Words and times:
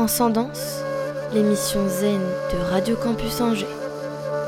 Transcendance, 0.00 0.82
l'émission 1.34 1.86
zen 1.86 2.22
de 2.54 2.70
Radio 2.70 2.96
Campus 2.96 3.38
Angers. 3.42 3.66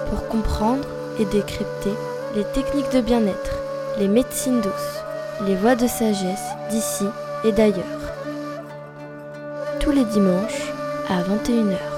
Pour 0.09 0.27
comprendre 0.27 0.88
et 1.18 1.27
décrypter 1.27 1.92
les 2.34 2.45
techniques 2.54 2.90
de 2.90 3.02
bien-être, 3.02 3.59
les 3.98 4.09
médecines 4.09 4.62
douces, 4.62 5.02
les 5.46 5.54
voies 5.54 5.74
de 5.74 5.86
sagesse 5.86 6.48
d'ici 6.70 7.04
et 7.45 7.52
d'ailleurs. 7.52 7.84
Tous 9.78 9.91
les 9.91 10.06
dimanches 10.06 10.73
à 11.10 11.20
21h. 11.20 11.91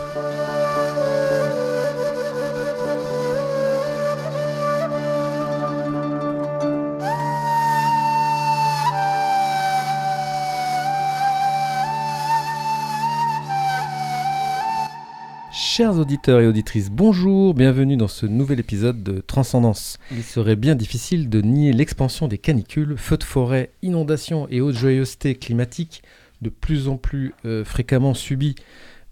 Chers 15.77 15.98
auditeurs 15.98 16.38
et 16.38 16.46
auditrices, 16.46 16.88
bonjour, 16.88 17.52
bienvenue 17.52 17.96
dans 17.96 18.06
ce 18.06 18.27
nouvel 18.27 18.60
épisode 18.60 19.02
de 19.02 19.20
Transcendance. 19.20 19.98
Il 20.12 20.23
serait 20.23 20.55
bien 20.55 20.77
difficile 20.77 21.28
de 21.28 21.41
nier 21.41 21.73
l'expansion 21.73 22.28
des 22.28 22.38
canicules, 22.38 22.95
feux 22.97 23.16
de 23.16 23.24
forêt, 23.24 23.73
inondations 23.83 24.47
et 24.50 24.60
haute 24.60 24.77
joyeuseté 24.77 25.34
climatique 25.34 26.05
de 26.42 26.48
plus 26.48 26.87
en 26.87 26.97
plus 26.97 27.34
euh, 27.45 27.64
fréquemment 27.64 28.14
subies 28.14 28.55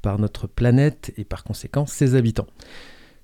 par 0.02 0.20
notre 0.20 0.46
planète 0.46 1.12
et 1.16 1.24
par 1.24 1.42
conséquent 1.42 1.84
ses 1.84 2.14
habitants. 2.14 2.46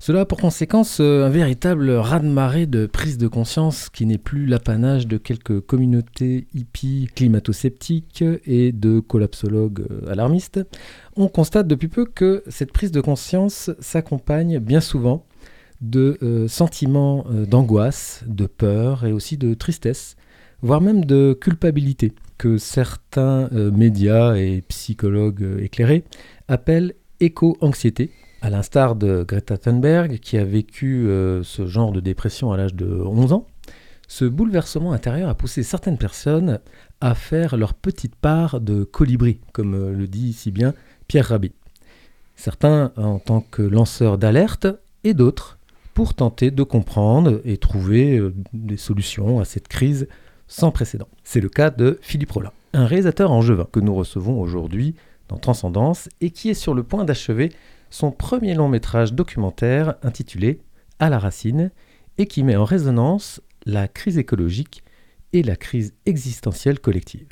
Cela 0.00 0.20
a 0.20 0.24
pour 0.24 0.38
conséquence 0.38 0.98
euh, 1.00 1.26
un 1.26 1.28
véritable 1.28 1.90
raz-de-marée 1.90 2.66
de 2.66 2.86
prise 2.86 3.18
de 3.18 3.26
conscience 3.26 3.88
qui 3.90 4.06
n'est 4.06 4.16
plus 4.16 4.46
l'apanage 4.46 5.08
de 5.08 5.16
quelques 5.16 5.60
communautés 5.60 6.46
hippies 6.54 7.08
climato-sceptiques 7.16 8.22
et 8.46 8.70
de 8.70 9.00
collapsologues 9.00 9.84
euh, 9.90 10.10
alarmistes. 10.10 10.60
On 11.16 11.26
constate 11.26 11.66
depuis 11.66 11.88
peu 11.88 12.04
que 12.04 12.44
cette 12.46 12.72
prise 12.72 12.92
de 12.92 13.00
conscience 13.00 13.70
s'accompagne 13.80 14.60
bien 14.60 14.80
souvent 14.80 15.26
de 15.80 16.16
euh, 16.22 16.46
sentiments 16.46 17.24
d'angoisse, 17.48 18.22
de 18.28 18.46
peur 18.46 19.04
et 19.04 19.12
aussi 19.12 19.36
de 19.36 19.54
tristesse, 19.54 20.16
voire 20.62 20.80
même 20.80 21.04
de 21.04 21.36
culpabilité, 21.40 22.12
que 22.38 22.56
certains 22.56 23.48
médias 23.50 24.36
et 24.36 24.62
psychologues 24.68 25.58
éclairés 25.60 26.04
appellent 26.46 26.94
éco-anxiété 27.18 28.12
à 28.40 28.50
l'instar 28.50 28.96
de 28.96 29.24
Greta 29.26 29.58
Thunberg, 29.58 30.18
qui 30.18 30.38
a 30.38 30.44
vécu 30.44 31.08
euh, 31.08 31.42
ce 31.42 31.66
genre 31.66 31.92
de 31.92 32.00
dépression 32.00 32.52
à 32.52 32.56
l'âge 32.56 32.74
de 32.74 32.86
11 32.86 33.32
ans, 33.32 33.46
ce 34.06 34.24
bouleversement 34.24 34.92
intérieur 34.92 35.28
a 35.28 35.34
poussé 35.34 35.62
certaines 35.62 35.98
personnes 35.98 36.60
à 37.00 37.14
faire 37.14 37.56
leur 37.56 37.74
petite 37.74 38.16
part 38.16 38.60
de 38.60 38.84
colibri, 38.84 39.40
comme 39.52 39.74
euh, 39.74 39.92
le 39.92 40.06
dit 40.06 40.32
si 40.32 40.50
bien 40.50 40.74
Pierre 41.08 41.26
Rabhi. 41.26 41.52
Certains 42.36 42.92
en 42.96 43.18
tant 43.18 43.40
que 43.40 43.62
lanceurs 43.62 44.16
d'alerte 44.16 44.66
et 45.04 45.14
d'autres 45.14 45.58
pour 45.92 46.14
tenter 46.14 46.50
de 46.50 46.62
comprendre 46.62 47.40
et 47.44 47.58
trouver 47.58 48.18
euh, 48.18 48.32
des 48.52 48.76
solutions 48.76 49.40
à 49.40 49.44
cette 49.44 49.68
crise 49.68 50.08
sans 50.46 50.70
précédent. 50.70 51.08
C'est 51.24 51.40
le 51.40 51.48
cas 51.48 51.70
de 51.70 51.98
Philippe 52.00 52.30
Rollin, 52.30 52.52
un 52.72 52.86
réalisateur 52.86 53.32
angevin 53.32 53.66
que 53.70 53.80
nous 53.80 53.94
recevons 53.94 54.40
aujourd'hui 54.40 54.94
dans 55.28 55.36
Transcendance 55.36 56.08
et 56.20 56.30
qui 56.30 56.48
est 56.48 56.54
sur 56.54 56.72
le 56.72 56.82
point 56.82 57.04
d'achever 57.04 57.52
son 57.90 58.10
premier 58.10 58.54
long 58.54 58.68
métrage 58.68 59.12
documentaire 59.14 59.94
intitulé 60.02 60.60
À 60.98 61.08
la 61.10 61.18
racine 61.18 61.70
et 62.18 62.26
qui 62.26 62.42
met 62.42 62.56
en 62.56 62.64
résonance 62.64 63.40
la 63.66 63.88
crise 63.88 64.18
écologique 64.18 64.82
et 65.32 65.42
la 65.42 65.56
crise 65.56 65.94
existentielle 66.06 66.80
collective. 66.80 67.26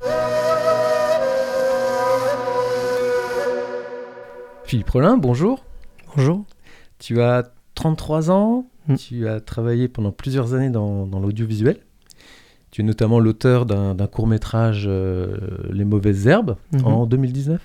Philippe 4.64 4.90
Rollin, 4.90 5.16
bonjour. 5.16 5.64
Bonjour. 6.16 6.44
Tu 6.98 7.20
as 7.20 7.52
33 7.74 8.30
ans, 8.30 8.66
Mm. 8.88 8.94
tu 8.96 9.26
as 9.28 9.40
travaillé 9.40 9.88
pendant 9.88 10.12
plusieurs 10.12 10.54
années 10.54 10.70
dans, 10.70 11.06
dans 11.06 11.18
l'audiovisuel. 11.18 11.78
Tu 12.70 12.82
es 12.82 12.84
notamment 12.84 13.18
l'auteur 13.20 13.66
d'un 13.66 13.94
court 14.06 14.26
métrage 14.28 14.84
euh, 14.88 15.36
Les 15.70 15.84
mauvaises 15.84 16.26
herbes 16.28 16.56
Mhm. 16.72 16.84
en 16.84 17.06
2019 17.06 17.60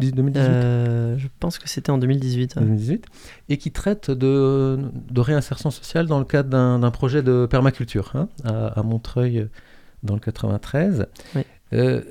2018 0.00 0.40
Euh, 0.40 1.18
je 1.18 1.28
pense 1.40 1.58
que 1.58 1.68
c'était 1.68 1.90
en 1.90 1.98
2018. 1.98 2.56
ouais. 2.56 2.62
2018, 2.62 3.06
et 3.48 3.56
qui 3.58 3.70
traite 3.70 4.10
de, 4.10 4.78
de 5.10 5.20
réinsertion 5.20 5.70
sociale 5.70 6.06
dans 6.06 6.18
le 6.18 6.24
cadre 6.24 6.50
d'un 6.78 6.90
projet 6.90 7.22
de 7.22 7.46
permaculture 7.48 8.10
hein, 8.14 8.28
à, 8.44 8.78
à 8.78 8.82
Montreuil 8.82 9.48
dans 10.02 10.14
le 10.14 10.20
93. 10.20 11.06
Oui. 11.36 11.42
Euh, 11.72 12.02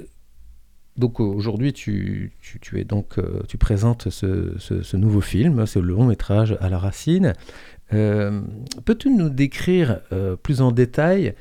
donc 0.97 1.19
aujourd'hui, 1.19 1.73
tu, 1.73 2.33
tu, 2.41 2.59
tu 2.59 2.79
es 2.79 2.83
donc 2.83 3.17
euh, 3.17 3.41
tu 3.47 3.57
présentes 3.57 4.09
ce, 4.09 4.53
ce- 4.59 4.83
ce 4.83 4.97
nouveau 4.97 5.21
film, 5.21 5.65
c'est 5.65 5.79
le 5.81 5.87
long 5.87 6.05
métrage 6.05 6.55
à 6.61 6.69
la 6.69 6.77
racine. 6.77 7.33
Euh, 7.93 8.41
Peux-tu 8.85 9.09
nous 9.09 9.29
décrire 9.29 9.99
plus 10.43 10.61
en 10.61 10.71
détail 10.71 11.33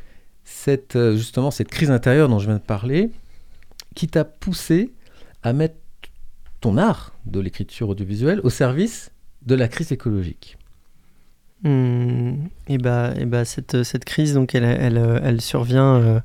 cette 0.45 0.99
justement 1.13 1.51
cette 1.51 1.69
crise 1.69 1.91
intérieure 1.91 2.29
dont 2.29 2.39
je 2.39 2.47
viens 2.47 2.57
de 2.57 2.63
parler, 2.63 3.11
qui 3.95 4.09
t'a 4.09 4.25
poussé 4.25 4.93
à 5.43 5.53
mettre 5.53 5.77
ton 6.63 6.79
art 6.79 7.13
de 7.27 7.41
l'écriture 7.41 7.91
audiovisuelle 7.91 8.41
au 8.45 8.49
service 8.49 9.11
de 9.45 9.55
la 9.55 9.69
crise 9.69 9.93
écologique. 9.93 10.57
Hmm, 11.65 12.47
et 12.69 12.79
bah, 12.79 13.13
et 13.19 13.27
bah 13.27 13.45
cette, 13.45 13.83
cette 13.83 14.05
crise, 14.05 14.35
donc, 14.35 14.55
elle, 14.55 14.65
elle, 14.65 15.41
survient 15.41 15.97
euh, 15.97 16.21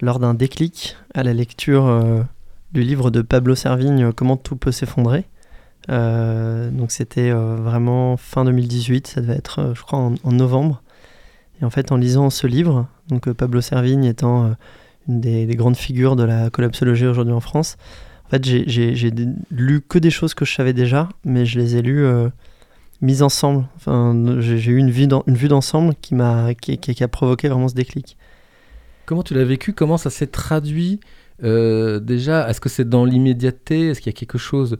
lors 0.00 0.18
d'un 0.18 0.34
déclic 0.34 0.96
à 1.14 1.22
la 1.22 1.32
lecture 1.32 1.86
euh, 1.86 2.22
du 2.72 2.82
livre 2.82 3.10
de 3.10 3.22
Pablo 3.22 3.54
Servigne, 3.54 4.06
euh, 4.06 4.12
Comment 4.12 4.36
tout 4.36 4.56
peut 4.56 4.72
s'effondrer. 4.72 5.24
Donc 5.88 6.90
c'était 6.90 7.30
vraiment 7.30 8.16
fin 8.16 8.44
2018, 8.44 9.06
ça 9.06 9.20
devait 9.20 9.36
être, 9.36 9.72
je 9.72 9.82
crois, 9.82 10.00
en, 10.00 10.32
novembre. 10.32 10.82
Et 11.60 11.64
en 11.64 11.70
fait, 11.70 11.92
en 11.92 11.96
lisant 11.96 12.28
ce 12.28 12.48
livre, 12.48 12.88
donc 13.06 13.30
Pablo 13.30 13.60
Servigne 13.60 14.02
étant 14.02 14.56
une 15.06 15.20
des 15.20 15.46
grandes 15.54 15.76
figures 15.76 16.16
de 16.16 16.24
la 16.24 16.50
collapsologie 16.50 17.06
aujourd'hui 17.06 17.34
en 17.34 17.40
France, 17.40 17.76
en 18.26 18.30
fait, 18.30 18.44
j'ai- 18.44 18.64
lu 19.50 19.80
que 19.80 19.98
des 19.98 20.10
choses 20.10 20.34
que 20.34 20.44
je 20.44 20.52
savais 20.54 20.72
déjà, 20.72 21.08
mais 21.24 21.46
je 21.46 21.58
les 21.58 21.76
ai 21.76 21.82
lues 21.82 22.04
euh, 22.04 22.28
mises 23.00 23.22
ensemble. 23.22 23.66
Enfin, 23.76 24.14
j'ai 24.40 24.56
eu 24.72 24.76
une, 24.78 24.90
vue 24.90 25.48
d'ensemble 25.48 25.94
qui 26.00 26.14
m'a 26.14 26.54
qui, 26.54 26.78
qui- 26.78 26.94
qui 26.94 27.04
a 27.04 27.08
provoqué 27.08 27.48
vraiment 27.48 27.68
ce 27.68 27.74
déclic. 27.74 28.16
Comment 29.04 29.22
tu 29.22 29.34
l'as 29.34 29.44
vécu? 29.44 29.72
Comment 29.72 29.98
ça 29.98 30.10
s'est 30.10 30.26
traduit 30.26 30.98
euh, 31.44 32.00
Déjà, 32.00 32.48
est-ce 32.50 32.60
que 32.60 32.68
c'est 32.68 32.88
dans 32.88 33.04
l'immédiateté? 33.04 33.88
Est-ce 33.90 34.00
qu'il 34.00 34.10
y 34.12 34.16
a 34.16 34.18
quelque 34.18 34.38
chose 34.38 34.78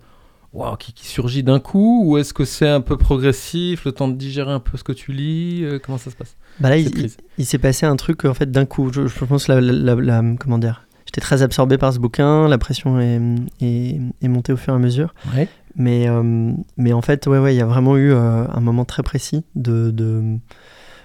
qui, 0.79 0.93
qui 0.95 1.07
surgit 1.07 1.43
d'un 1.43 1.61
coup? 1.61 2.03
Ou 2.07 2.17
est-ce 2.19 2.33
que 2.33 2.45
c'est 2.45 2.69
un 2.69 2.81
peu 2.81 2.97
progressif, 2.97 3.85
le 3.85 3.93
temps 3.93 4.09
de 4.09 4.15
digérer 4.17 4.51
un 4.53 4.59
peu 4.61 4.77
ce 4.79 4.83
que 4.85 4.93
tu 4.93 5.13
lis? 5.13 5.63
Euh, 5.65 5.79
Comment 5.79 5.99
ça 5.99 6.11
se 6.11 6.17
passe? 6.17 6.35
Bah 6.59 6.71
là, 6.71 6.79
il, 6.79 6.91
crise 6.91 7.19
il- 7.39 7.43
il 7.43 7.47
s'est 7.47 7.59
passé 7.59 7.85
un 7.87 7.95
truc 7.97 8.25
en 8.25 8.33
fait 8.35 8.51
d'un 8.51 8.65
coup. 8.65 8.91
Je, 8.93 9.07
je 9.07 9.25
pense 9.27 9.47
la, 9.49 9.61
la- 9.61 9.95
la- 9.95 9.95
la- 10.23 10.35
comment 10.41 10.59
dire? 10.59 10.86
J'étais 11.07 11.21
très 11.21 11.43
absorbé 11.43 11.79
par 11.79 11.93
ce 11.93 11.99
bouquin, 11.99 12.49
la 12.49 12.59
pression 12.59 13.01
est, 13.01 13.21
est, 13.61 14.01
est 14.23 14.29
montée 14.29 14.53
au 14.53 14.57
fur 14.57 14.73
et 14.73 14.77
à 14.77 14.79
mesure. 14.79 15.15
Ouais. 15.35 15.49
Mais, 15.77 16.09
euh, 16.09 16.53
mais 16.77 16.93
en 16.93 17.03
fait, 17.03 17.27
ouais, 17.27 17.39
ouais, 17.39 17.55
il 17.55 17.59
y 17.59 17.61
a 17.63 17.67
vraiment 17.67 17.97
eu 17.97 18.11
euh, 18.13 18.47
un 18.49 18.61
moment 18.61 18.85
très 18.85 19.03
précis 19.03 19.45
de, 19.55 19.91
de, 19.91 20.37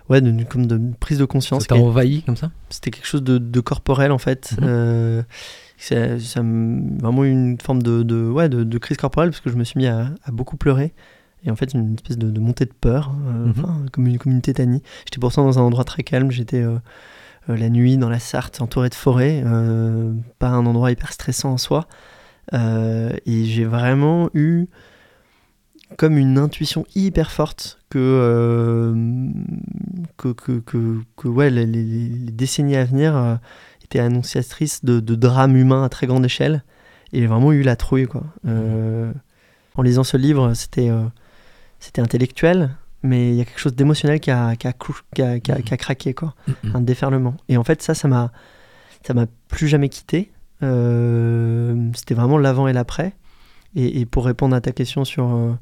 ouais, 0.10 0.22
de, 0.22 0.44
comme 0.44 0.66
de 0.66 0.80
prise 1.00 1.18
de 1.20 1.26
conscience. 1.26 1.66
Ça 1.70 1.76
envahi 1.76 2.24
comme 2.24 2.36
ça? 2.38 2.52
C'était 2.70 2.90
quelque 2.92 3.06
chose 3.08 3.22
de, 3.24 3.38
de 3.38 3.60
corporel 3.60 4.12
en 4.12 4.18
fait. 4.18 4.54
Mhm. 4.60 4.68
Euh, 4.68 5.24
c'est- 5.78 6.18
vraiment 6.38 7.24
eu 7.24 7.32
une 7.32 7.58
forme 7.60 7.82
de, 7.84 8.04
de, 8.04 8.30
ouais, 8.30 8.50
de, 8.50 8.78
crise 8.78 8.98
corporelle 8.98 9.30
parce 9.32 9.42
que 9.42 9.50
je 9.50 9.56
me 9.56 9.64
suis 9.64 9.78
mis 9.78 9.88
à, 9.88 10.10
à 10.24 10.32
beaucoup 10.32 10.56
pleurer. 10.58 10.94
Et 11.44 11.50
en 11.52 11.56
fait, 11.56 11.74
une 11.74 11.96
espèce 11.96 12.18
de, 12.20 12.40
montée 12.40 12.66
de 12.66 12.74
peur, 12.80 13.12
euh, 13.28 13.48
Mhm. 13.48 13.90
comme, 13.92 14.08
une, 14.08 14.18
comme 14.20 14.32
une 14.32 14.42
tétanie. 14.42 14.84
J'étais 15.06 15.20
pourtant 15.20 15.44
dans 15.44 15.58
un 15.60 15.64
endroit 15.64 15.84
très 15.84 16.04
calme. 16.04 16.30
J'étais 16.32 16.62
la 17.56 17.70
nuit 17.70 17.98
dans 17.98 18.10
la 18.10 18.20
Sarthe, 18.20 18.62
entouré 18.62 18.90
de 18.90 18.96
forêts. 18.96 19.44
euh, 19.46 20.14
pas 20.40 20.50
un 20.50 20.66
endroit 20.66 20.92
hyper 20.92 21.12
stressant 21.14 21.54
en 21.54 21.58
soi. 21.58 21.88
Euh, 22.54 23.12
et 23.26 23.46
j'ai 23.46 23.66
vraiment 23.66 24.30
eu 24.34 24.68
comme 25.98 26.18
une 26.18 26.38
intuition 26.38 26.86
hyper 26.96 27.32
forte 27.32 27.80
que, 27.90 28.00
euh, 28.00 29.30
que, 30.18 30.30
que, 30.30 30.62
que, 31.16 31.28
ouais, 31.28 31.50
les, 31.50 31.66
décennies 32.32 32.78
à 32.78 32.86
venir 32.86 33.16
euh, 33.16 33.36
étaient 33.84 34.00
annonciatrices 34.00 34.84
de, 34.86 35.00
drames 35.00 35.56
humains 35.56 35.84
à 35.84 35.90
très 35.90 36.08
grande 36.08 36.26
échelle. 36.26 36.64
Et 37.14 37.20
j'ai 37.20 37.28
vraiment 37.28 37.52
eu 37.52 37.62
la 37.62 37.76
trouille. 37.76 38.08
Quoi. 38.08 38.24
Euh, 38.48 39.12
en 39.76 39.82
lisant 39.82 40.04
ce 40.04 40.18
livre, 40.18 40.54
c'était 40.54 40.90
euh, 40.90 41.04
c'était 41.80 42.02
intellectuel, 42.02 42.72
mais 43.04 43.30
il 43.30 43.36
y 43.36 43.42
a 43.42 43.46
quelque 43.46 43.60
chose 43.60 43.76
d'émotionnel 43.76 44.20
qui 44.20 44.32
a, 44.32 44.56
qui, 44.56 44.68
a, 44.68 44.74
qui, 44.74 45.22
a, 45.22 45.40
qui 45.40 45.52
a- 45.52 45.62
qui 45.62 45.74
a 45.74 45.78
craqué, 45.78 46.14
quoi. 46.14 46.36
un 46.74 46.82
déferlement. 46.82 47.36
Et 47.50 47.58
en 47.58 47.64
fait, 47.64 47.82
ça, 47.82 47.94
ça 47.94 48.08
m'a 48.08 48.32
ça 49.06 49.14
m'a 49.14 49.26
plus 49.48 49.68
jamais 49.68 49.90
quitté. 49.90 50.32
Euh, 50.64 51.90
c'était 51.96 52.14
vraiment 52.14 52.38
l'avant 52.38 52.68
et 52.68 52.74
l'après. 52.74 53.14
Et, 53.76 54.00
et 54.02 54.06
pour 54.06 54.26
répondre 54.26 54.56
à 54.56 54.62
ta 54.62 54.72
question 54.72 55.06
sur, 55.06 55.34
euh, 55.34 55.54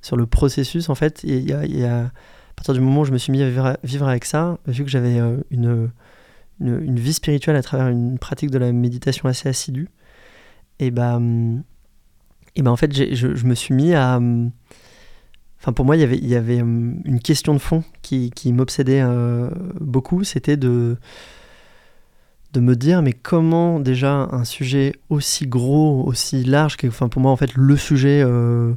sur 0.00 0.16
le 0.16 0.26
processus, 0.26 0.88
en 0.88 0.94
fait, 0.94 1.20
il 1.24 1.48
y 1.48 1.52
a, 1.52 1.66
y 1.66 1.84
à 1.84 2.10
partir 2.54 2.72
du 2.74 2.80
moment 2.80 3.00
où 3.00 3.04
je 3.04 3.12
me 3.12 3.18
suis 3.18 3.32
mis 3.32 3.42
à 3.42 3.48
vivre, 3.50 3.76
vivre 3.84 4.08
avec 4.08 4.24
ça, 4.24 4.58
vu 4.66 4.84
que 4.84 4.90
j'avais 4.90 5.18
euh, 5.18 5.36
une, 5.50 5.90
une, 6.60 6.82
une 6.82 6.98
vie 6.98 7.12
spirituelle 7.12 7.56
à 7.56 7.62
travers 7.62 7.88
une 7.88 8.18
pratique 8.18 8.50
de 8.50 8.56
la 8.58 8.72
méditation 8.72 9.28
assez 9.28 9.48
assidue, 9.48 9.88
et 10.78 10.90
bah, 10.90 11.20
et 12.54 12.62
ben 12.62 12.70
en 12.70 12.76
fait, 12.76 12.94
je, 12.94 13.34
je, 13.34 13.44
me 13.46 13.54
suis 13.54 13.74
mis 13.74 13.92
à. 13.94 14.18
Enfin, 15.66 15.72
pour 15.72 15.84
moi, 15.84 15.96
il 15.96 16.00
y 16.00 16.04
avait, 16.04 16.36
avait 16.36 16.58
une 16.58 17.18
question 17.20 17.52
de 17.52 17.58
fond 17.58 17.82
qui, 18.00 18.30
m'obsédait 18.52 19.02
beaucoup. 19.80 20.22
C'était 20.22 20.56
de 20.56 20.96
me 22.60 22.76
dire 22.76 23.02
mais 23.02 23.12
comment 23.12 23.80
déjà 23.80 24.28
un 24.30 24.44
sujet 24.44 24.94
aussi 25.10 25.46
gros, 25.46 26.04
aussi 26.06 26.44
large, 26.44 26.76
enfin 26.86 27.08
pour 27.08 27.22
moi 27.22 27.30
en 27.30 27.36
fait 27.36 27.54
le 27.54 27.76
sujet 27.76 28.22
euh, 28.24 28.72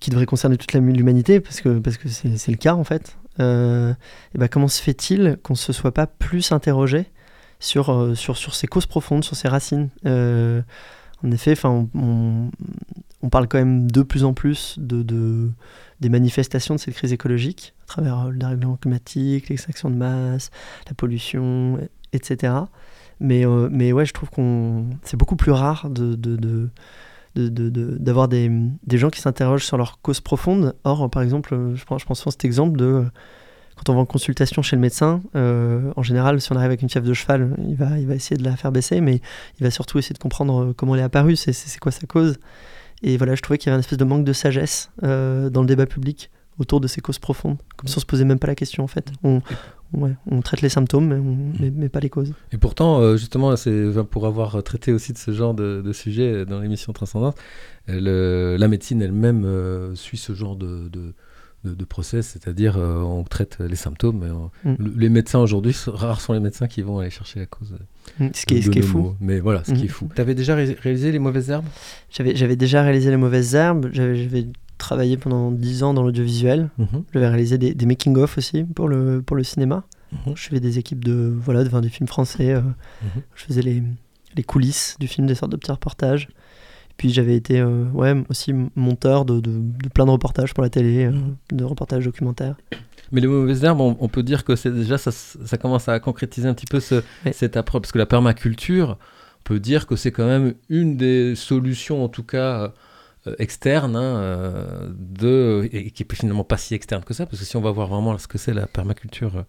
qui 0.00 0.10
devrait 0.10 0.26
concerner 0.26 0.56
toute 0.56 0.72
l'humanité, 0.72 1.40
parce 1.40 1.60
que 1.60 1.78
parce 1.78 1.96
que 1.96 2.08
c'est 2.08 2.50
le 2.50 2.56
cas 2.56 2.74
en 2.74 2.84
fait, 2.84 3.16
euh, 3.40 3.92
et 4.34 4.38
ben 4.38 4.48
comment 4.48 4.68
se 4.68 4.82
fait-il 4.82 5.38
qu'on 5.42 5.54
ne 5.54 5.58
se 5.58 5.72
soit 5.72 5.92
pas 5.92 6.06
plus 6.06 6.52
interrogé 6.52 7.06
sur, 7.58 7.90
euh, 7.90 8.14
sur, 8.14 8.36
sur 8.36 8.54
ses 8.54 8.66
causes 8.66 8.86
profondes, 8.86 9.24
sur 9.24 9.36
ses 9.36 9.48
racines 9.48 9.90
En 10.04 11.30
effet, 11.30 11.52
enfin 11.52 11.88
on, 11.94 12.50
parle 13.28 13.48
quand 13.48 13.58
même 13.58 13.90
de 13.90 14.02
plus 14.02 14.24
en 14.24 14.32
plus 14.32 14.76
de, 14.78 15.02
de 15.02 15.50
des 16.00 16.08
manifestations 16.08 16.74
de 16.74 16.80
cette 16.80 16.94
crise 16.94 17.12
écologique 17.12 17.74
à 17.84 17.86
travers 17.86 18.30
le 18.30 18.38
dérèglement 18.38 18.76
climatique, 18.76 19.48
l'extraction 19.50 19.90
de 19.90 19.96
masse, 19.96 20.50
la 20.88 20.94
pollution, 20.94 21.78
etc. 22.12 22.54
Mais, 23.20 23.44
euh, 23.44 23.68
mais 23.70 23.92
ouais, 23.92 24.06
je 24.06 24.14
trouve 24.14 24.30
qu'on 24.30 24.86
c'est 25.02 25.18
beaucoup 25.18 25.36
plus 25.36 25.52
rare 25.52 25.90
de, 25.90 26.14
d'avoir 27.36 28.28
des, 28.28 28.50
des, 28.86 28.96
gens 28.96 29.10
qui 29.10 29.20
s'interrogent 29.20 29.66
sur 29.66 29.76
leur 29.76 30.00
cause 30.00 30.20
profonde. 30.20 30.74
Or, 30.84 31.10
par 31.10 31.22
exemple, 31.22 31.74
je 31.74 31.84
pense, 31.84 32.00
je 32.00 32.06
pense 32.06 32.24
cet 32.24 32.44
exemple 32.46 32.78
de 32.78 33.04
quand 33.76 33.92
on 33.92 33.94
va 33.94 34.00
en 34.00 34.06
consultation 34.06 34.60
chez 34.62 34.76
le 34.76 34.82
médecin, 34.82 35.22
euh, 35.36 35.92
en 35.96 36.02
général, 36.02 36.40
si 36.40 36.52
on 36.52 36.56
arrive 36.56 36.66
avec 36.66 36.82
une 36.82 36.90
fièvre 36.90 37.06
de 37.06 37.14
cheval, 37.14 37.56
il 37.66 37.76
va, 37.76 37.98
il 37.98 38.06
va 38.06 38.14
essayer 38.14 38.36
de 38.36 38.44
la 38.44 38.56
faire 38.56 38.72
baisser, 38.72 39.00
mais 39.00 39.22
il 39.58 39.64
va 39.64 39.70
surtout 39.70 39.98
essayer 39.98 40.12
de 40.12 40.18
comprendre 40.18 40.62
euh, 40.62 40.74
comment 40.76 40.94
elle 40.94 41.00
est 41.00 41.04
apparue, 41.04 41.36
c'est 41.36 41.78
quoi 41.78 41.90
sa 41.90 42.06
cause. 42.06 42.38
Et 43.02 43.16
voilà, 43.16 43.34
je 43.34 43.42
trouvais 43.42 43.58
qu'il 43.58 43.68
y 43.68 43.70
avait 43.70 43.78
une 43.78 43.80
espèce 43.80 43.98
de 43.98 44.04
manque 44.04 44.24
de 44.24 44.32
sagesse 44.32 44.90
dans 45.02 45.60
le 45.60 45.66
débat 45.66 45.86
public 45.86 46.30
autour 46.60 46.80
de 46.80 46.86
ces 46.86 47.00
causes 47.00 47.18
profondes, 47.18 47.56
comme 47.76 47.88
si 47.88 47.96
on 47.96 48.00
se 48.00 48.06
posait 48.06 48.24
même 48.24 48.38
pas 48.38 48.46
la 48.46 48.54
question 48.54 48.84
en 48.84 48.86
fait. 48.86 49.10
On, 49.24 49.40
ouais, 49.94 50.14
on 50.30 50.42
traite 50.42 50.60
les 50.60 50.68
symptômes, 50.68 51.08
mais, 51.58 51.70
mais, 51.70 51.88
pas 51.88 52.00
les 52.00 52.10
causes. 52.10 52.34
Et 52.52 52.58
pourtant, 52.58 53.00
euh, 53.00 53.16
justement, 53.16 53.56
c'est 53.56 53.90
pour 54.10 54.26
avoir 54.26 54.62
traité 54.62 54.92
aussi 54.92 55.12
de 55.12 55.18
ce 55.18 55.32
genre 55.32 55.54
de, 55.54 55.82
de 55.84 55.92
sujet 55.92 56.44
dans 56.44 56.60
l'émission 56.60 56.92
Transcendance, 56.92 57.34
la 57.88 58.68
médecine 58.68 59.00
elle-même 59.02 59.44
euh, 59.44 59.94
suit 59.94 60.18
ce 60.18 60.34
genre 60.34 60.54
de, 60.56 60.88
de 60.88 61.14
de, 61.64 61.84
process, 61.84 62.26
c'est-à-dire 62.26 62.78
euh, 62.78 63.00
on 63.00 63.24
traite 63.24 63.58
les 63.60 63.76
symptômes. 63.76 64.50
Mm. 64.64 64.74
Les 64.96 65.08
médecins 65.08 65.38
aujourd'hui, 65.38 65.76
rares 65.86 66.20
sont 66.20 66.32
les 66.32 66.40
médecins 66.40 66.68
qui 66.68 66.82
vont 66.82 67.00
aller 67.00 67.10
chercher 67.10 67.40
la 67.40 67.46
cause. 67.46 67.74
Mm. 68.18 68.28
Ce 68.34 68.46
qui, 68.46 68.54
est, 68.54 68.62
ce 68.62 68.70
qui 68.70 68.78
est 68.78 68.82
fou. 68.82 69.14
Mais 69.20 69.40
voilà, 69.40 69.62
ce 69.64 69.72
qui 69.72 69.82
est 69.82 69.84
mm. 69.84 69.88
fou. 69.88 70.08
Tu 70.14 70.20
avais 70.20 70.34
déjà 70.34 70.54
réalisé 70.54 71.12
les 71.12 71.18
mauvaises 71.18 71.50
herbes? 71.50 71.68
J'avais 72.10 72.56
déjà 72.56 72.82
réalisé 72.82 73.10
les 73.10 73.16
mauvaises 73.16 73.54
herbes. 73.54 73.90
J'avais 73.92 74.46
travaillé 74.80 75.16
pendant 75.16 75.52
10 75.52 75.84
ans 75.84 75.94
dans 75.94 76.02
l'audiovisuel. 76.02 76.70
Mhm. 76.78 77.04
J'avais 77.12 77.28
réalisé 77.28 77.58
des, 77.58 77.86
making-of 77.86 78.36
aussi 78.38 78.64
pour 78.64 78.88
le, 78.88 79.22
pour 79.22 79.36
le 79.36 79.44
cinéma. 79.44 79.84
Mhm. 80.12 80.34
Je 80.34 80.42
faisais 80.48 80.60
des 80.60 80.78
équipes 80.80 81.04
de, 81.04 81.32
voilà, 81.38 81.62
de, 81.62 81.80
des 81.80 81.88
films 81.88 82.08
français. 82.08 82.50
Euh, 82.50 82.62
mhm. 82.62 83.22
Je 83.36 83.44
faisais 83.44 83.62
les, 83.62 83.82
les, 84.34 84.42
coulisses 84.42 84.96
du 84.98 85.06
film, 85.06 85.28
des 85.28 85.36
sortes 85.36 85.52
de 85.52 85.56
petits 85.56 85.70
reportages. 85.70 86.28
Puis 87.00 87.08
j'avais 87.08 87.34
été 87.34 87.58
euh, 87.58 87.86
ouais, 87.94 88.14
aussi 88.28 88.52
monteur 88.76 89.24
de, 89.24 89.40
de, 89.40 89.88
plein 89.88 90.04
de 90.04 90.10
reportages 90.10 90.52
pour 90.52 90.62
la 90.62 90.68
télé, 90.68 91.06
euh, 91.06 91.12
de 91.50 91.64
reportages 91.64 92.04
documentaires. 92.04 92.56
Mais 93.10 93.22
les 93.22 93.26
mauvaises 93.26 93.64
herbes, 93.64 93.80
on, 93.80 94.08
peut 94.08 94.22
dire 94.22 94.44
que 94.44 94.54
c'est 94.54 94.70
déjà 94.70 94.98
ça, 94.98 95.10
ça, 95.10 95.56
commence 95.56 95.88
à 95.88 95.98
concrétiser 95.98 96.46
un 96.46 96.52
petit 96.52 96.66
peu 96.66 96.78
ce, 96.78 97.02
cette 97.32 97.56
approche. 97.56 97.80
Parce 97.80 97.92
que 97.92 97.98
la 97.98 98.04
permaculture, 98.04 98.98
on 99.00 99.42
peut 99.44 99.60
dire 99.60 99.86
que 99.86 99.96
c'est 99.96 100.12
quand 100.12 100.26
même 100.26 100.52
une 100.68 100.98
des 100.98 101.34
solutions, 101.36 102.04
en 102.04 102.10
tout 102.10 102.22
cas 102.22 102.74
euh, 103.26 103.34
externe, 103.38 103.96
hein, 103.96 104.02
euh, 104.02 104.90
de, 104.92 105.70
et 105.72 105.92
qui 105.92 106.02
est 106.02 106.14
finalement 106.14 106.44
pas 106.44 106.58
si 106.58 106.74
externe 106.74 107.02
que 107.02 107.14
ça, 107.14 107.24
parce 107.24 107.38
que 107.38 107.46
si 107.46 107.56
on 107.56 107.62
va 107.62 107.70
voir 107.70 107.86
vraiment 107.86 108.18
ce 108.18 108.28
que 108.28 108.36
c'est 108.36 108.52
la 108.52 108.66
permaculture 108.66 109.46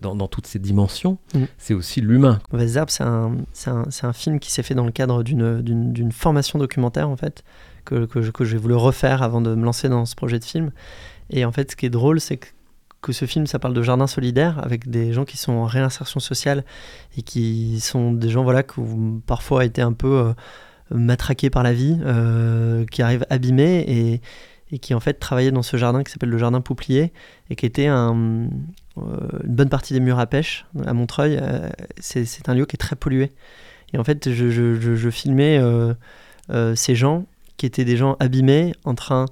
dans, 0.00 0.14
dans, 0.14 0.28
toutes 0.28 0.46
ses 0.46 0.58
dimensions, 0.58 1.18
mm. 1.34 1.44
c'est 1.58 1.74
aussi 1.74 2.00
l'humain. 2.00 2.38
Mauvaise 2.52 2.76
Herbe, 2.76 2.90
c'est 2.90 3.04
un, 3.04 3.32
un, 3.66 3.84
un, 4.02 4.12
film 4.12 4.38
qui 4.38 4.50
s'est 4.50 4.62
fait 4.62 4.74
dans 4.74 4.84
le 4.84 4.92
cadre 4.92 5.22
d'une 5.22 6.12
formation 6.12 6.58
documentaire, 6.58 7.08
en 7.08 7.16
fait, 7.16 7.42
que, 7.84 8.06
que, 8.06 8.18
que 8.30 8.44
j'ai 8.44 8.56
voulu 8.56 8.74
refaire 8.74 9.22
avant 9.22 9.40
de 9.40 9.54
me 9.54 9.64
lancer 9.64 9.88
dans 9.88 10.04
ce 10.06 10.14
projet 10.14 10.38
de 10.38 10.44
film. 10.44 10.70
Et 11.30 11.44
en 11.44 11.52
fait, 11.52 11.72
ce 11.72 11.76
qui 11.76 11.86
est 11.86 11.90
drôle, 11.90 12.20
c'est 12.20 12.36
que 12.36 12.48
que 13.02 13.12
ce 13.12 13.24
film, 13.24 13.46
ça 13.46 13.60
parle 13.60 13.74
de 13.74 13.82
jardin 13.82 14.08
solidaire 14.08 14.58
avec 14.64 14.90
des 14.90 15.12
gens 15.12 15.24
qui 15.24 15.36
sont 15.36 15.52
en 15.52 15.66
réinsertion 15.66 16.18
sociale 16.18 16.64
et 17.16 17.22
qui 17.22 17.78
sont 17.78 18.10
des 18.10 18.28
gens 18.30 18.42
voilà, 18.42 18.64
qui 18.64 18.80
ont 18.80 19.22
parfois 19.24 19.64
été 19.64 19.80
un 19.80 19.92
peu 19.92 20.34
matraqué 20.90 21.50
par 21.50 21.62
la 21.62 21.72
vie, 21.72 21.98
euh, 22.04 22.84
qui 22.86 23.02
arrive 23.02 23.26
abîmé 23.30 23.84
et, 23.86 24.20
et, 24.72 24.78
qui 24.78 24.94
en 24.94 25.00
fait 25.00 25.14
travaillait 25.14 25.50
dans 25.50 25.62
ce 25.62 25.76
jardin 25.76 26.02
qui 26.02 26.12
s'appelle 26.12 26.30
le 26.30 26.38
jardin 26.38 26.60
Pouplier 26.60 27.12
et 27.50 27.56
qui 27.56 27.66
était 27.66 27.86
un, 27.86 28.14
euh, 28.16 28.48
une 28.96 29.54
bonne 29.54 29.68
partie 29.68 29.92
des 29.92 30.00
murs 30.00 30.18
à 30.18 30.26
pêche 30.26 30.66
à 30.86 30.92
Montreuil. 30.92 31.38
Euh, 31.40 31.68
c'est 31.98 32.48
un 32.48 32.54
lieu 32.54 32.66
qui 32.66 32.76
est 32.76 32.78
très 32.78 32.96
pollué. 32.96 33.32
Et 33.92 33.98
en 33.98 34.04
fait, 34.04 34.32
je, 34.32 34.50
je, 34.50 34.74
je, 34.74 35.10
filmais 35.10 35.60
ces 36.74 36.94
gens 36.94 37.26
qui 37.56 37.66
étaient 37.66 37.84
des 37.84 37.96
gens 37.96 38.16
abîmés 38.20 38.74
en 38.84 38.94
train 38.94 39.26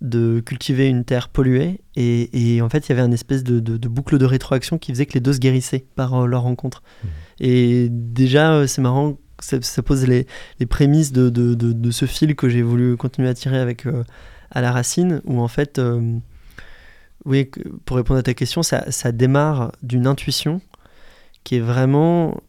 de 0.00 0.40
cultiver 0.40 0.88
une 0.88 1.04
terre 1.04 1.28
polluée 1.28 1.82
et, 1.94 2.54
et 2.54 2.62
en 2.62 2.70
fait 2.70 2.88
il 2.88 2.88
y 2.88 2.92
avait 2.92 3.02
une 3.02 3.12
espèce 3.12 3.44
de, 3.44 3.60
de, 3.60 3.88
boucle 3.88 4.16
de 4.16 4.24
rétroaction 4.24 4.78
qui 4.78 4.92
faisait 4.92 5.04
que 5.04 5.12
les 5.12 5.20
deux 5.20 5.34
se 5.34 5.38
guérissaient 5.38 5.84
par 5.94 6.26
leur 6.26 6.40
rencontre. 6.40 6.82
Mmh. 6.82 7.08
Et 7.40 7.88
déjà 7.90 8.66
c'est 8.66 8.80
marrant 8.80 9.18
ça, 9.42 9.82
pose 9.82 10.06
les, 10.06 10.26
prémices 10.68 11.12
de, 11.12 11.90
ce 11.90 12.06
fil 12.06 12.36
que 12.36 12.48
j'ai 12.48 12.62
voulu 12.62 12.96
continuer 12.96 13.28
à 13.28 13.34
tirer 13.34 13.58
avec 13.58 13.86
euh, 13.86 14.04
à 14.50 14.60
la 14.60 14.72
racine, 14.72 15.20
où 15.24 15.40
en 15.40 15.48
fait, 15.48 15.78
euh, 15.78 16.18
oui, 17.24 17.50
pour 17.84 17.96
répondre 17.96 18.20
à 18.20 18.22
ta 18.22 18.34
question, 18.34 18.62
ça, 18.62 19.12
démarre 19.12 19.72
d'une 19.82 20.06
intuition 20.06 20.60
qui 21.44 21.56
est 21.56 21.60
vraiment 21.60 22.40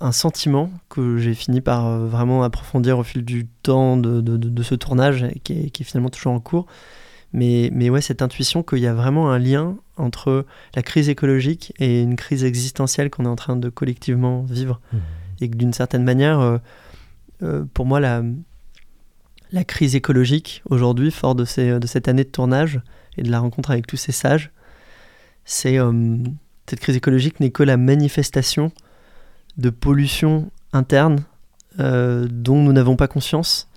un 0.00 0.12
sentiment 0.12 0.70
que 0.88 1.16
j'ai 1.18 1.34
fini 1.34 1.60
par 1.60 1.86
euh, 1.86 2.06
vraiment 2.06 2.42
approfondir 2.42 2.98
au 2.98 3.02
fil 3.02 3.24
du 3.24 3.46
temps 3.62 3.96
de, 3.96 4.62
ce 4.62 4.74
tournage, 4.74 5.26
qui 5.44 5.52
est, 5.54 5.70
qui 5.70 5.82
est, 5.82 5.86
finalement 5.86 6.10
toujours 6.10 6.32
en 6.32 6.40
cours. 6.40 6.66
Mais, 7.32 7.70
mais 7.72 7.90
ouais, 7.90 8.00
cette 8.00 8.22
intuition 8.22 8.62
qu'il 8.62 8.78
y 8.78 8.86
a 8.86 8.94
vraiment 8.94 9.30
un 9.30 9.38
lien 9.38 9.76
entre 9.96 10.46
la 10.74 10.82
crise 10.82 11.08
écologique 11.08 11.72
et 11.78 12.02
une 12.02 12.16
crise 12.16 12.44
existentielle 12.44 13.10
qu'on 13.10 13.24
est 13.24 13.28
en 13.28 13.36
train 13.36 13.56
de 13.56 13.68
collectivement 13.68 14.42
vivre. 14.42 14.80
Mmh 14.92 14.98
et 15.40 15.48
que 15.48 15.56
d'une 15.56 15.72
certaine 15.72 16.04
manière, 16.04 16.40
euh, 16.40 16.58
euh, 17.42 17.64
pour 17.74 17.86
moi, 17.86 18.00
la, 18.00 18.22
la 19.52 19.64
crise 19.64 19.94
écologique 19.94 20.62
aujourd'hui, 20.68 21.10
fort 21.10 21.34
de, 21.34 21.44
ces, 21.44 21.78
de 21.78 21.86
cette 21.86 22.08
année 22.08 22.24
de 22.24 22.28
tournage 22.28 22.80
et 23.18 23.22
de 23.22 23.30
la 23.30 23.40
rencontre 23.40 23.70
avec 23.70 23.86
tous 23.86 23.96
ces 23.96 24.12
sages, 24.12 24.50
c'est 25.44 25.78
euh, 25.78 26.16
cette 26.68 26.80
crise 26.80 26.96
écologique 26.96 27.40
n'est 27.40 27.50
que 27.50 27.62
la 27.62 27.76
manifestation 27.76 28.72
de 29.56 29.70
pollution 29.70 30.50
interne 30.72 31.22
dont 31.78 32.60
nous 32.60 32.72
n'avons 32.72 32.96
pas 32.96 33.06
conscience 33.06 33.68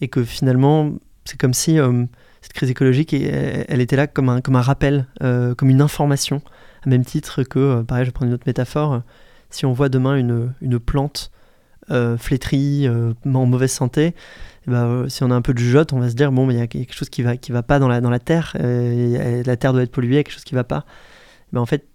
et 0.00 0.08
que 0.08 0.24
finalement 0.24 0.92
c'est 1.26 1.38
comme 1.38 1.52
si 1.52 1.76
cette 2.40 2.54
crise 2.54 2.70
écologique 2.70 3.12
elle, 3.12 3.82
était 3.82 3.96
là 3.96 4.06
comme 4.06 4.30
un, 4.30 4.40
comme 4.40 4.56
un 4.56 4.62
rappel, 4.62 5.06
comme 5.20 5.68
une 5.68 5.82
information, 5.82 6.40
à 6.86 6.88
même 6.88 7.04
titre 7.04 7.42
que, 7.42 7.82
pareil, 7.82 8.06
je 8.06 8.12
prends 8.12 8.24
une 8.24 8.32
autre 8.32 8.44
métaphore, 8.46 9.02
si 9.50 9.66
on 9.66 9.72
voit 9.74 9.90
demain 9.90 10.16
une, 10.16 10.54
une 10.62 10.78
plante 10.78 11.30
euh, 11.90 12.16
flétrie, 12.16 12.86
euh, 12.86 13.14
en 13.26 13.46
mauvaise 13.46 13.72
santé, 13.72 14.14
eh 14.66 14.70
ben, 14.70 14.84
euh, 14.86 15.08
si 15.08 15.22
on 15.22 15.30
a 15.30 15.34
un 15.34 15.42
peu 15.42 15.54
de 15.54 15.58
jugeote, 15.58 15.92
on 15.92 16.00
va 16.00 16.10
se 16.10 16.14
dire 16.14 16.32
bon, 16.32 16.50
il 16.50 16.58
y 16.58 16.60
a 16.60 16.66
quelque 16.66 16.94
chose 16.94 17.08
qui 17.08 17.22
va, 17.22 17.36
qui 17.36 17.52
va 17.52 17.62
pas 17.62 17.78
dans 17.78 17.88
la, 17.88 18.00
dans 18.00 18.10
la 18.10 18.18
terre, 18.18 18.56
la 18.58 19.56
terre 19.56 19.72
doit 19.72 19.82
être 19.82 19.92
polluée, 19.92 20.14
il 20.14 20.16
y 20.16 20.18
a 20.18 20.22
quelque 20.22 20.34
chose 20.34 20.44
qui 20.44 20.54
va 20.54 20.64
pas. 20.64 20.84
Ben, 21.52 21.60
en 21.60 21.66
fait, 21.66 21.86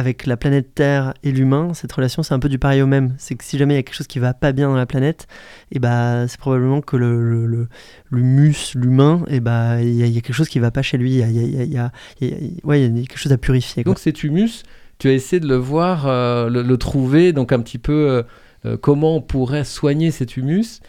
avec 0.00 0.26
la 0.26 0.36
planète 0.36 0.74
Terre 0.74 1.14
et 1.22 1.30
l'humain, 1.30 1.74
cette 1.74 1.92
relation, 1.92 2.22
c'est 2.22 2.32
un 2.32 2.38
peu 2.38 2.48
du 2.48 2.58
pareil 2.58 2.80
au 2.80 2.86
même. 2.86 3.14
C'est 3.18 3.34
que 3.34 3.44
si 3.44 3.58
jamais 3.58 3.74
il 3.74 3.76
y 3.76 3.80
a 3.80 3.82
quelque 3.82 3.96
chose 3.96 4.06
qui 4.06 4.18
va 4.18 4.32
pas 4.34 4.52
bien 4.52 4.68
dans 4.68 4.76
la 4.76 4.86
planète, 4.86 5.26
et 5.70 5.76
eh 5.76 5.78
bah, 5.78 6.26
c'est 6.26 6.38
probablement 6.38 6.80
que 6.80 6.96
le, 6.96 7.68
l'humus, 8.10 8.74
l'humain, 8.74 9.22
et 9.28 9.40
bah, 9.40 9.82
il 9.82 9.94
y, 9.94 10.02
a 10.02 10.20
quelque 10.20 10.32
chose 10.32 10.48
qui 10.48 10.58
va 10.58 10.70
pas 10.70 10.82
chez 10.82 10.96
lui. 10.96 11.12
Il 11.12 11.18
y 11.18 11.22
a, 11.22 11.28
y, 11.28 11.38
a, 11.60 11.64
y 11.64 11.76
a 11.76 11.92
quelque 12.18 13.18
chose 13.18 13.32
à 13.32 13.38
purifier. 13.38 13.84
Donc 13.84 13.98
cet 13.98 14.24
humus, 14.24 14.62
tu 14.98 15.08
as 15.08 15.12
essayé 15.12 15.38
de 15.38 15.48
le 15.48 15.56
voir, 15.56 16.06
euh, 16.06 16.48
le, 16.48 16.76
trouver, 16.76 17.32
donc 17.32 17.52
un 17.52 17.60
petit 17.60 17.78
peu 17.78 17.92
euh, 17.92 18.22
euh, 18.64 18.76
comment 18.80 19.16
on 19.16 19.20
pourrait 19.20 19.64
soigner 19.64 20.10
cet 20.10 20.36
humus. 20.36 20.80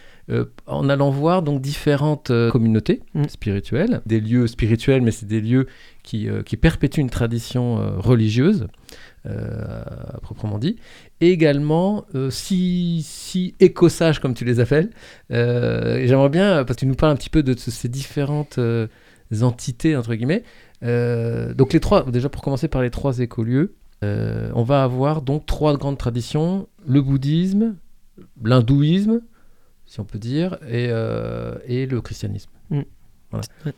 En 0.67 0.89
allant 0.89 1.09
voir 1.09 1.41
donc 1.41 1.61
différentes 1.61 2.31
communautés 2.51 3.01
mm. 3.13 3.25
spirituelles, 3.27 4.01
des 4.05 4.19
lieux 4.19 4.47
spirituels, 4.47 5.01
mais 5.01 5.11
c'est 5.11 5.25
des 5.25 5.41
lieux 5.41 5.67
qui, 6.03 6.27
qui, 6.45 6.57
perpétuent 6.57 7.01
une 7.01 7.09
tradition 7.09 7.99
religieuse, 7.99 8.67
à 9.25 10.19
proprement 10.21 10.57
dit, 10.57 10.77
et 11.19 11.31
également 11.31 12.05
si, 12.29 13.05
si 13.07 13.53
éco-sages 13.59 14.19
comme 14.19 14.33
tu 14.33 14.45
les 14.45 14.59
appelles. 14.59 14.89
J'aimerais 15.29 16.29
bien, 16.29 16.63
parce 16.63 16.77
que 16.77 16.81
tu 16.81 16.85
nous 16.87 16.95
parles 16.95 17.13
un 17.13 17.17
petit 17.17 17.29
peu 17.29 17.43
de, 17.43 17.55
ces 17.55 17.89
différentes 17.89 18.59
entités, 19.41 19.95
entre 19.95 20.15
guillemets. 20.15 20.43
donc 20.81 21.73
les 21.73 21.79
trois, 21.79 22.09
déjà 22.09 22.29
pour 22.29 22.41
commencer 22.41 22.67
par 22.67 22.81
les 22.81 22.89
trois 22.89 23.19
écolieux, 23.19 23.75
euh, 24.03 24.49
on 24.55 24.63
va 24.63 24.83
avoir 24.83 25.21
donc 25.21 25.45
trois 25.45 25.77
grandes 25.77 25.97
traditions 25.97 26.67
le 26.85 27.01
bouddhisme, 27.01 27.75
l'hindouisme, 28.43 29.21
si 29.91 29.99
on 29.99 30.05
peut 30.05 30.19
dire, 30.19 30.53
et, 30.69 30.87
euh, 30.89 31.55
et 31.67 31.85
le 31.85 31.99
christianisme. 31.99 32.49
Mm. 32.69 32.81
Voilà. 33.29 33.45
Ouais. 33.65 33.73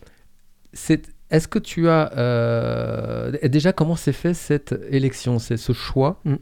C'est- 0.71 1.11
Est-ce 1.31 1.47
que 1.47 1.57
tu 1.57 1.89
as 1.89 2.13
euh, 2.15 3.31
déjà 3.49 3.73
comment 3.73 3.95
s'est 3.95 4.13
fait 4.13 4.35
cette 4.35 4.75
élection, 4.91 5.39
c'est 5.39 5.57
ce 5.57 5.73
choix? 5.73 6.19
Mm. 6.25 6.35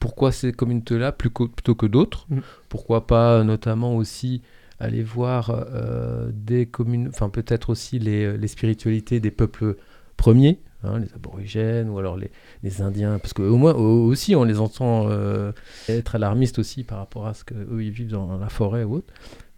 Pourquoi 0.00 0.32
ces 0.32 0.52
communautés-là 0.52 1.12
plutôt 1.12 1.46
que 1.76 1.86
d'autres? 1.86 2.26
Mm. 2.30 2.38
Pourquoi 2.68 3.06
pas 3.06 3.44
notamment 3.44 3.94
aussi 3.94 4.42
aller 4.80 5.04
voir 5.04 5.50
euh, 5.50 6.28
des 6.34 6.66
communes, 6.66 7.06
enfin 7.08 7.28
peut-être 7.28 7.70
aussi 7.70 8.00
les, 8.00 8.36
les 8.36 8.48
spiritualités 8.48 9.20
des 9.20 9.30
peuples 9.30 9.76
premiers, 10.16 10.58
hein, 10.86 10.98
les 10.98 11.12
aborigènes 11.14 11.88
ou 11.88 11.98
alors 11.98 12.16
les, 12.16 12.30
les 12.62 12.80
Indiens, 12.80 13.18
parce 13.18 13.32
que 13.32 13.42
au 13.42 13.56
moins 13.56 13.74
au- 13.74 14.04
aussi 14.06 14.34
on 14.34 14.44
les 14.44 14.60
entend 14.60 15.08
euh, 15.10 15.52
être 15.88 16.14
alarmistes 16.14 16.58
aussi 16.58 16.84
par 16.84 16.98
rapport 16.98 17.26
à 17.26 17.34
ce 17.34 17.44
qu'eux 17.44 17.82
ils 17.82 17.90
vivent 17.90 18.10
dans 18.10 18.38
la 18.38 18.48
forêt 18.48 18.84
ou 18.84 18.96
autre. 18.96 19.12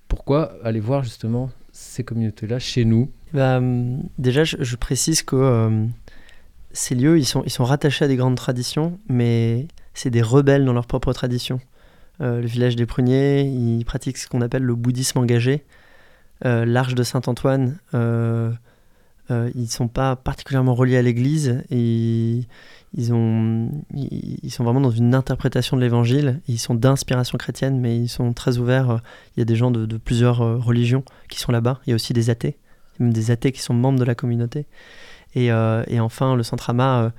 Pourquoi 0.08 0.54
aller 0.64 0.80
voir 0.80 1.04
justement 1.04 1.50
ces 1.70 2.02
communautés-là 2.02 2.58
chez 2.58 2.85
nous? 2.85 3.11
Bah, 3.35 3.58
hum, 3.58 4.02
déjà, 4.16 4.42
je, 4.44 4.76
précise 4.76 5.23
que 5.23 5.37
euh, 5.37 5.87
ces 6.73 6.94
lieux, 6.94 7.18
ils 7.18 7.26
sont, 7.26 7.42
ils 7.44 7.50
sont 7.50 7.64
rattachés 7.64 8.06
à 8.06 8.08
des 8.08 8.16
grandes 8.16 8.37
traditions, 8.37 8.99
mais 9.08 9.68
c'est 9.94 10.11
des 10.11 10.23
rebelles 10.23 10.64
dans 10.64 10.73
leur 10.73 10.87
propre 10.87 11.12
tradition. 11.12 11.61
Euh, 12.20 12.40
le 12.40 12.47
village 12.47 12.75
des 12.75 12.87
Pruniers, 12.87 13.42
ils 13.42 13.85
pratiquent 13.85 14.16
ce 14.16 14.28
qu'on 14.28 14.40
appelle 14.40 14.62
le 14.62 14.75
bouddhisme 14.75 15.18
engagé. 15.18 15.64
Euh, 16.44 16.64
L'Arche 16.64 16.94
de 16.94 17.02
Saint-Antoine, 17.02 17.78
euh, 19.30 19.50
ils 19.54 19.62
ne 19.62 19.66
sont 19.66 19.88
pas 19.88 20.16
particulièrement 20.16 20.75
reliés 20.75 20.97
à 20.97 21.02
l'Église. 21.02 21.62
Et 21.70 22.47
ils, 22.94 23.12
ont, 23.12 23.70
ils, 23.94 24.38
ils 24.42 24.50
sont 24.50 24.64
vraiment 24.64 24.80
dans 24.80 24.90
une 24.90 25.14
interprétation 25.14 25.76
de 25.76 25.82
l'Évangile. 25.82 26.40
Ils 26.49 26.58
sont 26.58 26.75
d'inspiration 26.75 27.38
chrétienne, 27.38 27.80
mais 27.80 27.99
ils 27.99 28.08
sont 28.08 28.32
très 28.32 28.58
ouverts. 28.58 29.00
Il 29.37 29.40
y 29.40 29.42
a 29.42 29.44
des 29.44 29.56
gens 29.56 29.70
de, 29.70 29.87
de 29.87 29.97
plusieurs 29.97 30.42
euh, 30.42 30.56
religions 30.56 31.04
qui 31.28 31.40
sont 31.40 31.52
là-bas. 31.52 31.80
Il 31.87 31.90
y 31.90 31.92
a 31.92 31.97
aussi 31.97 32.12
des 32.12 32.30
athées 32.30 32.56
même 32.99 33.12
des 33.12 33.30
athées 33.30 33.52
qui 33.52 33.61
sont 33.61 33.75
membres 33.75 34.00
de 34.00 34.04
la 34.04 34.16
communauté. 34.16 34.66
Et, 35.35 35.52
euh, 35.52 35.85
et 35.87 36.00
enfin, 36.00 36.35
le 36.35 36.42
centre 36.42 36.70
Ama 36.70 37.12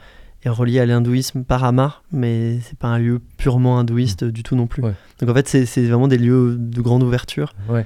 est 0.44 0.50
relié 0.50 0.80
à 0.80 0.86
l'hindouisme 0.86 1.44
par 1.44 1.64
Ama, 1.64 2.02
mais 2.12 2.60
c'est 2.62 2.78
pas 2.78 2.88
un 2.88 3.00
lieu 3.00 3.22
purement 3.38 3.80
hindouiste 3.80 4.24
du 4.24 4.44
tout 4.44 4.56
non 4.56 4.68
plus. 4.68 4.84
Ouais. 4.84 4.94
Donc 5.20 5.30
en 5.30 5.34
fait, 5.34 5.48
c'est 5.48 5.86
vraiment 5.86 6.08
des 6.08 6.18
lieux 6.18 6.56
de 6.58 6.82
grande 6.82 7.04
ouverture. 7.04 7.54
Ouais. 7.68 7.86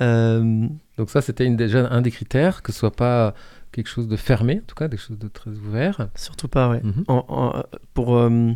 Euh, 0.00 0.66
Donc 0.98 1.10
ça 1.10 1.20
c'était 1.20 1.48
déjà 1.50 1.88
un 1.90 2.00
des 2.00 2.10
critères, 2.10 2.62
que 2.62 2.72
ce 2.72 2.78
soit 2.78 2.94
pas 2.94 3.34
quelque 3.72 3.88
chose 3.88 4.08
de 4.08 4.16
fermé, 4.16 4.60
en 4.62 4.66
tout 4.66 4.74
cas, 4.74 4.88
quelque 4.88 5.00
chose 5.00 5.18
de 5.18 5.28
très 5.28 5.50
ouvert. 5.50 6.08
surtout 6.16 6.48
pas, 6.48 6.68
ouais. 6.70 6.80
Mhm. 6.82 7.04
En- 7.08 7.24
en- 7.28 7.62
pour, 7.94 8.16
euh, 8.16 8.50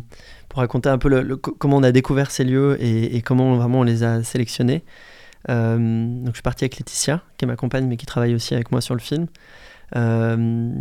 pour 0.49 0.59
raconter 0.59 0.89
un 0.89 0.97
peu 0.97 1.09
le- 1.09 1.21
le- 1.21 1.37
co- 1.37 1.55
comment 1.57 1.77
on 1.77 1.83
a 1.83 1.91
découvert 1.91 2.31
ces 2.31 2.43
lieux 2.43 2.77
et, 2.81 3.15
et 3.15 3.21
comment 3.21 3.55
vraiment 3.55 3.79
on 3.79 3.83
les 3.83 4.03
a 4.03 4.23
sélectionnés. 4.23 4.83
Euh, 5.49 5.77
donc 5.77 6.29
je 6.29 6.33
suis 6.37 6.41
parti 6.41 6.63
avec 6.63 6.77
Laetitia, 6.77 7.21
qui 7.37 7.45
m'accompagne 7.45 7.87
mais 7.87 7.97
qui 7.97 8.05
travaille 8.05 8.33
aussi 8.35 8.53
avec 8.55 8.71
moi 8.71 8.81
sur 8.81 8.93
le 8.95 8.99
film. 9.01 9.27
Euh, 9.95 10.73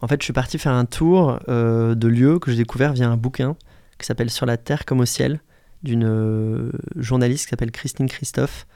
en 0.00 0.08
fait, 0.08 0.20
je 0.20 0.24
suis 0.24 0.32
parti 0.32 0.58
faire 0.58 0.72
un 0.72 0.84
tour 0.84 1.38
de 1.48 2.08
lieux 2.08 2.38
que 2.38 2.50
j'ai 2.50 2.56
découvert 2.58 2.92
via 2.92 3.08
un 3.08 3.16
bouquin 3.16 3.56
qui 3.98 4.06
s'appelle 4.06 4.30
Sur 4.30 4.46
la 4.46 4.56
Terre 4.56 4.84
comme 4.84 5.00
au 5.00 5.04
ciel, 5.04 5.40
d'une 5.82 6.70
journaliste 6.96 7.44
qui 7.46 7.50
s'appelle 7.50 7.72
Christine 7.72 8.08
Christophe. 8.08 8.66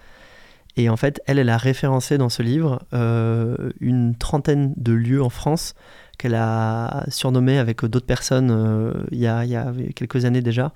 Et 0.77 0.89
en 0.91 0.97
fait, 0.97 1.23
elle, 1.27 1.39
elle 1.39 1.49
a 1.49 1.57
référencé 1.57 2.19
dans 2.19 2.29
ce 2.29 2.43
livre 2.43 2.83
euh, 2.93 3.71
une 3.81 4.15
trentaine 4.15 4.75
de 4.77 4.93
lieux 4.93 5.23
en 5.23 5.31
France 5.31 5.75
qu'elle 6.19 6.35
a 6.35 7.05
surnommé 7.09 7.59
avec 7.59 7.85
d'autres 7.85 8.07
personnes 8.07 8.51
euh, 8.51 8.93
il, 9.11 9.19
y 9.19 9.27
a, 9.27 9.73
quelques 9.95 10.25
années 10.27 10.43
déjà 10.43 10.73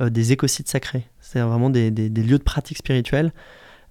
euh, 0.00 0.10
des 0.10 0.32
écosites 0.32 0.68
sacrés. 0.68 1.06
C'est 1.20 1.40
vraiment 1.40 1.70
des, 1.70 1.90
des- 1.90 2.10
des 2.10 2.22
lieux 2.22 2.38
de 2.38 2.42
pratique 2.42 2.78
spirituelle 2.78 3.32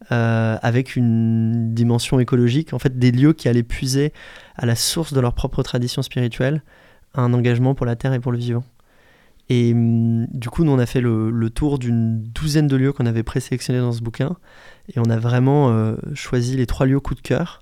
avec 0.09 0.97
une 0.97 1.73
dimension 1.73 2.19
écologique, 2.19 2.73
en 2.73 2.79
fait 2.79 2.99
des 2.99 3.11
lieux 3.13 3.31
qui 3.31 3.47
allaient 3.47 3.63
puiser 3.63 4.11
à 4.57 4.65
la 4.65 4.75
source 4.75 5.13
de 5.13 5.19
leur 5.21 5.33
propre 5.33 5.63
tradition 5.63 6.01
spirituelle 6.01 6.61
un 7.13 7.33
engagement 7.33 7.73
pour 7.73 7.85
la 7.85 7.95
terre 7.95 8.11
et 8.13 8.19
pour 8.19 8.33
le 8.33 8.37
vivant. 8.37 8.65
Et 9.49 9.73
hum, 9.73 10.27
du 10.27 10.49
coup, 10.49 10.63
nous, 10.63 10.71
on 10.71 10.79
a 10.79 10.85
fait 10.85 11.01
le, 11.01 11.29
le 11.29 11.49
tour 11.49 11.79
d'une 11.79 12.23
douzaine 12.23 12.67
de 12.67 12.75
lieux 12.75 12.93
qu'on 12.93 13.05
avait 13.05 13.23
présélectionnés 13.23 13.79
dans 13.79 13.91
ce 13.91 14.01
bouquin. 14.01 14.37
Et 14.93 14.99
on 14.99 15.09
a 15.09 15.17
vraiment 15.17 15.69
euh, 15.69 15.95
choisi 16.13 16.57
les 16.57 16.65
trois 16.65 16.85
lieux 16.85 16.99
coup 16.99 17.15
de 17.15 17.21
cœur, 17.21 17.61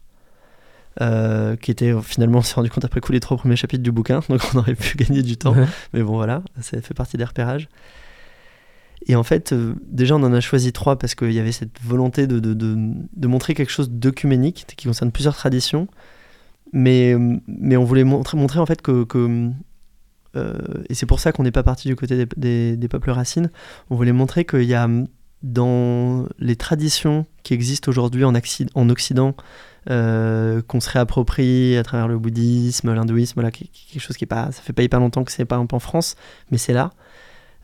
euh, 1.01 1.55
qui 1.55 1.71
étaient 1.71 1.93
finalement, 2.01 2.39
on 2.39 2.41
s'est 2.41 2.55
rendu 2.55 2.69
compte 2.69 2.85
après 2.85 3.01
coup, 3.01 3.11
les 3.11 3.19
trois 3.19 3.38
premiers 3.38 3.55
chapitres 3.55 3.83
du 3.83 3.91
bouquin. 3.91 4.21
Donc 4.29 4.41
on 4.53 4.59
aurait 4.59 4.75
pu 4.75 4.97
gagner 4.97 5.23
du 5.23 5.38
temps. 5.38 5.55
Mais 5.93 6.03
bon, 6.03 6.13
voilà, 6.13 6.43
ça 6.61 6.81
fait 6.81 6.93
partie 6.93 7.17
des 7.17 7.25
repérages. 7.25 7.67
Et 9.07 9.15
en 9.15 9.23
fait, 9.23 9.51
euh, 9.51 9.73
déjà, 9.88 10.15
on 10.15 10.23
en 10.23 10.33
a 10.33 10.41
choisi 10.41 10.73
trois 10.73 10.97
parce 10.97 11.15
qu'il 11.15 11.31
y 11.31 11.39
avait 11.39 11.51
cette 11.51 11.81
volonté 11.83 12.27
de, 12.27 12.39
de, 12.39 12.53
de, 12.53 12.77
de 13.15 13.27
montrer 13.27 13.53
quelque 13.53 13.71
chose 13.71 13.89
d'œcuménique 13.89 14.65
qui 14.77 14.88
concerne 14.88 15.11
plusieurs 15.11 15.35
traditions. 15.35 15.88
Mais, 16.73 17.13
euh, 17.13 17.38
mais 17.47 17.77
on 17.77 17.83
voulait 17.83 18.03
montrer, 18.03 18.38
montrer 18.38 18.59
en 18.59 18.65
fait 18.65 18.81
que. 18.81 19.03
que 19.03 19.17
euh, 19.17 19.50
et 20.35 20.93
c'est 20.93 21.05
pour 21.05 21.19
ça 21.19 21.31
qu'on 21.31 21.43
n'est 21.43 21.51
pas 21.51 21.63
parti 21.63 21.88
du 21.88 21.95
côté 21.95 22.25
des, 22.38 22.88
peuples 22.89 23.11
racines. 23.11 23.51
On 23.89 23.95
voulait 23.95 24.13
montrer 24.13 24.45
qu'il 24.45 24.63
y 24.63 24.73
a 24.73 24.88
dans 25.43 26.27
les 26.39 26.55
traditions 26.55 27.25
qui 27.43 27.53
existent 27.53 27.89
aujourd'hui 27.89 28.23
en, 28.23 28.35
Occident, 28.35 29.35
euh, 29.89 30.61
qu'on 30.61 30.79
se 30.79 30.89
réapproprie 30.89 31.75
à 31.77 31.83
travers 31.83 32.07
le 32.07 32.19
bouddhisme, 32.19 32.93
l'hindouisme, 32.93 33.41
là, 33.41 33.50
qui- 33.50 33.67
qui- 33.69 33.88
quelque 33.93 34.01
chose 34.01 34.17
qui 34.17 34.25
est 34.25 34.27
pas, 34.27 34.51
ça 34.51 34.61
fait 34.61 34.73
pas 34.73 34.83
hyper 34.83 35.00
longtemps 35.00 35.23
que 35.23 35.31
c'est 35.31 35.45
pas 35.45 35.55
un 35.55 35.65
peu 35.65 35.75
en 35.75 35.79
France, 35.79 36.15
mais 36.51 36.57
c'est 36.57 36.73
là. 36.73 36.91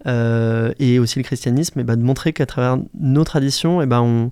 Euh, 0.05 0.73
et 0.79 0.99
aussi 0.99 1.19
le 1.19 1.23
christianisme, 1.23 1.79
et 1.79 1.83
ben, 1.83 1.95
de 1.95 2.03
montrer 2.03 2.33
qu'à 2.33 2.45
travers 2.45 2.77
nos 2.99 3.23
traditions, 3.23 3.81
et 3.81 3.85
ben, 3.85 4.31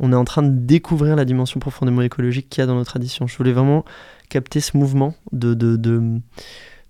on, 0.00 0.12
est 0.12 0.16
en 0.16 0.24
train 0.24 0.42
de 0.42 0.50
découvrir 0.50 1.16
la 1.16 1.24
dimension 1.24 1.60
profondément 1.60 2.02
écologique 2.02 2.48
qu'il 2.48 2.60
y 2.62 2.64
a 2.64 2.66
dans 2.66 2.74
nos 2.74 2.84
traditions. 2.84 3.26
Je 3.26 3.36
voulais 3.36 3.52
vraiment 3.52 3.84
capter 4.28 4.60
ce 4.60 4.76
mouvement 4.76 5.14
de, 5.32 5.54
de, 5.54 6.20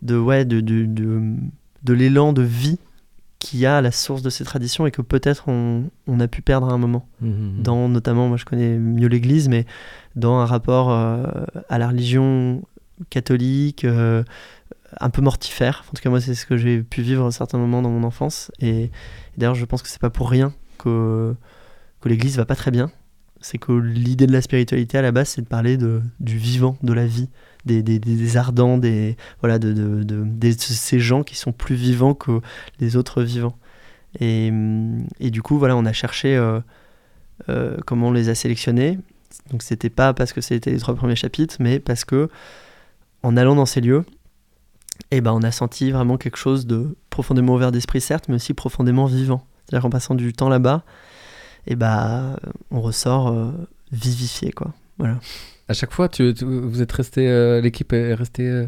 de, 0.02 0.16
ouais, 0.18 0.44
de, 0.44 0.60
de, 0.60 0.84
de, 0.86 1.22
de 1.82 1.92
l'élan 1.92 2.32
de 2.32 2.42
vie 2.42 2.78
qu'il 3.38 3.60
y 3.60 3.66
a 3.66 3.76
à 3.76 3.80
la 3.80 3.92
source 3.92 4.22
de 4.22 4.30
ces 4.30 4.44
traditions 4.44 4.86
et 4.86 4.90
que 4.90 5.00
peut-être 5.02 5.48
on, 5.48 5.84
on 6.08 6.18
a 6.20 6.26
pu 6.26 6.42
perdre 6.42 6.68
à 6.68 6.72
un 6.72 6.78
moment 6.78 7.06
Mhm. 7.20 7.62
dans 7.62 7.88
notamment, 7.88 8.28
moi 8.28 8.36
je 8.36 8.44
connais 8.44 8.76
mieux 8.78 9.06
l'Église, 9.08 9.48
mais 9.48 9.64
dans 10.16 10.38
un 10.38 10.44
rapport 10.44 10.90
euh, 10.90 11.24
à 11.68 11.78
la 11.78 11.88
religion 11.88 12.62
catholique 13.10 13.84
euh, 13.84 14.24
un 15.00 15.10
peu 15.10 15.22
mortifère. 15.22 15.84
En 15.88 15.94
tout 15.94 16.02
cas, 16.02 16.10
moi, 16.10 16.20
c'est 16.20 16.34
ce 16.34 16.46
que 16.46 16.56
j'ai 16.56 16.82
pu 16.82 17.02
vivre 17.02 17.26
à 17.26 17.30
certains 17.30 17.58
moments 17.58 17.82
dans 17.82 17.90
mon 17.90 18.04
enfance. 18.04 18.50
Et, 18.60 18.84
et 18.84 18.90
d'ailleurs, 19.36 19.54
je 19.54 19.64
pense 19.64 19.82
que 19.82 19.88
c'est 19.88 20.00
pas 20.00 20.10
pour 20.10 20.30
rien 20.30 20.52
que, 20.78 21.34
que 22.00 22.08
l'Église 22.08 22.36
va 22.36 22.44
pas 22.46 22.56
très 22.56 22.70
bien. 22.70 22.90
C'est 23.40 23.58
que 23.58 23.70
l'idée 23.72 24.26
de 24.26 24.32
la 24.32 24.40
spiritualité 24.42 24.98
à 24.98 25.02
la 25.02 25.12
base, 25.12 25.28
c'est 25.28 25.42
de 25.42 25.46
parler 25.46 25.76
de, 25.76 26.00
du 26.18 26.36
vivant, 26.38 26.76
de 26.82 26.92
la 26.92 27.06
vie, 27.06 27.28
des, 27.64 27.82
des, 27.82 28.36
ardents, 28.36 28.78
des, 28.78 29.16
voilà, 29.40 29.58
de, 29.58 29.72
de, 29.72 30.50
ces 30.58 31.00
gens 31.00 31.22
qui 31.22 31.36
sont 31.36 31.52
plus 31.52 31.74
vivants 31.74 32.14
que 32.14 32.40
les 32.80 32.96
autres 32.96 33.22
vivants. 33.22 33.56
Et, 34.20 34.48
hum, 34.50 35.06
et 35.20 35.30
du 35.30 35.42
coup, 35.42 35.58
voilà, 35.58 35.76
on 35.76 35.84
a 35.84 35.92
cherché 35.92 36.36
euh, 36.36 36.60
euh, 37.48 37.76
comment 37.86 38.08
on 38.08 38.12
les 38.12 38.28
a 38.28 38.34
sélectionnés. 38.34 38.98
Donc, 39.50 39.62
c'était 39.62 39.90
pas 39.90 40.14
parce 40.14 40.32
que 40.32 40.40
c'était 40.40 40.70
les 40.70 40.78
trois 40.78 40.94
premiers 40.94 41.16
chapitres, 41.16 41.56
mais 41.60 41.78
parce 41.78 42.04
que 42.04 42.28
en 43.22 43.36
allant 43.36 43.54
dans 43.54 43.66
ces 43.66 43.80
lieux, 43.80 44.04
eh 45.10 45.20
ben, 45.20 45.32
on 45.32 45.42
a 45.42 45.50
senti 45.50 45.90
vraiment 45.90 46.16
quelque 46.16 46.38
chose 46.38 46.66
de 46.66 46.96
profondément 47.10 47.54
ouvert 47.54 47.72
d'esprit, 47.72 48.00
certes, 48.00 48.28
mais 48.28 48.36
aussi 48.36 48.54
profondément 48.54 49.06
vivant. 49.06 49.44
C'est-à-dire 49.64 49.82
qu'en 49.82 49.90
passant 49.90 50.14
du 50.14 50.32
temps 50.32 50.48
là-bas, 50.48 50.82
eh 51.66 51.76
ben, 51.76 52.36
on 52.70 52.80
ressort 52.80 53.28
euh, 53.28 53.50
vivifié, 53.92 54.52
quoi. 54.52 54.72
Voilà. 54.98 55.18
À 55.68 55.74
chaque 55.74 55.92
fois, 55.92 56.08
tu, 56.08 56.32
tu- 56.34 56.44
vous 56.44 56.80
êtes 56.82 56.92
resté, 56.92 57.28
euh, 57.28 57.60
l'équipe 57.60 57.92
est 57.92 58.14
restée 58.14 58.48
euh, 58.48 58.66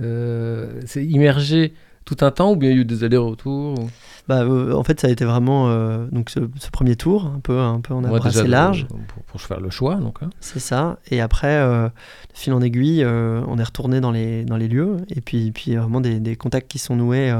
euh, 0.00 0.80
c'est 0.86 1.04
immergée 1.04 1.74
tout 2.04 2.16
un 2.22 2.30
temps 2.30 2.52
ou 2.52 2.56
bien 2.56 2.70
il 2.70 2.76
y 2.76 2.78
a 2.78 2.80
eu 2.82 2.84
des 2.86 3.04
allers-retours 3.04 3.78
ou- 3.78 3.90
Bah, 4.28 4.42
euh, 4.42 4.72
en 4.72 4.82
fait, 4.82 4.98
ça 5.00 5.08
a 5.08 5.10
été 5.10 5.24
vraiment 5.26 5.68
euh, 5.68 6.06
donc 6.10 6.30
ce, 6.30 6.40
ce 6.58 6.70
premier 6.70 6.96
tour, 6.96 7.26
un 7.26 7.40
peu, 7.40 7.58
un 7.58 7.80
peu, 7.80 7.92
a 7.92 7.96
Ouais, 8.10 8.18
de- 8.44 8.50
large. 8.50 8.86
pour, 8.86 9.22
pour 9.24 9.40
faire 9.42 9.60
le 9.60 9.68
choix, 9.70 9.96
donc. 9.96 10.18
hein. 10.22 10.30
C'est 10.40 10.58
ça. 10.60 10.98
Et 11.10 11.20
après, 11.20 11.56
euh, 11.58 11.88
de 11.88 11.92
fil 12.38 12.52
en 12.54 12.62
aiguille, 12.62 13.04
on 13.04 13.58
est 13.58 13.62
retourné 13.64 14.00
dans 14.00 14.10
les, 14.12 14.44
dans 14.44 14.56
les 14.56 14.68
lieux. 14.68 14.96
Et 15.10 15.20
puis, 15.20 15.50
puis 15.52 15.76
vraiment 15.76 16.00
des, 16.00 16.18
des 16.20 16.36
contacts 16.36 16.70
qui 16.70 16.78
sont 16.78 16.96
noués. 16.96 17.34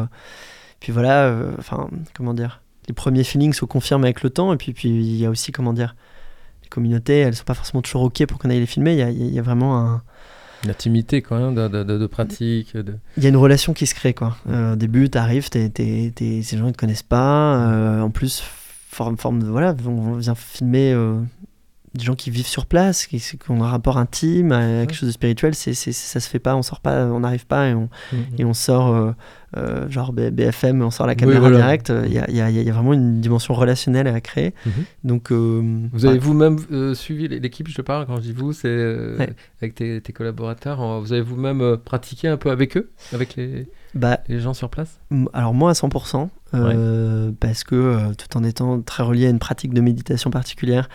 puis 0.81 0.93
voilà, 0.93 1.35
enfin, 1.59 1.89
comment 2.15 2.35
dire, 2.35 2.61
les 2.89 2.95
premiers 2.95 3.25
feelings 3.25 3.53
se 3.55 3.65
confirment 3.65 4.05
avec 4.05 4.23
le 4.23 4.29
temps. 4.31 4.53
Et 4.53 4.57
puis, 4.59 4.73
puis 4.75 4.89
il 4.91 5.17
y 5.17 5.25
a 5.25 5.31
aussi, 5.31 5.51
comment 5.53 5.73
dire, 5.73 5.95
les 6.69 6.75
communautés, 6.75 7.19
elles 7.21 7.35
sont 7.35 7.45
pas 7.45 7.55
forcément 7.55 7.83
toujours 7.83 8.03
OK 8.03 8.25
pour 8.27 8.39
qu'on 8.39 8.51
aille 8.51 8.61
les 8.61 8.67
filmer. 8.67 8.93
Il 8.93 8.99
y 8.99 9.03
a, 9.03 9.11
il 9.11 9.33
y 9.35 9.39
a 9.39 9.43
vraiment 9.43 9.79
un, 9.79 10.03
Une 10.65 10.71
intimité, 10.71 11.23
même, 11.39 11.55
de, 11.55 11.69
de, 11.69 11.83
pratique. 12.07 12.77
De... 12.77 12.95
il 13.17 13.23
y 13.23 13.27
a 13.27 13.29
une 13.31 13.37
relation 13.37 13.73
qui 13.73 13.87
se 13.87 13.95
crée 13.95 14.13
quoi. 14.15 14.37
Euh, 14.49 14.75
au 14.75 14.77
début, 14.77 15.09
t'arrives, 15.09 15.49
t'es, 15.51 15.69
t'es- 15.71 16.13
t'es- 16.15 16.43
ces 16.43 16.59
gens 16.59 16.67
ils 16.67 16.73
te 16.73 16.79
connaissent 16.79 17.03
pas. 17.03 17.57
euh, 17.71 18.01
en 18.03 18.11
plus, 18.11 18.43
forme, 18.91 19.17
forme 19.17 19.43
de 19.43 19.47
voilà, 19.49 19.75
on, 19.87 19.91
on 19.91 20.15
vient 20.17 20.35
filmer 20.35 20.93
euh, 20.93 21.21
des 21.99 22.05
gens 22.05 22.15
qui 22.15 22.31
vivent 22.31 22.47
sur 22.47 22.65
place, 22.67 23.07
qui, 23.07 23.19
qui 23.21 23.37
ont 23.51 23.63
un 23.63 23.69
rapport 23.69 23.99
intime 23.99 24.53
à 24.53 24.87
quelque 24.87 24.95
chose 24.95 25.09
de 25.09 25.13
spirituel, 25.13 25.55
c'est, 25.55 25.75
c'est, 25.75 25.93
ça 25.93 26.21
se 26.21 26.29
fait 26.29 26.39
pas, 26.39 26.57
on 26.57 26.63
sort 26.63 26.81
pas, 26.81 27.05
on 27.07 27.21
n'arrive 27.21 27.47
pas 27.47 27.69
et 27.69 27.75
on, 27.75 27.89
Mhm. 28.13 28.19
et 28.39 28.45
on 28.45 28.55
sort, 28.55 28.89
euh, 28.95 29.13
euh, 29.57 29.89
genre 29.91 30.13
BFM, 30.13 30.81
on 30.83 30.91
sort 30.91 31.07
la 31.07 31.15
caméra 31.15 31.41
voilà. 31.41 31.57
directe. 31.59 31.93
Il 32.07 32.13
y 32.13 32.19
a, 32.19 32.25
il 32.31 32.37
y 32.37 32.41
a- 32.41 32.51
il 32.51 32.63
y 32.63 32.71
a 32.71 32.73
vraiment 32.73 32.93
une 32.95 33.21
dimension 33.21 33.53
relationnelle 33.55 34.07
à 34.07 34.21
créer. 34.21 34.55
Mhm. 34.67 34.73
Donc, 35.05 35.33
euh, 35.33 35.87
Vous 35.93 36.07
avez 36.07 36.19
bah, 36.19 36.25
vous-même 36.25 36.57
euh, 36.73 36.95
suivi 36.95 37.29
l'équipe, 37.29 37.69
je 37.69 37.75
te 37.75 37.83
parle, 37.83 38.07
quand 38.07 38.17
je 38.17 38.23
dis 38.23 38.33
vous, 38.33 38.53
c'est 38.53 38.69
euh, 38.69 39.17
Ouais. 39.19 39.31
avec 39.61 39.75
tes, 39.75 40.01
tes 40.01 40.13
collaborateurs, 40.13 41.01
vous 41.01 41.13
avez 41.13 41.23
vous-même 41.23 41.61
euh, 41.61 41.77
pratiqué 41.77 42.29
un 42.29 42.37
peu 42.37 42.51
avec 42.51 42.77
eux, 42.77 42.91
avec 43.13 43.37
les, 43.37 43.69
bah, 43.95 44.21
les 44.29 44.39
gens 44.41 44.55
sur 44.55 44.69
place? 44.71 44.99
alors 45.33 45.55
moi 45.55 45.71
à 45.71 45.75
100%, 45.75 46.29
euh, 46.55 47.31
parce 47.41 47.65
que 47.65 47.75
euh, 47.75 47.99
tout 48.17 48.37
en 48.37 48.45
étant 48.45 48.81
très 48.83 49.03
relié 49.03 49.27
à 49.27 49.31
une 49.31 49.39
pratique 49.39 49.73
de 49.75 49.81
méditation 49.81 50.31
particulière, 50.31 50.89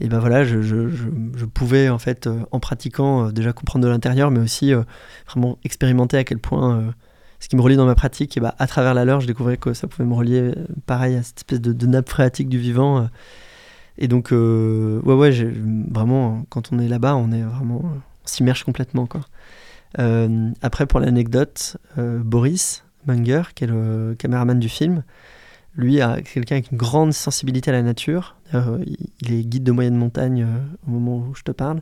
et 0.00 0.08
ben 0.08 0.18
voilà, 0.18 0.44
je, 0.44 0.60
je- 0.62 0.88
je- 0.88 1.44
pouvais 1.44 1.88
en 1.88 1.98
fait, 1.98 2.26
euh, 2.26 2.40
en 2.50 2.60
pratiquant, 2.60 3.26
euh, 3.28 3.30
déjà 3.32 3.52
comprendre 3.52 3.84
de 3.84 3.90
l'intérieur, 3.90 4.30
mais 4.30 4.40
aussi 4.40 4.72
euh, 4.74 4.82
vraiment 5.26 5.58
expérimenter 5.64 6.16
à 6.16 6.24
quel 6.24 6.38
point 6.38 6.92
ce 7.40 7.48
qui 7.48 7.56
me 7.56 7.62
relie 7.62 7.76
dans 7.76 7.86
ma 7.86 7.94
pratique, 7.94 8.36
et 8.36 8.40
bah, 8.40 8.54
à 8.58 8.66
travers 8.66 8.94
la 8.94 9.04
leur, 9.04 9.20
je 9.20 9.26
découvrais 9.26 9.56
que 9.56 9.72
ça 9.74 9.86
pouvait 9.86 10.08
me 10.08 10.14
relier 10.14 10.52
pareil 10.86 11.16
à 11.16 11.22
cette 11.22 11.38
espèce 11.38 11.60
de, 11.60 11.86
nappe 11.86 12.08
phréatique 12.08 12.48
du 12.48 12.58
vivant. 12.58 13.08
et 13.98 14.08
donc, 14.08 14.30
ouais, 14.30 15.14
ouais, 15.14 15.30
vraiment, 15.90 16.46
quand 16.48 16.72
on 16.72 16.78
est 16.78 16.88
là-bas, 16.88 17.16
on 17.16 17.32
est 17.32 17.42
vraiment, 17.42 17.82
s'immerge 18.24 18.64
complètement, 18.64 19.06
quoi. 19.06 19.20
Après, 20.62 20.86
pour 20.86 21.00
l'anecdote, 21.00 21.76
Boris 21.98 22.84
Munger, 23.06 23.42
qui 23.54 23.64
est 23.64 23.68
le 23.68 24.14
caméraman 24.18 24.58
du 24.58 24.70
film, 24.70 25.02
lui, 25.76 26.00
a 26.00 26.20
quelqu'un 26.22 26.56
avec 26.56 26.70
une 26.70 26.78
grande 26.78 27.12
sensibilité 27.12 27.70
à 27.70 27.74
la 27.74 27.82
nature. 27.82 28.36
D'ailleurs, 28.52 28.78
il- 28.86 29.32
est 29.32 29.44
guide 29.44 29.64
de 29.64 29.72
moyenne 29.72 29.96
montagne 29.96 30.42
euh, 30.42 30.58
au 30.86 30.90
moment 30.90 31.18
où 31.18 31.34
je 31.34 31.42
te 31.42 31.50
parle. 31.50 31.80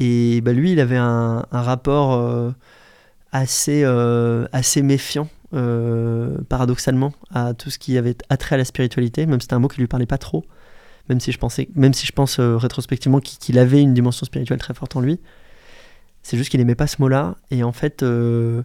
Et 0.00 0.40
bah, 0.40 0.52
lui, 0.52 0.72
il 0.72 0.80
avait 0.80 0.96
un, 0.96 1.46
rapport 1.52 2.14
euh, 2.14 2.50
assez, 3.32 3.82
euh, 3.84 4.46
assez 4.52 4.82
méfiant, 4.82 5.28
euh, 5.52 6.38
paradoxalement, 6.48 7.12
à 7.32 7.54
tout 7.54 7.70
ce 7.70 7.78
qui 7.78 7.96
avait 7.98 8.16
attrait 8.28 8.54
à 8.54 8.58
la 8.58 8.64
spiritualité, 8.64 9.26
même 9.26 9.40
si 9.40 9.44
c'était 9.44 9.54
un 9.54 9.58
mot 9.60 9.68
qui 9.68 9.80
lui 9.80 9.86
parlait 9.86 10.06
pas 10.06 10.18
trop. 10.18 10.44
Même 11.10 11.20
si 11.20 11.32
je, 11.32 11.38
pensais, 11.38 11.68
même 11.74 11.92
si 11.92 12.06
je 12.06 12.12
pense 12.12 12.40
euh, 12.40 12.56
rétrospectivement 12.56 13.20
qu'il 13.20 13.58
avait 13.58 13.82
une 13.82 13.92
dimension 13.92 14.24
spirituelle 14.24 14.58
très 14.58 14.72
forte 14.72 14.96
en 14.96 15.00
lui. 15.00 15.20
C'est 16.22 16.38
juste 16.38 16.50
qu'il 16.50 16.60
aimait 16.60 16.74
pas 16.74 16.86
ce 16.86 16.96
mot-là. 17.00 17.36
Et 17.50 17.62
en 17.62 17.72
fait, 17.72 18.02
euh, 18.02 18.62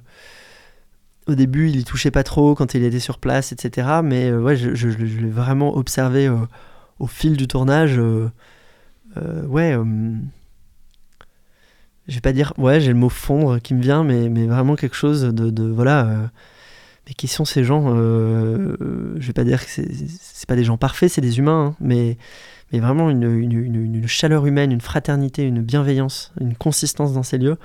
au 1.29 1.35
début, 1.35 1.69
il 1.69 1.77
y 1.79 1.83
touchait 1.83 2.11
pas 2.11 2.23
trop 2.23 2.55
quand 2.55 2.73
il 2.73 2.83
était 2.83 2.99
sur 2.99 3.19
place, 3.19 3.51
etc. 3.51 4.01
Mais 4.03 4.29
euh, 4.29 4.41
ouais, 4.41 4.55
je, 4.55 4.87
l'ai 4.87 5.29
vraiment 5.29 5.75
observé 5.77 6.27
euh, 6.27 6.35
au 6.99 7.07
fil 7.07 7.37
du 7.37 7.47
tournage. 7.47 7.97
euh, 7.97 8.29
ouais, 9.47 9.77
je 12.07 12.15
vais 12.15 12.21
pas 12.21 12.33
dire, 12.33 12.53
ouais, 12.57 12.81
j'ai 12.81 12.89
le 12.89 12.97
mot 12.97 13.09
fondre 13.09 13.59
qui 13.61 13.73
me 13.73 13.81
vient, 13.81 14.03
mais, 14.03 14.29
mais 14.29 14.47
vraiment 14.47 14.75
quelque 14.75 14.95
chose 14.95 15.21
de, 15.23 15.63
voilà. 15.71 16.31
mais 17.07 17.13
qui 17.13 17.27
sont 17.27 17.45
ces 17.45 17.63
gens 17.63 17.95
Je 17.95 19.27
vais 19.27 19.33
pas 19.33 19.43
dire 19.43 19.63
que 19.63 19.69
c'est 19.69 20.47
pas 20.47 20.55
des 20.55 20.63
gens 20.63 20.77
parfaits, 20.77 21.11
c'est 21.11 21.21
des 21.21 21.37
humains, 21.37 21.67
hein, 21.67 21.75
mais 21.79 22.17
mais 22.71 22.79
vraiment 22.79 23.09
une- 23.09 23.23
une 23.23 24.07
chaleur 24.07 24.45
humaine, 24.45 24.71
une 24.71 24.81
fraternité, 24.81 25.41
une 25.43 25.61
bienveillance, 25.63 26.31
une 26.39 26.53
consistance 26.55 27.13
dans 27.13 27.23
ces 27.23 27.39
lieux 27.39 27.57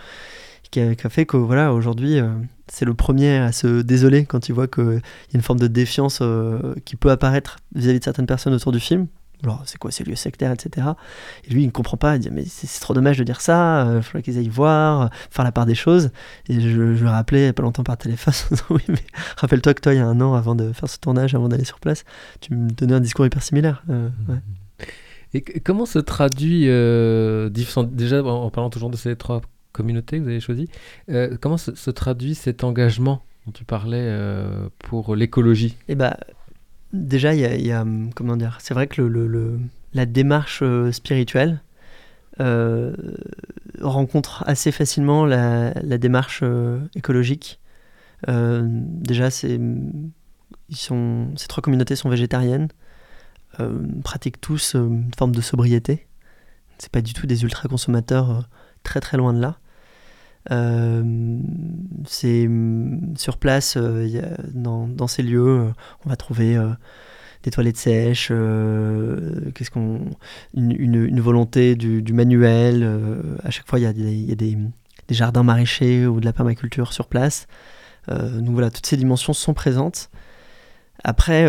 qui 0.75 0.81
a, 0.81 0.95
qui 0.97 1.07
a 1.07 1.11
fait 1.11 1.25
que 1.25 1.37
voilà 1.37 1.73
aujourd'hui 1.73 2.19
euh, 2.19 2.29
c'est 2.67 2.85
le 2.85 2.95
premier 2.95 3.37
à 3.37 3.53
se 3.53 3.81
désoler 3.81 4.27
quand 4.27 4.49
il 4.49 4.53
voit 4.53 4.67
qu'il 4.67 4.85
y 4.85 4.89
a 4.89 5.35
une 5.35 5.43
forme 5.43 5.61
de 5.61 5.69
défiance 5.69 6.19
euh, 6.21 6.75
qui 6.85 6.97
peut 6.97 7.13
apparaître 7.13 7.59
vis-à-vis 7.77 8.01
de 8.01 8.05
certaines 8.05 8.27
personnes 8.27 8.55
autour 8.55 8.73
du 8.73 8.81
film. 8.81 9.07
Alors 9.45 9.63
c'est 9.67 9.79
quoi 9.79 9.91
ces 9.91 10.05
lieux 10.05 10.17
sectaires, 10.17 10.51
etc. 10.51 10.89
Et 11.45 11.53
lui 11.53 11.63
il 11.63 11.67
ne 11.67 11.71
comprend 11.71 11.97
pas, 11.97 12.17
il 12.17 12.19
dit 12.19 12.31
mais 12.33 12.45
c'est 12.45 12.81
trop 12.81 12.93
dommage 12.93 13.19
de 13.19 13.25
dire 13.25 13.41
ça, 13.41 13.87
il 13.97 14.03
faudrait 14.03 14.23
qu'ils 14.23 14.37
aillent 14.37 14.49
voir, 14.49 15.03
euh, 15.03 15.07
faire 15.31 15.45
la 15.45 15.53
part 15.53 15.67
des 15.67 15.77
choses. 15.77 16.11
Et 16.49 16.61
je, 16.61 16.69
je 16.69 17.03
lui 17.03 17.09
rappelais 17.09 17.43
il 17.43 17.45
y 17.45 17.49
a 17.49 17.53
pas 17.53 17.63
longtemps 17.63 17.85
par 17.85 17.97
téléphone, 17.97 18.35
oui 18.71 18.83
mais 18.89 19.05
rappelle-toi 19.37 19.75
que 19.75 19.81
toi 19.81 19.95
il 19.95 19.99
y 19.99 20.01
a 20.01 20.07
un 20.07 20.21
an 20.21 20.35
avant 20.35 20.57
de 20.57 20.73
faire 20.73 20.89
ce 20.89 20.99
tournage, 20.99 21.37
avant 21.37 21.49
d'aller 21.49 21.65
sur 21.65 21.79
place, 21.79 22.05
tu 22.41 22.53
me 22.53 22.69
donnais 22.71 22.95
un 22.95 23.01
discours 23.01 23.25
hyper 23.27 23.45
similaire. 23.45 23.85
Euh, 23.91 24.09
ouais. 24.29 24.89
Et 25.35 25.61
comment 25.61 25.87
se 25.87 25.99
traduit, 26.01 26.69
euh, 26.69 27.49
déjà 27.49 28.23
en, 28.23 28.29
en 28.29 28.51
parlant 28.51 28.71
toujours 28.71 28.91
de 28.91 28.97
ces 28.97 29.15
trois 29.15 29.41
communautés 29.75 30.17
que 30.19 30.23
vous 30.23 30.31
avez 30.31 30.41
choisies, 30.41 30.71
euh, 31.11 31.37
comment 31.39 31.59
se, 31.59 31.91
traduit 31.91 32.35
cet 32.35 32.65
engagement 32.65 33.23
dont 33.45 33.53
tu 33.53 33.65
parlais 33.65 34.01
euh, 34.01 34.69
pour 34.79 35.15
l'écologie? 35.15 35.77
Et 35.89 35.95
bah, 35.95 36.17
déjà, 36.95 37.35
il 37.35 37.67
y 37.67 37.75
comment 38.15 38.39
dire, 38.39 38.57
c'est 38.61 38.73
vrai 38.73 38.87
que 38.87 39.03
la 39.93 40.07
démarche 40.07 40.61
euh, 40.63 40.91
spirituelle 40.93 41.61
rencontre 43.81 44.43
assez 44.47 44.73
facilement 44.73 45.25
la, 45.25 45.73
démarche 45.99 46.43
écologique. 46.97 47.61
Déjà, 48.27 49.31
ces 49.31 49.61
trois 51.49 51.63
communautés 51.63 51.95
sont 51.95 52.09
végétariennes, 52.09 52.69
pratiquent 54.03 54.41
tous 54.41 54.75
une 54.75 55.13
forme 55.17 55.33
de 55.33 55.41
sobriété. 55.41 56.09
C'est 56.79 56.91
pas 56.91 57.03
du 57.03 57.13
tout 57.13 57.29
des 57.29 57.45
ultra 57.45 57.69
consommateurs, 57.69 58.49
très 58.83 58.99
très 58.99 59.17
loin 59.17 59.33
de 59.33 59.41
là. 59.41 59.61
Euh, 60.51 61.39
c'est 62.07 62.47
hum, 62.47 63.15
sur 63.17 63.39
place, 63.39 63.77
euh, 63.77 64.09
dans, 64.53 64.87
dans 64.89 65.07
ces 65.07 65.23
lieux, 65.23 65.61
euh, 65.61 65.71
on 66.05 66.11
va 66.11 66.17
trouver 66.17 66.59
des 67.43 67.51
toilettes 67.51 67.77
sèches, 67.77 68.29
qu'est-ce 68.29 69.71
qu'on, 69.71 70.01
une, 70.55 70.73
une- 70.73 71.21
volonté 71.21 71.75
du, 71.77 72.13
manuel. 72.13 72.89
à 73.43 73.51
chaque 73.51 73.69
fois, 73.69 73.79
il 73.79 73.83
y 73.83 73.87
a, 73.87 73.93
des, 73.93 74.15
y 74.15 74.33
a 74.33 74.35
des, 74.35 74.57
des 75.09 75.15
jardins 75.15 75.43
maraîchers 75.43 76.07
ou 76.07 76.21
de 76.21 76.25
la 76.25 76.33
permaculture 76.33 76.93
sur 76.95 77.07
place. 77.07 77.47
Donc 78.09 78.51
voilà, 78.51 78.71
toutes 78.71 78.87
ces 78.87 78.97
dimensions 78.97 79.35
sont 79.35 79.53
présentes. 79.53 80.11
Après, 81.03 81.43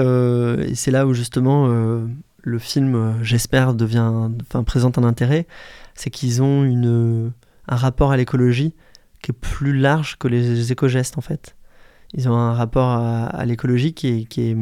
et 0.67 0.75
c'est 0.75 0.91
là 0.91 1.07
où 1.07 1.13
justement 1.13 1.67
le 1.67 2.59
film, 2.59 3.15
j'espère, 3.23 3.73
devient, 3.73 4.29
enfin, 4.41 4.63
présente 4.65 4.97
un 4.97 5.05
intérêt, 5.05 5.47
c'est 5.93 6.09
qu'ils 6.09 6.41
ont 6.41 6.65
une, 6.65 7.31
un 7.67 7.75
rapport 7.75 8.11
à 8.11 8.17
l'écologie 8.17 8.73
qui 9.21 9.31
est 9.31 9.39
plus 9.39 9.75
large 9.77 10.17
que 10.17 10.27
les 10.27 10.71
éco-gestes 10.71 11.17
en 11.17 11.21
fait. 11.21 11.55
Ils 12.13 12.29
ont 12.29 12.35
un 12.35 12.53
rapport 12.53 12.89
à, 12.89 13.45
l'écologie 13.45 13.93
qui 13.93 14.25
qui, 14.27 14.55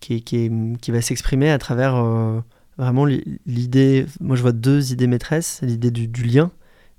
qui, 0.00 0.22
qui, 0.22 0.90
va 0.90 1.00
s'exprimer 1.00 1.50
à 1.50 1.58
travers 1.58 1.96
euh, 1.96 2.40
vraiment 2.78 3.04
l'i- 3.04 3.40
l'idée. 3.46 4.06
Moi, 4.20 4.36
je 4.36 4.42
vois 4.42 4.52
deux 4.52 4.92
idées 4.92 5.06
maîtresses 5.06 5.60
l'idée 5.62 5.90
du, 5.90 6.24
lien 6.24 6.50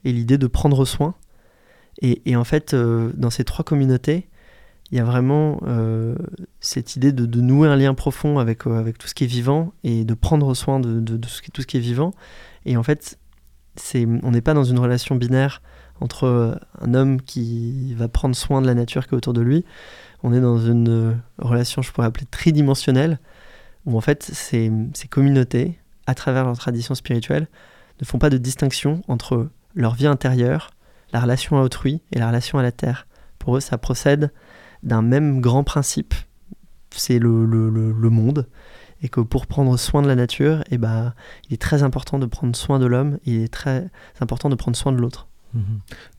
et 0.04 0.12
l'idée 0.12 0.38
de 0.38 0.48
prendre 0.48 0.86
soin. 0.86 1.16
Et, 2.02 2.22
et 2.26 2.36
en 2.36 2.44
fait, 2.44 2.74
euh, 2.74 3.12
dans 3.16 3.30
ces 3.30 3.44
trois 3.44 3.64
communautés, 3.64 4.28
il 4.92 4.98
y 4.98 5.02
a 5.02 5.04
vraiment 5.04 5.60
euh, 5.68 6.16
cette 6.60 6.96
idée 6.96 7.12
de, 7.12 7.42
nouer 7.42 7.68
un 7.68 7.76
lien 7.76 7.94
profond 7.94 8.40
avec, 8.40 8.66
avec 8.68 8.98
tout 8.98 9.08
ce 9.08 9.14
qui 9.14 9.24
est 9.24 9.28
vivant 9.28 9.74
et 9.84 10.06
de 10.06 10.14
prendre 10.14 10.54
soin 10.54 10.80
de, 10.80 11.00
de- 11.00 11.18
de 11.18 11.28
ce 11.28 11.42
qui- 11.42 11.52
tout 11.52 11.62
ce 11.62 11.68
qui 11.68 11.78
est 11.78 11.82
vivant. 11.82 12.12
Et 12.66 12.78
en 12.78 12.84
fait, 12.84 13.18
on 13.96 14.32
n'est 14.32 14.42
pas 14.42 14.54
dans 14.54 14.64
une 14.64 14.80
relation 14.80 15.16
binaire 15.16 15.62
entre 16.02 16.26
euh, 16.26 16.56
un 16.82 16.94
homme 16.94 17.22
qui 17.22 17.94
va 17.96 18.08
prendre 18.08 18.36
soin 18.36 18.62
de 18.62 18.68
la 18.68 18.74
nature 18.74 19.08
qui 19.08 19.14
est 19.14 19.18
autour 19.18 19.34
de 19.34 19.42
lui. 19.42 19.66
On 20.24 20.34
est 20.34 20.42
dans 20.42 20.58
une 20.58 20.90
euh, 20.90 21.14
relation, 21.40 21.82
je 21.82 21.92
pourrais 21.92 22.08
appeler 22.08 22.26
tridimensionnelle, 22.30 23.20
où 23.86 23.98
en 23.98 24.02
fait, 24.02 24.24
ces, 24.24 24.72
communautés, 25.10 25.80
à 26.08 26.16
travers 26.16 26.44
leur 26.44 26.58
tradition 26.58 26.96
spirituelle, 26.96 27.48
ne 28.02 28.06
font 28.06 28.20
pas 28.20 28.30
de 28.30 28.38
distinction 28.38 29.02
entre 29.08 29.50
leur 29.74 29.96
vie 29.96 30.08
intérieure, 30.08 30.72
la 31.14 31.22
relation 31.22 31.58
à 31.58 31.62
autrui 31.62 32.02
et 32.12 32.20
la 32.20 32.28
relation 32.28 32.58
à 32.58 32.64
la 32.64 32.72
terre. 32.72 33.08
Pour 33.40 33.58
eux, 33.58 33.62
ça 33.62 33.78
procède 33.78 34.32
d'un 34.84 35.02
même 35.02 35.40
grand 35.40 35.64
principe, 35.64 36.14
c'est 36.92 37.20
le 37.20 38.10
monde, 38.10 38.48
et 39.02 39.10
que 39.10 39.22
pour 39.22 39.48
prendre 39.48 39.78
soin 39.78 40.02
de 40.02 40.08
la 40.08 40.16
nature, 40.16 40.64
eh 40.72 40.78
ben, 40.78 41.14
il 41.50 41.54
est 41.54 41.62
très 41.62 41.84
important 41.84 42.20
de 42.20 42.26
prendre 42.26 42.56
soin 42.56 42.80
de 42.80 42.86
l'homme, 42.86 43.20
et 43.26 43.32
il 43.36 43.42
est 43.44 43.54
très 43.54 43.88
important 44.20 44.50
de 44.50 44.56
prendre 44.56 44.78
soin 44.78 44.92
de 44.92 44.98
l'autre. 44.98 45.28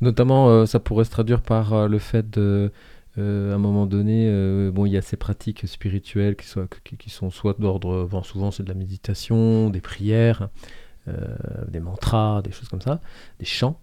Notamment, 0.00 0.48
euh, 0.48 0.64
ça 0.66 0.80
pourrait 0.80 1.04
se 1.04 1.10
traduire 1.10 1.42
par 1.42 1.74
euh, 1.74 1.88
le 1.88 1.98
fait 1.98 2.30
de, 2.30 2.72
euh, 3.18 3.52
à 3.52 3.54
un 3.54 3.58
moment 3.58 3.86
donné, 3.86 4.28
euh, 4.30 4.70
bon, 4.70 4.86
il 4.86 4.92
y 4.92 4.96
a 4.96 5.02
ces 5.02 5.16
pratiques 5.16 5.66
spirituelles 5.66 6.36
qui, 6.36 6.46
soient, 6.46 6.66
qui, 6.84 6.96
qui 6.96 7.10
sont 7.10 7.30
soit 7.30 7.54
d'ordre, 7.58 8.06
bon, 8.06 8.22
souvent 8.22 8.50
c'est 8.50 8.62
de 8.62 8.68
la 8.68 8.74
méditation, 8.74 9.70
des 9.70 9.80
prières, 9.80 10.48
euh, 11.08 11.14
des 11.68 11.80
mantras, 11.80 12.42
des 12.42 12.50
choses 12.52 12.68
comme 12.68 12.80
ça, 12.80 13.00
des 13.38 13.44
chants. 13.46 13.78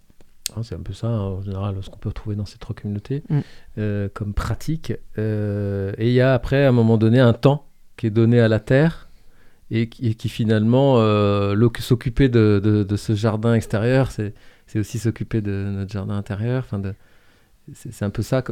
Hein, 0.56 0.62
c'est 0.62 0.74
un 0.74 0.82
peu 0.82 0.92
ça, 0.92 1.08
hein, 1.08 1.20
en 1.20 1.42
général, 1.42 1.76
ce 1.82 1.88
qu'on 1.90 1.98
peut 1.98 2.10
retrouver 2.10 2.36
dans 2.36 2.46
ces 2.46 2.58
trois 2.58 2.74
communautés 2.74 3.22
Mm. 3.28 4.08
comme 4.12 4.34
pratique. 4.34 4.92
Et 5.16 5.94
il 6.08 6.12
y 6.12 6.20
a 6.20 6.34
après, 6.34 6.64
à 6.64 6.68
un 6.68 6.72
moment 6.72 6.98
donné, 6.98 7.18
un 7.18 7.32
temps 7.32 7.66
qui 7.96 8.06
est 8.06 8.10
donné 8.10 8.40
à 8.40 8.48
la 8.48 8.60
terre 8.60 9.08
et 9.70 9.88
qui, 9.88 10.08
et 10.08 10.14
qui 10.14 10.28
finalement, 10.28 10.96
euh, 10.98 11.54
s'occuper 11.80 12.28
de, 12.28 12.60
de- 12.62 12.82
de 12.82 12.96
ce 12.96 13.14
jardin 13.14 13.54
extérieur, 13.54 14.10
c'est 14.10 14.34
aussi 14.78 14.98
s'occuper 14.98 15.40
de 15.40 15.70
notre 15.76 15.92
jardin 15.92 16.16
intérieur. 16.16 16.64
Enfin, 16.66 16.80
c'est 17.72 18.04
un 18.04 18.10
peu 18.10 18.22
ça 18.22 18.42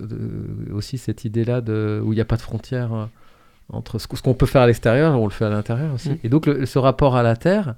aussi 0.72 0.96
cette 0.98 1.24
idée-là 1.24 1.60
de 1.60 2.00
où 2.04 2.12
il 2.12 2.16
n'y 2.16 2.22
a 2.22 2.24
pas 2.26 2.36
de 2.36 2.42
frontière 2.42 2.92
euh, 2.94 3.04
entre 3.70 3.98
ce, 3.98 4.06
qu'on 4.06 4.34
peut 4.34 4.46
faire 4.46 4.62
à 4.62 4.66
l'extérieur, 4.66 5.18
on 5.20 5.24
le 5.24 5.30
fait 5.30 5.44
à 5.44 5.50
l'intérieur 5.50 5.94
aussi. 5.94 6.10
Mm. 6.10 6.18
Et 6.24 6.28
donc 6.28 6.46
le- 6.46 6.64
ce 6.66 6.78
rapport 6.78 7.14
à 7.16 7.22
la 7.22 7.36
terre, 7.36 7.74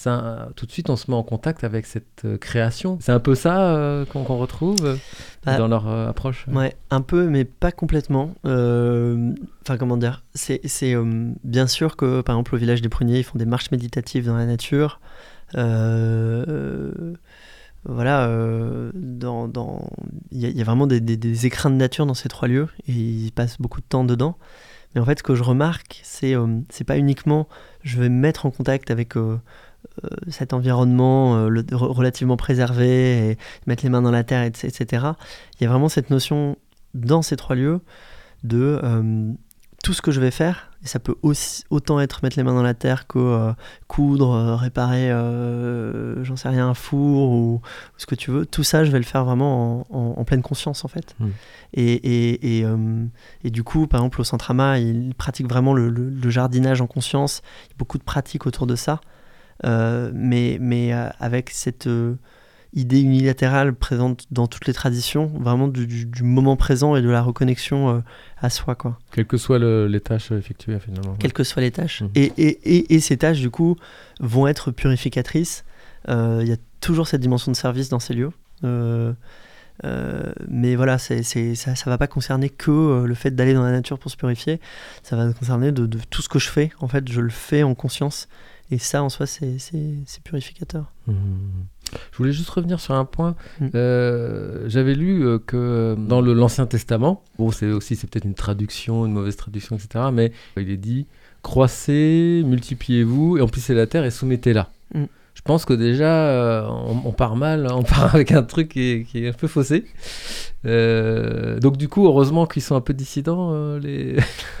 ça, 0.00 0.48
tout 0.56 0.66
de 0.66 0.70
suite, 0.72 0.88
on 0.90 0.96
se 0.96 1.10
met 1.10 1.16
en 1.16 1.22
contact 1.22 1.62
avec 1.64 1.84
cette 1.86 2.24
euh, 2.24 2.38
création. 2.38 2.98
C'est 3.00 3.12
un 3.12 3.20
peu 3.20 3.34
ça 3.34 3.74
euh, 3.76 4.04
qu'on 4.06 4.22
retrouve 4.24 4.76
euh, 4.84 4.96
Bah, 5.44 5.56
dans 5.58 5.68
leur 5.68 5.86
approche. 5.88 6.46
Ouais, 6.52 6.74
un 6.90 7.00
peu, 7.02 7.28
mais 7.28 7.44
pas 7.44 7.70
complètement. 7.72 8.34
Enfin, 8.44 9.76
comment 9.78 9.96
dire 9.96 10.22
C'est 10.34 10.60
bien 11.44 11.66
sûr 11.66 11.96
que, 11.96 12.20
par 12.22 12.34
exemple, 12.36 12.54
au 12.54 12.58
village 12.58 12.82
des 12.82 12.88
Pruniers, 12.88 13.18
ils 13.18 13.24
font 13.24 13.38
des 13.38 13.46
marches 13.46 13.70
méditatives 13.70 14.26
dans 14.26 14.36
la 14.36 14.46
nature. 14.46 15.00
voilà, 17.84 18.28
dans, 18.94 19.48
dans- 19.48 19.88
il 20.30 20.38
y, 20.40 20.46
a- 20.46 20.48
il 20.50 20.56
y 20.56 20.60
a 20.60 20.64
vraiment 20.64 20.86
des, 20.86 21.00
des- 21.00 21.16
des 21.16 21.46
écrins 21.46 21.70
de 21.70 21.76
nature 21.76 22.04
dans 22.06 22.14
ces 22.14 22.28
trois 22.28 22.46
lieux 22.48 22.68
et 22.86 22.92
ils 22.92 23.32
passent 23.32 23.56
beaucoup 23.58 23.80
de 23.80 23.86
temps 23.88 24.04
dedans. 24.04 24.36
Mais 24.94 25.00
en 25.00 25.04
fait, 25.04 25.18
ce 25.18 25.22
que 25.22 25.34
je 25.34 25.42
remarque, 25.42 26.00
c'est 26.02 26.34
c'est 26.68 26.84
pas 26.84 26.98
uniquement 26.98 27.48
je 27.82 27.98
vais 28.00 28.08
me 28.08 28.18
mettre 28.20 28.44
en 28.44 28.50
contact 28.50 28.90
avec 28.90 29.16
euh, 29.16 29.20
euh, 29.20 29.36
cet 30.28 30.52
environnement 30.52 31.36
euh, 31.36 31.48
le- 31.48 31.64
relativement 31.72 32.36
préservé 32.36 33.30
et 33.32 33.38
mettre 33.66 33.82
les 33.84 33.90
mains 33.90 34.02
dans 34.02 34.10
la 34.10 34.24
terre, 34.24 34.42
etc. 34.44 34.68
etc. 34.68 35.06
Il 35.60 35.64
y 35.64 35.66
a 35.66 35.70
vraiment 35.70 35.88
cette 35.88 36.10
notion 36.10 36.56
dans 36.94 37.22
ces 37.22 37.36
trois 37.36 37.56
lieux 37.56 37.80
de 38.44 38.80
euh, 38.82 39.32
tout 39.82 39.92
ce 39.94 40.02
que 40.02 40.10
je 40.10 40.20
vais 40.20 40.30
faire, 40.30 40.70
et 40.84 40.86
ça 40.86 40.98
peut 40.98 41.14
aussi, 41.22 41.64
autant 41.70 42.00
être 42.00 42.22
mettre 42.22 42.36
les 42.36 42.42
mains 42.42 42.52
dans 42.54 42.62
la 42.62 42.74
terre 42.74 43.06
que 43.06 43.18
euh, 43.18 43.52
coudre, 43.88 44.32
euh, 44.32 44.54
réparer, 44.56 45.10
euh, 45.10 46.22
j'en 46.24 46.36
sais 46.36 46.48
rien, 46.50 46.68
un 46.68 46.74
four 46.74 47.30
ou, 47.30 47.60
ce 47.96 48.04
que 48.06 48.14
tu 48.14 48.30
veux, 48.30 48.44
tout 48.46 48.62
ça 48.62 48.84
je 48.84 48.90
vais 48.90 48.98
le 48.98 49.04
faire 49.04 49.24
vraiment 49.24 49.86
en, 49.90 49.96
en- 49.98 50.14
en 50.18 50.24
pleine 50.24 50.42
conscience 50.42 50.84
en 50.84 50.88
fait. 50.88 51.14
Mm. 51.18 51.26
Et, 51.74 51.92
et, 51.92 52.58
et, 52.58 52.64
euh, 52.64 53.04
et 53.44 53.50
du 53.50 53.62
coup, 53.64 53.86
par 53.86 54.00
exemple, 54.00 54.20
au 54.20 54.24
Centrama, 54.24 54.78
ils 54.78 55.14
pratiquent 55.14 55.48
vraiment 55.48 55.72
le, 55.72 55.88
le- 55.88 56.10
le 56.10 56.30
jardinage 56.30 56.80
en 56.82 56.86
conscience, 56.86 57.42
il 57.66 57.70
y 57.70 57.74
a 57.74 57.78
beaucoup 57.78 57.98
de 57.98 58.04
pratiques 58.04 58.46
autour 58.46 58.66
de 58.66 58.76
ça, 58.76 59.00
Euh, 59.02 59.19
mais, 59.64 60.58
mais 60.60 60.92
euh, 60.94 61.08
avec 61.20 61.50
cette 61.50 61.86
euh, 61.86 62.14
idée 62.72 63.00
unilatérale 63.00 63.74
présente 63.74 64.26
dans 64.30 64.46
toutes 64.46 64.66
les 64.66 64.72
traditions, 64.72 65.26
vraiment 65.26 65.66
du, 65.68 65.86
du- 65.86 66.06
du 66.06 66.22
moment 66.22 66.56
présent 66.56 66.94
et 66.96 67.02
de 67.02 67.08
la 67.10 67.20
reconnexion 67.20 67.88
euh, 67.96 68.00
à 68.40 68.48
soi, 68.48 68.74
quoi. 68.76 68.98
Quelles 69.12 69.26
que 69.26 69.36
soient 69.36 69.58
le- 69.58 69.86
les 69.88 70.00
tâches 70.00 70.30
effectuées 70.32 70.78
finalement. 70.78 71.14
quelles 71.18 71.32
que 71.32 71.42
soient 71.44 71.62
les 71.62 71.72
tâches. 71.72 72.02
Mhm. 72.02 72.10
Et, 72.14 72.32
et, 72.38 72.76
et, 72.76 72.94
et 72.94 73.00
ces 73.00 73.16
tâches, 73.16 73.40
du 73.40 73.50
coup, 73.50 73.76
vont 74.20 74.46
être 74.46 74.70
purificatrices. 74.70 75.64
Euh, 76.08 76.38
Il 76.42 76.48
y 76.48 76.52
a 76.52 76.56
toujours 76.80 77.06
cette 77.08 77.20
dimension 77.20 77.50
de 77.52 77.56
service 77.56 77.88
dans 77.88 77.98
ces 77.98 78.14
lieux. 78.14 78.30
Euh, 78.64 79.12
euh, 79.84 80.32
mais 80.48 80.76
voilà, 80.76 80.98
c'est, 80.98 81.22
c'est- 81.22 81.54
ça 81.54 81.72
ne 81.72 81.90
va 81.90 81.98
pas 81.98 82.06
concerner 82.06 82.50
que 82.50 82.70
euh, 82.70 83.06
le 83.06 83.14
fait 83.14 83.30
d'aller 83.30 83.54
dans 83.54 83.62
la 83.64 83.72
nature 83.72 83.98
pour 83.98 84.10
se 84.10 84.16
purifier. 84.16 84.60
Ça 85.02 85.16
va 85.16 85.32
concerner 85.32 85.72
de, 85.72 85.86
de 85.86 85.98
tout 86.10 86.22
ce 86.22 86.28
que 86.28 86.38
je 86.38 86.48
fais. 86.48 86.70
En 86.80 86.88
fait, 86.88 87.10
je 87.10 87.20
le 87.20 87.30
fais 87.30 87.62
en 87.62 87.74
conscience. 87.74 88.28
Et 88.70 88.78
ça, 88.78 89.02
en 89.02 89.08
soi, 89.08 89.26
c'est, 89.26 89.58
c'est, 89.58 89.94
c'est 90.06 90.22
purificateur. 90.22 90.92
Mhm. 91.06 91.16
Je 92.12 92.16
voulais 92.18 92.32
juste 92.32 92.50
revenir 92.50 92.78
sur 92.78 92.94
un 92.94 93.04
point. 93.04 93.34
Euh, 93.74 94.68
J'avais 94.68 94.94
lu 94.94 95.24
euh, 95.26 95.38
que 95.44 95.96
dans 95.98 96.20
le- 96.20 96.34
l'Ancien 96.34 96.66
Testament, 96.66 97.24
bon, 97.38 97.50
c'est 97.50 97.66
aussi 97.72 97.96
c'est 97.96 98.08
peut-être 98.08 98.24
une 98.26 98.34
traduction, 98.34 99.06
une 99.06 99.12
mauvaise 99.12 99.34
traduction, 99.36 99.74
etc. 99.76 100.04
Mais 100.12 100.32
il 100.56 100.70
est 100.70 100.76
dit 100.76 101.06
croissez, 101.42 102.42
multipliez-vous, 102.46 103.38
et 103.38 103.40
emplissez 103.40 103.74
la 103.74 103.86
terre 103.86 104.04
et 104.04 104.10
soumettez-la. 104.10 104.70
Mm. 104.94 105.04
Je 105.40 105.44
pense 105.46 105.64
que 105.64 105.72
déjà, 105.72 106.28
euh, 106.28 106.68
on, 106.68 107.12
part 107.12 107.34
mal, 107.34 107.66
on 107.72 107.82
part 107.82 108.14
avec 108.14 108.30
un 108.30 108.42
truc 108.42 108.68
qui 108.68 109.06
est, 109.14 109.28
un 109.28 109.32
peu 109.32 109.48
faussé. 109.48 109.86
Euh, 110.66 111.58
donc 111.60 111.78
du 111.78 111.88
coup, 111.88 112.04
heureusement 112.04 112.44
qu'ils 112.44 112.60
sont 112.60 112.76
un 112.76 112.82
peu 112.82 112.92
dissidents, 112.92 113.52
euh. 113.54 114.20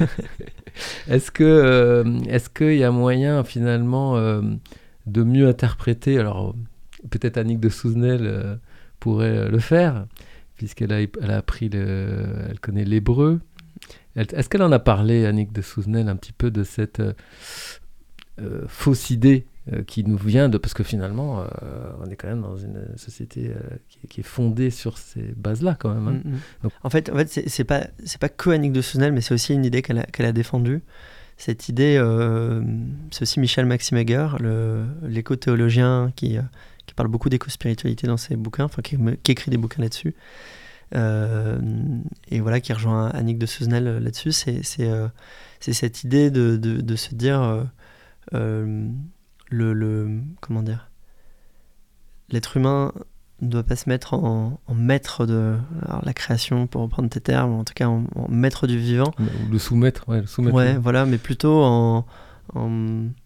Est-ce 1.10 1.30
que 1.30 2.04
est-ce 2.28 2.48
qu'il 2.48 2.76
y 2.76 2.84
a 2.84 2.90
moyen 2.90 3.44
finalement 3.44 4.16
de 5.06 5.22
mieux 5.22 5.48
interpréter 5.48 6.18
Alors 6.18 6.54
peut-être 7.10 7.36
Annick 7.36 7.60
de 7.60 7.68
Souzenel 7.68 8.58
pourrait 9.00 9.50
le 9.50 9.58
faire 9.58 10.06
puisqu'elle 10.56 10.92
a 10.92 11.02
elle 11.02 11.30
a 11.30 11.36
appris 11.36 11.68
le, 11.68 12.24
elle 12.48 12.60
connaît 12.60 12.84
l'hébreu. 12.84 13.40
Est-ce 14.16 14.48
qu'elle 14.48 14.62
en 14.62 14.72
a 14.72 14.78
parlé 14.78 15.26
Annick 15.26 15.52
de 15.52 15.60
Souzenel 15.60 16.08
un 16.08 16.16
petit 16.16 16.32
peu 16.32 16.50
de 16.50 16.64
cette 16.64 17.02
fausse 18.68 19.10
idée 19.10 19.44
euh, 19.72 19.82
qui 19.84 20.04
nous 20.04 20.16
vient 20.16 20.48
de 20.48 20.58
parce 20.58 20.74
que 20.74 20.82
finalement 20.82 21.40
euh, 21.40 21.46
on 22.00 22.10
est 22.10 22.16
quand 22.16 22.28
même 22.28 22.42
dans 22.42 22.56
une 22.56 22.96
société 22.96 23.48
euh, 23.48 23.76
qui, 23.88 24.08
qui 24.08 24.20
est 24.20 24.24
fondée 24.24 24.70
sur 24.70 24.98
ces 24.98 25.22
bases-là 25.36 25.76
quand 25.78 25.94
même. 25.94 26.08
hein. 26.08 26.20
Mm, 26.24 26.30
mm. 26.30 26.38
Donc- 26.64 26.72
En 26.82 26.90
fait, 26.90 27.10
en 27.10 27.16
fait 27.16 27.28
c'est, 27.46 27.64
pas 27.64 27.86
pas 28.20 28.28
que 28.28 28.50
Annick 28.50 28.72
de 28.72 28.82
Souzenel, 28.82 29.12
mais 29.12 29.20
c'est 29.20 29.34
aussi 29.34 29.54
une 29.54 29.64
idée 29.64 29.82
qu'elle 29.82 29.98
a, 29.98 30.32
défendue. 30.32 30.82
Cette 31.36 31.70
idée, 31.70 31.94
c'est 33.10 33.22
aussi 33.22 33.40
Michel 33.40 33.64
Maximager, 33.64 34.28
le, 34.40 34.84
l'éco-théologien 35.04 36.12
qui, 36.14 36.36
qui 36.86 36.94
parle 36.94 37.08
beaucoup 37.08 37.30
d'éco-spiritualité 37.30 38.06
dans 38.06 38.16
ses 38.18 38.36
bouquins, 38.36 38.64
enfin 38.64 38.82
qui, 38.82 38.98
écrit 39.28 39.50
des 39.50 39.56
bouquins 39.56 39.80
là-dessus. 39.80 40.14
Euh, 40.94 41.58
et 42.28 42.40
voilà, 42.40 42.60
qui 42.60 42.72
rejoint 42.72 43.08
Annick 43.10 43.38
de 43.38 43.46
Souzenel 43.46 43.86
euh, 43.86 44.00
là-dessus. 44.00 44.32
C'est, 44.32 44.60
euh, 44.80 45.08
cette 45.60 46.02
idée 46.04 46.30
de, 46.30 46.56
de, 46.56 46.80
de 46.80 46.96
se 46.96 47.14
dire 47.14 47.64
euh, 48.34 48.88
le, 49.50 49.72
le 49.74 50.20
comment 50.40 50.62
dire 50.62 50.88
l'être 52.30 52.56
humain 52.56 52.92
ne 53.42 53.48
doit 53.48 53.62
pas 53.62 53.74
se 53.76 53.88
mettre 53.88 54.14
en, 54.14 54.60
en 54.66 54.74
maître 54.74 55.26
de 55.26 55.56
alors, 55.86 56.04
la 56.04 56.12
création, 56.12 56.66
pour 56.66 56.82
reprendre 56.82 57.08
tes 57.08 57.20
termes, 57.20 57.52
en 57.54 57.64
tout 57.64 57.72
cas 57.74 57.88
en, 57.88 58.04
en 58.14 58.28
maître 58.28 58.66
du 58.66 58.78
vivant. 58.78 59.12
Ou 59.18 59.50
Le 59.52 59.58
soumettre, 59.58 60.08
ouais, 60.08 60.20
le 60.20 60.26
soumettre. 60.26 60.54
Ouais, 60.54 60.76
voilà, 60.76 61.06
mais 61.06 61.16
plutôt 61.18 61.62
en, 61.62 62.06
en, 62.54 62.70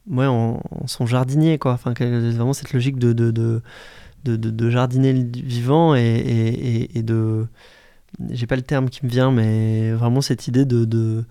ouais, 0.09 0.27
en, 0.27 0.63
son 0.87 1.05
jardinier, 1.07 1.59
quoi. 1.59 1.73
Enfin, 1.73 1.93
vraiment 1.93 2.53
cette 2.53 2.73
logique 2.73 2.99
de, 2.99 3.13
de, 3.13 3.31
de, 3.33 3.61
de, 4.25 4.37
de- 4.37 4.51
de 4.51 4.71
jardiner 4.71 5.13
le 5.13 5.25
vivant 5.25 5.97
et, 5.97 6.01
et, 6.01 6.77
et- 6.83 6.99
et 6.99 7.03
de. 7.03 7.47
J'ai 8.31 8.47
pas 8.47 8.57
le 8.57 8.63
terme 8.63 8.89
qui 8.91 9.05
me 9.05 9.11
vient, 9.11 9.33
mais 9.33 9.91
vraiment 9.93 10.21
cette 10.21 10.47
idée 10.47 10.65
de. 10.65 11.25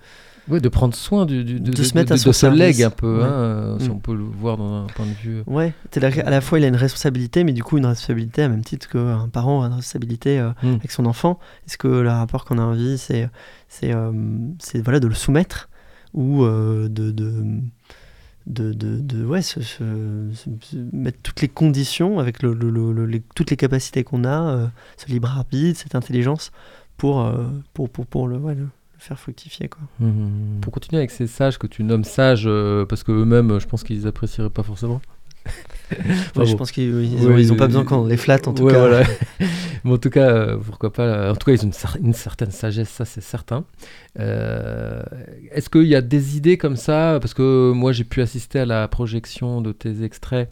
Ouais, 0.49 0.59
de 0.59 0.67
prendre 0.67 0.93
soin 0.93 1.25
du, 1.25 1.43
du- 1.45 1.59
de, 1.61 1.71
De 1.71 1.83
se 1.83 1.93
mettre 1.95 2.11
à 2.11 2.17
son 2.17 2.29
de 2.31 2.33
service. 2.33 2.81
un 2.83 2.89
peu, 2.89 3.19
Ouais. 3.19 3.23
hein, 3.23 3.27
euh, 3.31 3.79
si 3.79 3.87
Mm. 3.87 3.91
on 3.93 3.99
peut 3.99 4.13
le 4.13 4.23
voir 4.23 4.57
dans 4.57 4.83
un 4.83 4.87
point 4.87 5.05
de 5.05 5.11
vue. 5.11 5.37
euh, 5.39 5.43
Ouais, 5.47 5.73
c'est 5.91 6.03
à 6.03 6.29
la 6.29 6.41
fois 6.41 6.59
il 6.59 6.65
a 6.65 6.67
une 6.67 6.75
responsabilité, 6.75 7.43
mais 7.45 7.53
du 7.53 7.63
coup 7.63 7.77
une 7.77 7.85
responsabilité 7.85 8.43
à 8.43 8.49
même 8.49 8.63
titre 8.63 8.89
qu'un 8.89 9.29
parent 9.29 9.63
a 9.63 9.67
une 9.67 9.73
responsabilité 9.73 10.39
euh, 10.39 10.49
Mm. 10.61 10.73
avec 10.75 10.91
son 10.91 11.05
enfant. 11.05 11.39
Est-ce 11.65 11.77
que 11.77 11.87
le 11.87 12.09
rapport 12.09 12.43
qu'on 12.43 12.57
a 12.57 12.61
envie, 12.63 12.97
c'est 12.97 13.29
c'est 13.69 13.93
euh, 13.93 14.11
voilà 14.83 14.99
de 14.99 15.07
le 15.07 15.13
soumettre 15.15 15.69
ou 16.13 16.43
euh, 16.43 16.89
de, 16.89 17.11
de 17.11 17.45
de, 18.45 19.23
ouais 19.25 19.41
se, 19.41 19.61
se- 19.61 20.29
se- 20.33 20.49
se 20.61 20.75
mettre 20.91 21.19
toutes 21.23 21.39
les 21.41 21.47
conditions 21.47 22.19
avec 22.19 22.43
le, 22.43 22.53
le- 22.53 22.69
le- 22.69 22.91
le- 22.91 23.05
les- 23.05 23.23
toutes 23.35 23.49
les 23.49 23.55
capacités 23.55 24.03
qu'on 24.03 24.25
a, 24.25 24.69
ce 24.97 25.05
libre 25.09 25.29
arbitre, 25.29 25.79
cette 25.79 25.95
intelligence 25.95 26.51
pour 26.97 27.25
pour, 27.73 27.89
pour, 27.89 28.05
pour 28.05 28.27
le, 28.27 28.35
ouais, 28.37 28.57
faire 29.03 29.19
fructifier 29.19 29.67
quoi. 29.69 29.81
Mhm. 29.99 30.59
Pour 30.61 30.71
continuer 30.73 30.99
avec 30.99 31.11
ces 31.11 31.27
sages 31.27 31.57
que 31.57 31.67
tu 31.67 31.83
nommes 31.83 32.03
sages, 32.03 32.45
euh, 32.47 32.85
parce 32.85 33.03
que 33.03 33.11
eux-mêmes, 33.11 33.59
je 33.59 33.67
pense 33.67 33.83
qu'ils 33.83 34.07
apprécieraient 34.07 34.49
pas 34.49 34.63
forcément. 34.63 35.01
Ouais, 36.35 36.45
je 36.47 36.55
pense 36.55 36.71
qu'ils 36.71 37.03
ils 37.03 37.27
Ouais, 37.27 37.33
ont, 37.33 37.37
ils 37.37 37.53
ont 37.53 37.55
pas 37.57 37.67
besoin 37.67 37.83
qu'on 37.83 38.05
les 38.07 38.17
flatte 38.17 38.47
en 38.47 38.53
tout 38.53 38.63
Ouais, 38.63 38.71
cas. 38.73 38.79
voilà. 38.79 39.03
Mais 39.83 39.91
en 39.91 39.97
tout 39.97 40.09
cas, 40.09 40.27
euh, 40.31 40.57
pourquoi 40.57 40.91
pas. 40.91 41.03
euh, 41.03 41.31
En 41.31 41.35
tout 41.35 41.45
cas, 41.45 41.51
ils 41.51 41.59
ont 41.61 41.65
une, 41.67 41.71
cer- 41.71 41.99
une 42.01 42.13
certaine 42.13 42.49
sagesse, 42.49 42.89
ça 42.89 43.05
c'est 43.05 43.21
certain. 43.21 43.63
Euh, 44.19 45.03
Est-ce 45.51 45.69
qu'il 45.69 45.83
y 45.85 45.95
a 45.95 46.01
des 46.01 46.37
idées 46.37 46.57
comme 46.57 46.77
ça? 46.77 47.19
Parce 47.21 47.33
que 47.33 47.71
moi, 47.73 47.91
j'ai 47.91 48.05
pu 48.05 48.21
assister 48.21 48.59
à 48.59 48.65
la 48.65 48.87
projection 48.87 49.61
de 49.61 49.71
tes 49.71 50.03
extraits, 50.03 50.49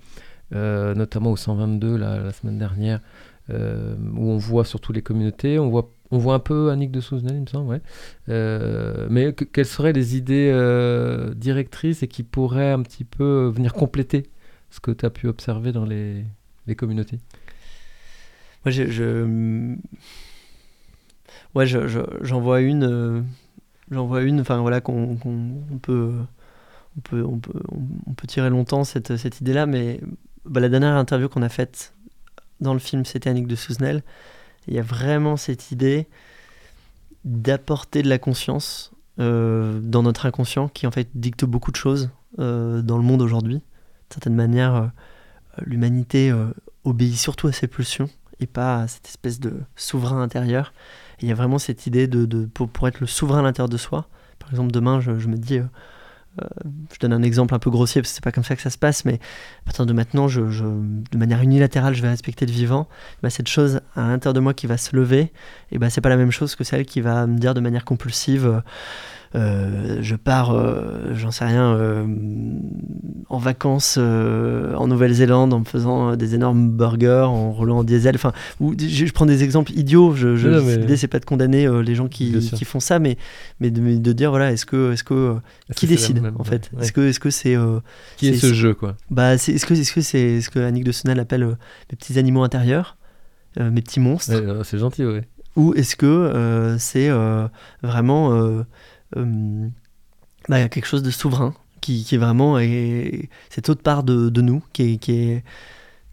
euh, 0.54 0.94
notamment 0.94 1.32
au 1.32 1.38
122 1.38 1.96
la, 1.98 2.20
la 2.20 2.32
semaine 2.34 2.58
dernière, 2.60 3.00
euh, 3.50 3.96
où 4.16 4.30
on 4.30 4.38
voit 4.38 4.66
surtout 4.66 4.92
les 4.94 5.02
communautés. 5.02 5.58
On 5.58 5.70
voit, 5.70 5.90
on 6.12 6.17
voit 6.17 6.34
un 6.36 6.39
peu 6.39 6.69
Annick 6.71 6.91
de 6.91 7.02
Souzenel, 7.02 7.36
il 7.36 7.41
me 7.41 7.47
semble. 7.47 7.67
Ouais. 7.69 7.82
Euh, 8.30 9.08
mais 9.10 9.34
que- 9.34 9.45
quelles 9.45 9.65
seraient 9.65 9.93
les 9.93 10.17
idées 10.17 10.52
euh, 10.54 11.34
directrices 11.34 12.04
et 12.04 12.08
qui 12.08 12.24
pourraient 12.24 12.71
un 12.71 12.82
petit 12.82 13.04
peu 13.04 13.52
venir 13.54 13.74
compléter 13.74 14.24
ce 14.69 14.80
que 14.80 14.91
tu 14.91 15.06
as 15.06 15.10
pu 15.10 15.28
observer 15.28 15.71
dans 15.71 15.86
les, 15.86 16.26
communautés? 16.78 17.19
Moi, 18.63 18.71
je, 18.71 18.89
je- 18.89 19.76
ouais, 21.56 21.65
je- 21.65 21.88
je- 21.88 22.00
j'en 22.21 22.39
vois 22.41 22.62
une, 22.62 22.84
euh, 22.84 23.21
j'en 23.89 24.06
vois 24.06 24.21
une, 24.21 24.41
enfin 24.41 24.60
voilà, 24.62 24.82
qu'on 24.82 25.17
on 25.26 25.78
peut, 25.78 26.12
on 26.97 27.02
peut, 27.02 27.24
on 27.24 27.39
peut, 27.39 27.60
on 28.08 28.13
peut 28.13 28.28
tirer 28.28 28.50
longtemps 28.50 28.84
cette, 28.84 29.17
cette 29.17 29.41
idée-là, 29.41 29.65
mais 29.65 30.00
bah, 30.45 30.60
la 30.60 30.69
dernière 30.69 30.95
interview 30.95 31.30
qu'on 31.30 31.41
a 31.43 31.50
faite 31.50 31.93
dans 32.60 32.74
le 32.74 32.80
film, 32.80 33.06
c'était 33.06 33.30
Annick 33.30 33.47
de 33.47 33.56
Souzenel. 33.56 34.04
Il 34.72 34.76
y 34.76 34.80
a 34.80 34.84
vraiment 34.84 35.36
cette 35.36 35.72
idée 35.72 36.08
d'apporter 37.26 38.04
de 38.04 38.08
la 38.08 38.18
conscience 38.18 38.94
euh, 39.20 39.82
dans 39.84 40.02
notre 40.02 40.26
inconscient 40.26 40.70
qui 40.70 40.88
en 40.88 40.92
fait 40.92 41.10
dicte 41.14 41.44
beaucoup 41.44 41.72
de 41.72 41.76
choses 41.76 42.10
euh, 42.40 42.82
dans 42.82 42.96
le 42.96 43.04
monde 43.04 43.22
aujourd'hui. 43.22 43.56
D'une 43.56 44.14
certaine 44.14 44.36
manière, 44.36 44.76
euh, 44.76 44.88
l'humanité 45.66 46.34
obéit 46.86 47.18
surtout 47.18 47.48
à 47.48 47.52
ses 47.52 47.68
pulsions 47.68 48.10
et 48.40 48.48
pas 48.48 48.84
à 48.84 48.88
cette 48.88 49.10
espèce 49.10 49.42
de 49.42 49.60
souverain 49.76 50.22
intérieur. 50.22 50.74
Il 51.20 51.28
y 51.28 51.34
a 51.34 51.36
vraiment 51.36 51.60
cette 51.60 51.86
idée 51.86 52.08
de, 52.08 52.46
pour, 52.46 52.88
être 52.88 53.02
le 53.02 53.08
souverain 53.08 53.40
à 53.40 53.44
l'intérieur 53.44 53.68
de 53.68 53.78
soi. 53.78 54.08
Par 54.40 54.52
exemple, 54.52 54.72
demain, 54.72 55.02
je, 55.02 55.12
me 55.12 55.36
dis, 55.36 55.60
je 56.94 57.00
donne 57.00 57.13
un 57.13 57.24
exemple 57.24 57.54
un 57.54 57.60
peu 57.60 57.70
grossier 57.70 58.02
parce 58.02 58.12
que 58.12 58.15
c'est 58.15 58.24
pas 58.24 58.32
comme 58.32 58.44
ça 58.44 58.56
que 58.56 58.62
ça 58.62 58.70
se 58.70 58.78
passe, 58.78 59.06
mais 59.06 59.15
à 59.15 59.65
partir 59.65 59.86
de 59.86 59.94
maintenant, 59.94 60.28
je, 60.28 60.41
de 60.41 61.17
manière 61.17 61.41
unilatérale, 61.41 61.94
je 61.94 62.02
vais 62.02 62.10
respecter 62.10 62.46
le 62.46 62.52
vivant. 62.52 62.88
Bah, 63.22 63.30
cette 63.30 63.48
chose 63.48 63.82
à 63.96 64.08
l'intérieur 64.08 64.34
de 64.34 64.39
moi 64.39 64.54
qui 64.54 64.67
va 64.67 64.78
se 64.78 64.96
lever, 64.96 65.34
et 65.72 65.78
bah, 65.78 65.89
c'est 65.89 66.02
pas 66.02 66.10
la 66.10 66.17
même 66.17 66.32
chose 66.32 66.56
que 66.56 66.63
celle 66.63 66.86
qui 66.86 67.02
va 67.02 67.28
me 67.28 67.38
dire 67.38 67.54
de 67.54 67.60
manière 67.60 67.86
compulsive. 67.86 68.46
Euh, 68.46 68.62
je 69.34 70.15
pars, 70.15 70.52
euh, 70.52 71.13
j'en 71.13 71.32
sais 71.32 71.46
rien, 71.46 71.74
euh, 71.74 72.06
en 73.30 73.38
vacances 73.38 73.98
en 73.98 74.88
Nouvelle-Zélande 74.88 75.54
en 75.54 75.60
me 75.60 75.65
faisant 75.65 76.15
des 76.15 76.36
énormes 76.36 76.70
burgers, 76.70 77.28
en 77.28 77.52
roulant 77.52 77.80
en 77.80 77.84
diesel. 77.84 78.15
Enfin, 78.15 78.34
ou, 78.60 78.74
je, 78.78 79.12
prends 79.12 79.26
des 79.26 79.44
exemples 79.44 79.72
idiots. 79.74 80.13
Je, 80.15 80.36
je, 80.36 80.50
L'idée, 80.78 80.98
c'est 80.98 81.08
pas 81.08 81.20
de 81.20 81.26
condamner 81.26 81.67
les 81.82 81.96
gens 81.96 82.08
qui, 82.08 82.38
qui, 82.39 82.65
font 82.65 82.80
ça, 82.80 83.00
mais, 83.00 83.17
mais 83.60 83.72
de, 83.72 83.98
de 83.98 84.13
dire 84.13 84.32
voilà, 84.32 84.52
est-ce 84.52 84.65
que, 84.65 84.94
est-ce 84.94 85.04
que 85.04 85.36
qui 85.76 85.88
décide 85.88 86.22
en 86.38 86.44
fait? 86.44 86.70
Est-ce 86.80 86.91
que, 86.91 87.02
est-ce 87.02 87.20
que 87.20 87.30
c'est 87.30 87.56
qui 88.17 88.30
est, 88.30 88.34
ce 88.34 88.54
jeu 88.54 88.74
quoi? 88.74 88.98
Bah, 89.10 89.36
est, 89.36 89.38
ce 89.38 89.65
que, 89.65 89.74
est-ce 89.74 89.94
que 89.94 90.02
c'est 90.02 90.41
ce 90.41 90.50
que 90.50 90.60
Annick 90.60 90.84
de 90.84 90.91
Senel 90.91 91.20
appelle 91.20 91.46
mes 91.46 91.98
petits 91.98 92.20
animaux 92.20 92.44
intérieurs, 92.44 92.98
mes 93.58 93.82
petits 93.82 94.02
monstres? 94.02 94.34
C'est 94.63 94.78
gentil, 94.78 95.06
oui. 95.06 95.22
Ou 95.58 95.74
est-ce 95.74 95.96
que 95.96 96.76
c'est 96.80 97.10
vraiment 97.82 98.34
euh, 98.34 98.63
bah, 99.15 100.60
y 100.60 100.63
a 100.63 100.69
quelque 100.69 100.86
chose 100.86 101.04
de 101.04 101.12
souverain 101.12 101.54
qui, 101.82 102.08
est 102.12 102.17
vraiment 102.17 102.60
et, 102.60 103.30
cette 103.50 103.69
autre 103.69 103.82
part 103.82 104.04
de, 104.04 104.41
nous 104.41 104.63
qui 104.74 105.00
est, 105.08 105.43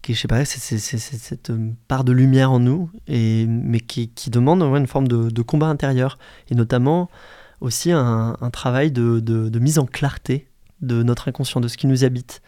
je 0.09 0.15
sais 0.15 0.29
pas, 0.29 0.45
cette 0.45 1.53
part 1.87 2.05
de 2.05 2.13
lumière 2.13 2.51
en 2.51 2.59
nous, 2.59 2.91
mais 3.09 3.81
qui, 3.81 4.11
demande 4.29 4.63
une 4.63 4.87
forme 4.87 5.09
de, 5.09 5.43
combat 5.43 5.67
intérieur, 5.67 6.19
et 6.51 6.55
notamment 6.55 7.11
aussi 7.61 7.93
un, 7.93 8.37
travail 8.53 8.91
de, 8.91 9.21
de, 9.21 9.59
mise 9.59 9.79
en 9.79 9.87
clarté 9.87 10.49
de 10.81 11.03
notre 11.03 11.29
inconscient, 11.29 11.61
de 11.61 11.69
ce 11.69 11.77
qui 11.77 11.87
nous 11.87 12.05
habite. 12.05 12.41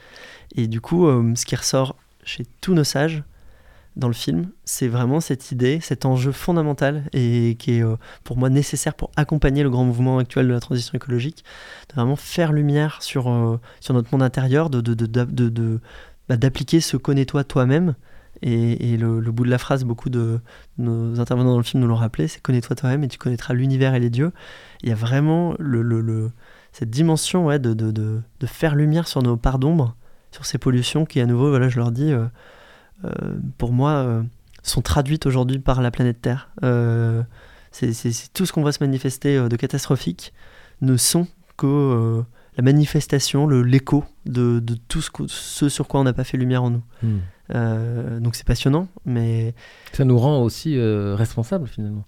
Et 0.54 0.68
du 0.68 0.80
coup, 0.80 1.06
euh, 1.06 1.34
ce 1.34 1.44
qui 1.44 1.56
ressort 1.56 1.96
chez 2.24 2.46
tous 2.60 2.74
nos 2.74 2.84
sages, 2.84 3.24
dans 4.00 4.08
le 4.08 4.14
film, 4.14 4.48
c'est 4.64 4.88
vraiment 4.88 5.20
cette 5.20 5.52
idée, 5.52 5.78
cet 5.80 6.06
enjeu 6.06 6.32
fondamental 6.32 7.04
et 7.12 7.56
qui 7.58 7.76
est 7.76 7.84
euh, 7.84 7.96
pour 8.24 8.38
moi 8.38 8.48
nécessaire 8.48 8.94
pour 8.94 9.10
accompagner 9.14 9.62
le 9.62 9.70
grand 9.70 9.84
mouvement 9.84 10.18
actuel 10.18 10.48
de 10.48 10.52
la 10.52 10.58
transition 10.58 10.94
écologique, 10.94 11.44
de 11.90 11.94
vraiment 11.94 12.16
faire 12.16 12.52
lumière 12.52 13.02
sur, 13.02 13.30
euh, 13.30 13.60
sur 13.80 13.94
notre 13.94 14.08
monde 14.10 14.22
intérieur, 14.22 14.70
de, 14.70 15.80
bah, 16.28 16.36
d'appliquer 16.36 16.80
ce 16.80 16.96
connais-toi 16.96 17.44
toi-même. 17.44 17.94
Et, 18.42 18.96
le, 18.96 19.20
bout 19.20 19.44
de 19.44 19.50
la 19.50 19.58
phrase, 19.58 19.84
beaucoup 19.84 20.08
de 20.08 20.40
nos 20.78 21.20
intervenants 21.20 21.50
dans 21.50 21.58
le 21.58 21.62
film 21.62 21.82
nous 21.82 21.88
l'ont 21.88 21.94
rappelé, 21.94 22.26
c'est 22.26 22.40
connais-toi 22.40 22.74
toi-même 22.74 23.04
et 23.04 23.08
tu 23.08 23.18
connaîtras 23.18 23.52
l'univers 23.52 23.94
et 23.94 24.00
les 24.00 24.08
dieux. 24.08 24.32
Il 24.82 24.88
y 24.88 24.92
a 24.92 24.94
vraiment 24.94 25.54
cette 26.72 26.88
dimension 26.88 27.44
ouais, 27.44 27.58
de, 27.58 27.74
de, 27.74 28.22
faire 28.46 28.74
lumière 28.76 29.08
sur 29.08 29.22
nos 29.22 29.36
parts 29.36 29.58
d'ombre, 29.58 29.94
sur 30.30 30.46
ces 30.46 30.56
pollutions 30.56 31.04
qui, 31.04 31.20
à 31.20 31.26
nouveau, 31.26 31.50
voilà, 31.50 31.68
je 31.68 31.76
leur 31.76 31.90
dis, 31.92 32.12
euh, 32.12 32.24
pour 33.58 33.72
moi, 33.72 33.90
euh, 33.90 34.22
sont 34.62 34.82
traduites 34.82 35.26
aujourd'hui 35.26 35.58
par 35.58 35.80
la 35.82 35.90
planète 35.90 36.20
Terre. 36.20 36.50
Euh, 36.62 37.22
c'est 37.72 37.92
tout 38.34 38.46
ce 38.46 38.52
qu'on 38.52 38.62
voit 38.62 38.72
se 38.72 38.82
manifester 38.82 39.48
de 39.48 39.56
catastrophique 39.56 40.32
ne 40.80 40.96
sont 40.96 41.28
que 41.56 42.22
la 42.56 42.62
manifestation, 42.64 43.46
l'écho 43.46 44.04
de, 44.26 44.58
de, 44.58 44.74
tout 44.88 45.00
ce, 45.00 45.10
ce, 45.28 45.68
sur 45.68 45.86
quoi 45.86 46.00
on 46.00 46.04
n'a 46.04 46.12
pas 46.12 46.24
fait 46.24 46.36
lumière 46.36 46.64
en 46.64 46.70
nous. 46.70 46.82
Hmm. 47.02 48.18
donc 48.20 48.34
c'est 48.34 48.46
passionnant, 48.46 48.88
mais... 49.04 49.54
Ça 49.92 50.04
nous 50.04 50.18
rend 50.18 50.42
aussi 50.42 50.76
responsables 50.80 51.68
finalement. 51.68 52.04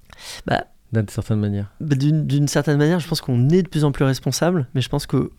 Bah, 0.46 0.64
d'une 0.92 1.08
certaine 1.08 1.38
manière. 1.38 1.70
Bah, 1.80 1.94
d'une 1.96 2.48
certaine 2.48 2.78
manière, 2.78 2.98
je 2.98 3.06
pense 3.06 3.20
qu'on 3.20 3.48
est 3.50 3.62
de 3.62 3.68
plus 3.68 3.84
en 3.84 3.92
plus 3.92 4.04
responsable, 4.04 4.66
mais 4.74 4.80
je 4.80 4.88
pense 4.88 5.06
que 5.06 5.30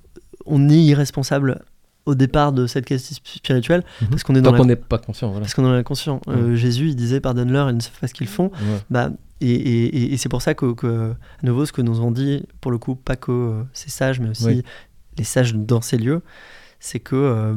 on 0.46 0.70
est 0.70 0.82
irresponsable 0.82 1.64
au 2.06 2.16
départ 2.16 2.52
de 2.52 2.68
cette 2.68 2.86
question 2.86 3.16
spirituelle 3.16 3.84
mhm. 4.02 4.10
parce 4.10 4.24
qu'on 4.24 4.36
est 4.36 4.42
dans 4.42 4.52
Tant 4.52 4.58
qu'on 4.58 4.66
n'est 4.66 4.76
pas 4.76 4.98
conscient 4.98 5.30
voilà. 5.30 5.42
parce 5.42 5.54
qu'on 5.54 5.66
est 5.66 5.78
inconscient 5.78 6.22
euh, 6.28 6.56
Jésus 6.56 6.90
il 6.90 6.96
disait 6.96 7.22
pardonne-leur 7.22 7.70
ils 7.70 7.76
ne 7.76 7.82
savent 7.82 8.00
pas 8.00 8.08
ce 8.08 8.14
qu'ils 8.14 8.28
font 8.28 8.52
bah 8.90 9.12
et, 9.42 9.52
et, 9.52 10.14
et 10.14 10.18
c'est 10.18 10.30
pour 10.30 10.42
ça 10.42 10.54
que, 10.54 10.74
que, 10.74 11.12
à 11.12 11.46
nouveau 11.46 11.66
ce 11.66 11.72
que 11.72 11.82
nous 11.82 12.02
ont 12.02 12.12
dit 12.12 12.46
pour 12.62 12.72
le 12.72 12.78
coup 12.78 12.96
pas 12.96 13.16
que 13.16 13.32
euh, 13.32 13.64
ces 13.74 13.90
sages 13.90 14.20
mais 14.20 14.30
aussi 14.30 14.64
les 15.18 15.24
sages 15.24 15.54
dans 15.54 15.82
ces 15.82 15.98
lieux 15.98 16.22
c'est 16.80 17.00
que 17.00 17.16
euh, 17.16 17.56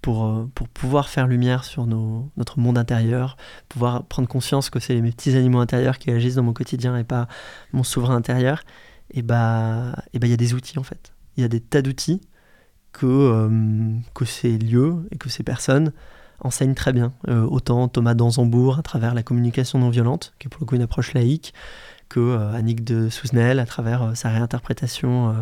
pour, 0.00 0.48
pour 0.54 0.68
pouvoir 0.68 1.10
faire 1.10 1.26
lumière 1.26 1.64
sur 1.64 1.86
nos, 1.86 2.30
notre 2.38 2.58
monde 2.58 2.78
intérieur, 2.78 3.36
pouvoir 3.68 4.04
prendre 4.04 4.28
conscience 4.28 4.70
que 4.70 4.80
c'est 4.80 4.98
mes 5.02 5.12
petits 5.12 5.36
animaux 5.36 5.58
intérieurs 5.58 5.98
qui 5.98 6.10
agissent 6.10 6.36
dans 6.36 6.42
mon 6.42 6.54
quotidien 6.54 6.96
et 6.96 7.04
pas 7.04 7.28
mon 7.74 7.82
souverain 7.82 8.16
intérieur, 8.16 8.62
et 9.10 9.20
bah 9.20 9.94
et 10.14 10.18
bah 10.18 10.26
il 10.26 10.30
y 10.30 10.32
a 10.32 10.38
des 10.38 10.54
outils 10.54 10.78
en 10.78 10.82
fait. 10.82 11.12
Il 11.36 11.42
y 11.42 11.44
a 11.44 11.48
des 11.48 11.60
tas 11.60 11.82
d'outils 11.82 12.22
que, 13.00 13.06
euh, 13.06 13.48
que 14.14 14.26
ces 14.26 14.58
lieux 14.58 14.96
et 15.10 15.16
que 15.16 15.30
ces 15.30 15.42
personnes 15.42 15.92
enseignent 16.40 16.74
très 16.74 16.92
bien. 16.92 17.14
Euh, 17.28 17.44
autant 17.44 17.88
Thomas 17.88 18.12
Danzambourg 18.12 18.78
à 18.78 18.82
travers 18.82 19.14
la 19.14 19.22
communication 19.22 19.78
non 19.78 19.88
violente, 19.88 20.34
qui 20.38 20.48
est 20.48 20.50
pour 20.50 20.60
le 20.60 20.66
coup 20.66 20.74
une 20.74 20.82
approche 20.82 21.14
laïque, 21.14 21.54
que 22.10 22.20
euh, 22.20 22.52
Annick 22.52 22.84
de 22.84 23.08
Souzenel 23.08 23.58
à 23.58 23.64
travers 23.64 24.14
sa 24.14 24.28
réinterprétation 24.28 25.34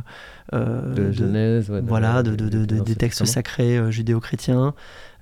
de, 0.53 1.11
Genèse, 1.11 1.69
voilà, 1.83 2.23
de, 2.23 2.37
des 2.37 2.95
textes 2.95 3.25
sacrés 3.25 3.91
judéo-chrétiens, 3.91 4.75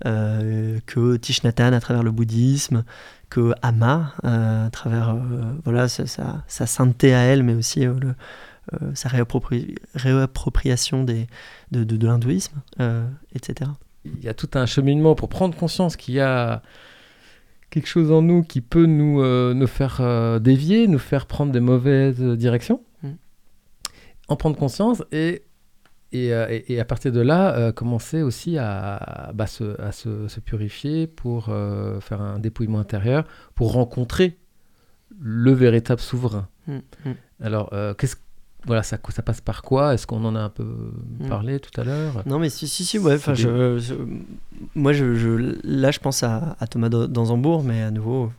que 0.05 1.16
Thich 1.16 1.40
à 1.42 1.81
travers 1.81 2.03
le 2.03 2.11
bouddhisme, 2.11 2.85
que 3.31 3.55
Ama 3.62 4.12
à 4.22 4.68
travers 4.70 5.16
voilà 5.64 5.88
sa, 5.88 6.05
sa, 6.07 6.66
sainteté 6.66 7.14
à 7.14 7.20
elle, 7.20 7.42
mais 7.42 7.55
aussi 7.55 7.81
le, 7.87 8.14
euh, 8.72 8.90
sa 8.94 9.09
réappropriation 9.09 11.05
des, 11.05 11.29
de, 11.70 11.85
de, 11.85 12.05
l'hindouisme, 12.05 12.62
euh, 12.81 13.07
etc. 13.33 13.70
Il 14.05 14.24
y 14.24 14.29
a 14.29 14.35
tout 14.35 14.50
un 14.55 14.66
cheminement 14.66 15.14
pour 15.14 15.29
prendre 15.29 15.57
conscience 15.57 15.94
qu'il 15.94 16.14
y 16.14 16.20
a 16.20 16.62
quelque 17.70 17.87
chose 17.87 18.11
en 18.11 18.22
nous 18.22 18.42
qui 18.42 18.61
peut 18.61 18.87
nous, 18.87 19.22
euh, 19.22 19.55
nous 19.55 19.68
faire 19.68 20.40
dévier, 20.40 20.88
nous 20.88 20.98
faire 20.98 21.26
prendre 21.26 21.52
des 21.52 21.61
mauvaises 21.61 22.20
directions. 22.20 22.83
Mm. 23.05 23.11
En 24.26 24.35
prendre 24.35 24.57
conscience 24.57 25.05
et, 25.12 25.44
et, 26.11 26.33
et, 26.66 26.81
à 26.81 26.85
partir 26.85 27.12
de 27.12 27.20
là, 27.20 27.70
commencer 27.70 28.22
aussi 28.22 28.59
à, 28.59 29.31
bah, 29.33 29.46
se, 29.46 29.81
à 29.81 29.92
se, 29.92 30.26
se, 30.26 30.40
purifier 30.40 31.07
pour 31.07 31.52
faire 32.00 32.20
un 32.20 32.40
dépouillement 32.40 32.81
intérieur, 32.81 33.24
pour 33.55 33.74
rencontrer 33.74 34.38
le 35.20 35.52
véritable 35.52 36.00
souverain. 36.00 36.48
Mm, 36.66 36.79
mm. 37.05 37.14
Alors, 37.42 37.70
qu'est-ce 37.96 38.16
voilà, 38.66 38.83
ça, 38.83 38.98
ça 39.11 39.22
passe 39.22 39.40
par 39.40 39.62
quoi? 39.62 39.94
Est-ce 39.94 40.07
qu'on 40.09 40.24
en 40.24 40.35
a 40.35 40.40
un 40.40 40.48
peu 40.48 40.64
hmm. 40.64 41.29
parlé 41.29 41.61
tout 41.61 41.81
à 41.81 41.85
l'heure? 41.85 42.22
Non, 42.26 42.40
mais 42.40 42.50
si, 42.50 42.66
si, 42.66 42.85
si 42.85 42.98
ouais. 42.98 43.16
Je, 43.35 43.79
moi, 44.74 44.92
je, 44.92 45.57
là, 45.62 45.92
je 45.92 46.00
pense 46.00 46.24
à, 46.24 46.57
Thomas 46.68 46.88
Danzambourg, 46.88 47.62
mais 47.62 47.83
à 47.83 47.92
nouveau, 47.92 48.33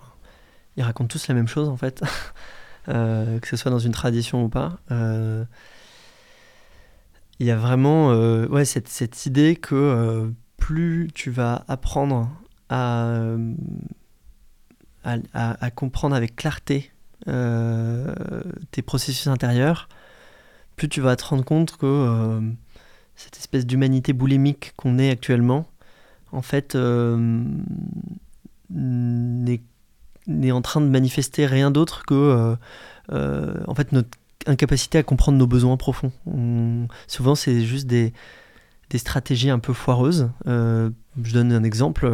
ils 0.76 0.84
racontent 0.84 1.08
tous 1.08 1.30
la 1.30 1.34
même 1.34 1.48
chose, 1.48 1.70
en 1.70 1.78
fait, 1.78 2.04
euh, 2.90 3.40
que 3.40 3.48
ce 3.48 3.56
soit 3.56 3.72
dans 3.72 3.80
une 3.80 3.94
tradition 3.94 4.44
ou 4.44 4.50
pas. 4.50 4.80
Euh, 4.92 5.46
il 7.40 7.48
y 7.48 7.52
a 7.52 7.56
vraiment 7.58 8.12
euh, 8.12 8.48
ouais, 8.48 8.66
cette, 8.66 8.90
cette, 8.90 9.26
idée 9.26 9.56
que 9.56 10.30
plus 10.58 11.08
tu 11.14 11.32
vas 11.32 11.64
apprendre 11.70 12.30
à, 12.68 13.16
à, 15.06 15.18
à 15.34 15.72
comprendre 15.72 16.16
avec 16.16 16.36
clarté 16.36 16.92
tes 18.72 18.82
processus 18.82 19.28
intérieurs, 19.28 19.88
plus 20.78 20.88
tu 20.88 21.02
vas 21.02 21.16
te 21.18 21.26
rendre 21.26 21.44
compte 21.44 21.76
que 21.76 21.86
euh, 21.86 22.40
cette 23.16 23.36
espèce 23.36 23.66
d'humanité 23.66 24.14
boulimique 24.14 24.74
qu'on 24.78 25.00
est 25.00 25.10
actuellement, 25.10 25.66
en 26.32 26.44
fait, 26.44 26.76
euh, 26.76 27.44
n'est 28.70 30.52
en 30.52 30.62
train 30.62 30.80
de 30.80 30.88
manifester 30.88 31.46
rien 31.46 31.72
d'autre 31.72 32.06
que 32.06 32.56
euh, 33.12 33.54
en 33.66 33.74
fait 33.74 33.92
notre 33.92 34.10
incapacité 34.46 35.00
à 35.00 35.04
comprendre 35.04 35.38
nos 35.38 35.48
besoins 35.48 35.78
profonds. 35.78 36.12
souvent, 37.08 37.36
c'est 37.36 37.62
juste 37.66 37.88
des, 37.88 38.14
des, 38.90 38.98
stratégies 38.98 39.50
un 39.50 39.60
peu 39.60 39.74
foireuses. 39.74 40.30
je 40.46 41.34
donne 41.34 41.52
un 41.52 41.64
exemple. 41.64 42.08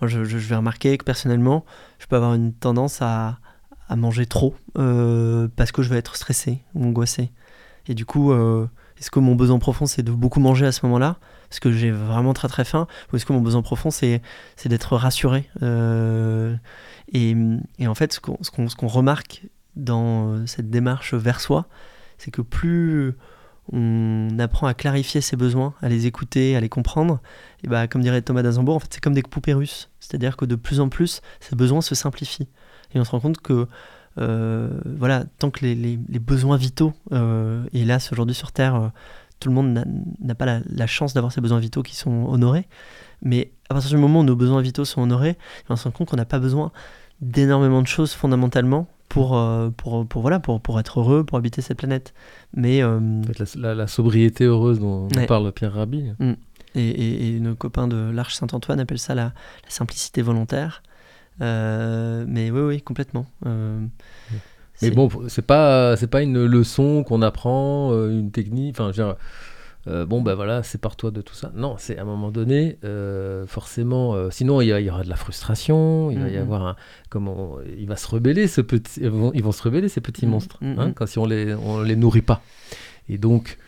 Moi, 0.00 0.08
je, 0.08 0.24
je, 0.24 0.38
vais 0.38 0.56
remarquer 0.56 0.96
que 0.96 1.04
personnellement, 1.04 1.64
je 1.98 2.06
peux 2.06 2.16
avoir 2.16 2.34
une 2.34 2.52
tendance 2.52 3.02
à, 3.02 3.38
à 3.88 3.96
manger 3.96 4.26
trop 4.26 4.56
parce 4.74 5.72
que 5.72 5.82
je 5.82 5.90
vais 5.90 5.98
être 5.98 6.16
stressé 6.16 6.62
ou 6.74 6.84
angoissé. 6.86 7.30
Et 7.88 7.94
du 7.94 8.04
coup, 8.04 8.32
euh, 8.32 8.68
est-ce 8.98 9.10
que 9.10 9.18
mon 9.18 9.34
besoin 9.34 9.58
profond, 9.58 9.86
c'est 9.86 10.02
de 10.02 10.12
beaucoup 10.12 10.40
manger 10.40 10.66
à 10.66 10.72
ce 10.72 10.84
moment-là? 10.86 11.16
Parce 11.48 11.60
que 11.60 11.72
j'ai 11.72 11.90
vraiment 11.90 12.34
très 12.34 12.48
très 12.48 12.64
faim 12.64 12.86
Ou 13.12 13.16
est-ce 13.16 13.24
que 13.24 13.32
mon 13.32 13.40
besoin 13.40 13.62
profond, 13.62 13.90
c'est 13.90 14.20
d'être 14.66 14.96
rassuré 14.96 15.48
euh, 15.62 16.54
et, 17.12 17.34
en 17.86 17.94
fait, 17.94 18.12
ce 18.12 18.20
qu'on 18.20 18.86
remarque 18.86 19.46
dans 19.76 20.46
cette 20.46 20.68
démarche 20.68 21.14
vers 21.14 21.40
soi, 21.40 21.66
c'est 22.18 22.30
que 22.30 22.42
plus 22.42 23.14
on 23.72 24.38
apprend 24.38 24.66
à 24.66 24.74
clarifier 24.74 25.20
ses 25.20 25.36
besoins, 25.36 25.74
à 25.82 25.88
les 25.88 26.06
écouter, 26.06 26.56
à 26.56 26.60
les 26.60 26.68
comprendre, 26.68 27.20
et 27.64 27.68
bah, 27.68 27.86
comme 27.86 28.02
dirait 28.02 28.22
Thomas 28.22 28.42
d'Azambourg, 28.42 28.76
en 28.76 28.78
fait, 28.78 28.88
c'est 28.90 29.02
comme 29.02 29.14
des 29.14 29.22
poupées 29.22 29.52
russes. 29.54 29.90
C'est-à-dire 30.00 30.36
que 30.36 30.44
de 30.44 30.54
plus 30.54 30.80
en 30.80 30.88
plus, 30.88 31.20
ces 31.40 31.56
besoins 31.56 31.80
se 31.80 31.94
simplifient. 31.94 32.48
Et 32.94 33.00
on 33.00 33.04
se 33.04 33.10
rend 33.10 33.20
compte 33.20 33.38
que 33.40 33.52
euh, 33.52 33.66
voilà, 34.18 35.24
tant 35.38 35.50
que 35.50 35.64
les, 35.64 35.96
besoins 36.18 36.56
vitaux, 36.56 36.92
euh, 37.12 37.64
hélas 37.72 38.12
aujourd'hui 38.12 38.34
sur 38.34 38.52
Terre, 38.52 38.74
euh, 38.74 38.88
tout 39.40 39.48
le 39.48 39.54
monde 39.54 39.84
n'a- 40.20 40.34
pas 40.34 40.46
la, 40.46 40.60
la 40.68 40.86
chance 40.86 41.14
d'avoir 41.14 41.32
ses 41.32 41.40
besoins 41.40 41.60
vitaux 41.60 41.82
qui 41.82 41.94
sont 41.94 42.26
honorés. 42.28 42.66
Mais 43.22 43.52
à 43.70 43.74
partir 43.74 43.90
du 43.90 43.96
moment 43.96 44.20
où 44.20 44.24
nos 44.24 44.34
besoins 44.36 44.60
vitaux 44.62 44.84
sont 44.84 45.00
honorés, 45.02 45.36
on 45.68 45.76
se 45.76 45.84
rend 45.84 45.90
compte 45.92 46.08
qu'on 46.08 46.16
n'a 46.16 46.24
pas 46.24 46.38
besoin 46.40 46.72
d'énormément 47.20 47.82
de 47.82 47.86
choses 47.86 48.12
fondamentalement 48.12 48.86
pour, 49.08 49.36
euh, 49.36 49.70
pour, 49.70 50.06
pour, 50.06 50.22
voilà, 50.22 50.38
pour, 50.40 50.60
pour 50.60 50.78
être 50.80 51.00
heureux, 51.00 51.24
pour 51.24 51.38
habiter 51.38 51.62
cette 51.62 51.78
planète. 51.78 52.14
Mais, 52.54 52.82
euh, 52.82 53.00
la, 53.38 53.46
la- 53.68 53.74
la 53.74 53.86
sobriété 53.86 54.44
heureuse 54.44 54.80
dont, 54.80 55.06
dont 55.06 55.20
Ouais. 55.20 55.26
parle 55.26 55.50
Pierre 55.52 55.72
Rabhi. 55.74 56.12
et, 56.74 56.80
et, 56.88 57.36
et 57.36 57.40
nos 57.40 57.54
copains 57.54 57.88
de 57.88 58.10
l'Arche 58.10 58.34
Saint-Antoine 58.34 58.78
appellent 58.80 58.98
ça 58.98 59.14
la, 59.14 59.24
la 59.24 59.70
simplicité 59.70 60.20
volontaire. 60.22 60.82
Euh, 61.40 62.24
mais 62.28 62.50
oui, 62.50 62.60
oui, 62.60 62.82
complètement. 62.82 63.26
Euh, 63.46 63.80
Mais 64.82 64.90
bon, 64.90 65.08
c'est 65.28 65.46
pas 65.46 65.96
c'est 65.96 66.06
pas 66.08 66.22
une 66.22 66.44
leçon 66.44 67.02
qu'on 67.04 67.22
apprend, 67.22 67.92
euh, 67.92 68.10
une 68.10 68.30
technique. 68.30 68.76
Enfin, 68.78 68.92
je 68.92 69.02
veux 69.02 69.08
dire, 69.08 69.16
euh, 69.86 70.04
bon 70.06 70.20
ben 70.22 70.34
voilà, 70.34 70.62
sépare-toi 70.62 71.10
de 71.10 71.20
tout 71.20 71.34
ça. 71.34 71.50
Non, 71.54 71.76
c'est 71.78 71.98
à 71.98 72.02
un 72.02 72.04
moment 72.04 72.30
donné, 72.30 72.78
euh, 72.84 73.46
forcément. 73.46 74.14
euh, 74.14 74.30
sinon, 74.30 74.60
il 74.60 74.68
y, 74.68 74.90
aura 74.90 75.02
de 75.02 75.08
la 75.08 75.16
frustration. 75.16 76.10
Il 76.10 76.18
va 76.20 76.28
y 76.28 76.34
Mhm. 76.36 76.42
avoir 76.42 76.66
un, 76.66 76.76
comment 77.08 77.56
il 77.78 77.86
va 77.88 77.96
se 77.96 78.06
rebeller 78.08 78.46
ce 78.48 78.60
petit. 78.60 79.00
Ils 79.00 79.08
vont, 79.10 79.32
ils 79.34 79.42
vont 79.42 79.52
se 79.52 79.62
rebeller 79.62 79.88
ces 79.88 80.00
petits 80.00 80.26
Mhm, 80.26 80.32
monstres 80.32 80.58
hein, 80.62 80.92
quand 80.94 81.06
si 81.06 81.18
on 81.18 81.26
les 81.26 81.54
on 81.54 81.80
les 81.82 81.96
nourrit 81.96 82.22
pas. 82.22 82.42
Et 83.08 83.18
donc, 83.18 83.58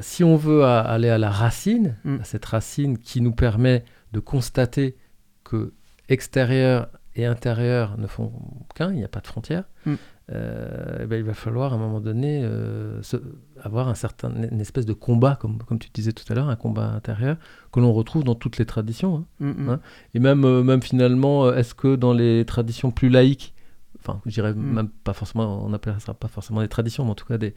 si 0.00 0.24
on 0.24 0.36
veut 0.36 0.64
aller 0.64 1.08
à 1.10 1.18
la 1.18 1.30
racine, 1.30 1.96
Mm. 2.04 2.16
à 2.20 2.24
cette 2.24 2.44
racine 2.46 2.98
qui 2.98 3.20
nous 3.20 3.32
permet 3.32 3.84
de 4.12 4.18
constater 4.18 4.96
que 5.44 5.72
extérieur 6.08 6.88
et 7.16 7.26
intérieur 7.26 7.98
ne 7.98 8.06
font 8.06 8.32
qu'un, 8.74 8.90
il 8.92 8.96
n'y 8.96 9.04
a 9.04 9.08
pas 9.08 9.20
de 9.20 9.26
frontière, 9.26 9.64
Mm. 9.86 9.94
euh, 10.32 10.98
eh 11.02 11.06
ben, 11.06 11.16
il 11.16 11.24
va 11.24 11.34
falloir 11.34 11.72
à 11.72 11.76
un 11.76 11.78
moment 11.78 12.00
donné 12.00 12.42
euh, 12.44 13.02
se- 13.02 13.16
avoir 13.62 13.88
un 13.88 13.94
certain, 13.94 14.30
une 14.50 14.60
espèce 14.60 14.86
de 14.86 14.92
combat, 14.92 15.36
comme, 15.40 15.58
comme 15.64 15.78
tu 15.80 15.88
disais 15.92 16.12
tout 16.12 16.24
à 16.30 16.34
l'heure, 16.36 16.48
un 16.48 16.56
combat 16.56 16.86
intérieur 16.92 17.36
que 17.72 17.80
l'on 17.80 17.92
retrouve 17.92 18.22
dans 18.22 18.36
toutes 18.36 18.58
les 18.58 18.66
traditions. 18.66 19.16
hein. 19.16 19.24
Mm, 19.40 19.64
mm. 19.64 19.68
Hein 19.70 19.80
Et 20.14 20.20
même, 20.20 20.44
euh, 20.44 20.62
même 20.62 20.82
finalement, 20.82 21.52
est-ce 21.52 21.74
que 21.74 21.96
dans 21.96 22.12
les 22.12 22.44
traditions 22.44 22.90
plus 22.92 23.08
laïques, 23.08 23.54
enfin, 23.98 24.20
je 24.24 24.30
dirais 24.32 24.54
Mm. 24.54 24.72
même 24.74 24.88
pas 24.88 25.12
forcément, 25.14 25.64
on 25.64 25.70
n'appellera 25.70 25.98
pas 26.14 26.28
forcément 26.28 26.60
des 26.60 26.68
traditions, 26.68 27.04
mais 27.04 27.10
en 27.10 27.14
tout 27.16 27.26
cas 27.26 27.38
des, 27.38 27.54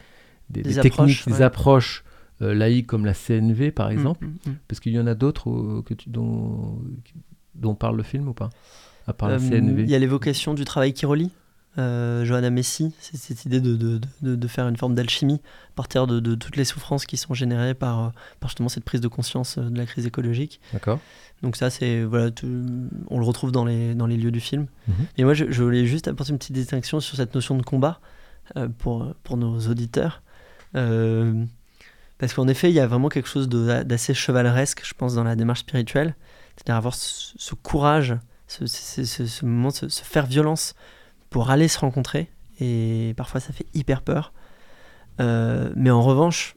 des, 0.49 0.61
Des 0.63 0.69
des 0.69 0.79
approches, 0.79 1.23
techniques, 1.23 1.37
des 1.37 1.43
approches 1.43 2.03
laïques 2.39 2.87
comme 2.87 3.05
la 3.05 3.13
CNV 3.13 3.71
par 3.71 3.89
exemple, 3.91 4.27
parce 4.67 4.79
qu'il 4.79 4.91
y 4.93 4.99
en 4.99 5.05
a 5.07 5.13
d'autres 5.15 5.83
dont, 6.07 6.81
dont 7.55 7.75
parle 7.75 7.97
le 7.97 8.03
film 8.03 8.27
ou 8.29 8.33
pas? 8.33 8.49
À 9.07 9.13
part 9.13 9.29
la 9.29 9.35
Euh, 9.35 9.39
CNV 9.39 9.83
Il 9.83 9.89
y 9.89 9.95
a 9.95 9.99
l'évocation 9.99 10.53
du 10.53 10.65
travail 10.65 10.93
qui 10.93 11.05
relie. 11.05 11.31
Euh, 11.79 12.23
Johanna 12.23 12.51
Messi, 12.51 12.93
c'est 12.99 13.17
cette 13.17 13.45
idée 13.45 13.59
de, 13.59 13.75
de, 13.75 13.99
de, 14.21 14.35
de 14.35 14.47
faire 14.47 14.67
une 14.67 14.77
forme 14.77 14.93
d'alchimie 14.93 15.41
à 15.69 15.75
partir 15.75 16.05
de, 16.05 16.19
de 16.19 16.35
toutes 16.35 16.55
les 16.55 16.65
souffrances 16.65 17.05
qui 17.07 17.17
sont 17.17 17.33
générées 17.33 17.73
par, 17.73 17.99
euh, 18.03 18.09
par 18.39 18.49
justement 18.51 18.69
cette 18.69 18.83
prise 18.83 19.01
de 19.01 19.07
conscience 19.07 19.57
euh, 19.57 19.69
de 19.71 19.77
la 19.79 19.87
crise 19.87 20.05
écologique. 20.05 20.61
D'accord 20.71 20.99
Donc 21.41 21.55
ça, 21.55 21.71
c'est 21.71 22.03
voilà, 22.03 22.29
tout- 22.29 22.63
on 23.09 23.17
le 23.17 23.25
retrouve 23.25 23.51
dans 23.51 23.65
les, 23.65 23.95
dans 23.95 24.05
les 24.05 24.17
lieux 24.17 24.29
du 24.29 24.39
film. 24.39 24.67
Mhm. 24.87 24.93
Et 25.17 25.23
moi, 25.23 25.33
je, 25.33 25.45
je 25.49 25.63
voulais 25.63 25.87
juste 25.87 26.07
apporter 26.07 26.31
une 26.31 26.37
petite 26.37 26.53
distinction 26.55 26.99
sur 26.99 27.17
cette 27.17 27.33
notion 27.33 27.57
de 27.57 27.63
combat 27.63 27.99
euh, 28.55 28.67
pour, 28.77 29.11
pour 29.23 29.37
nos 29.37 29.59
auditeurs. 29.67 30.21
Euh, 30.75 31.43
parce 32.19 32.33
qu'en 32.35 32.47
effet, 32.47 32.69
il 32.69 32.75
y 32.75 32.79
a 32.79 32.85
vraiment 32.87 33.09
quelque 33.09 33.27
chose 33.27 33.49
d'assez 33.49 34.13
chevaleresque, 34.13 34.83
je 34.85 34.93
pense, 34.93 35.15
dans 35.15 35.23
la 35.23 35.35
démarche 35.35 35.61
spirituelle. 35.61 36.15
C'est-à-dire 36.55 36.75
avoir 36.75 36.93
ce, 36.93 37.33
ce 37.35 37.55
courage, 37.55 38.15
ce, 38.53 38.65
ce- 38.67 39.03
ce- 39.05 39.25
ce 39.25 39.45
moment, 39.45 39.69
de 39.69 39.87
se, 39.89 40.03
faire 40.03 40.25
violence 40.25 40.75
pour 41.29 41.49
aller 41.49 41.67
se 41.67 41.79
rencontrer. 41.79 42.29
Et 42.59 43.13
parfois, 43.17 43.39
ça 43.39 43.51
fait 43.53 43.65
hyper 43.73 44.01
peur. 44.01 44.33
Euh, 45.19 45.71
mais 45.75 45.89
en 45.89 46.01
revanche, 46.01 46.55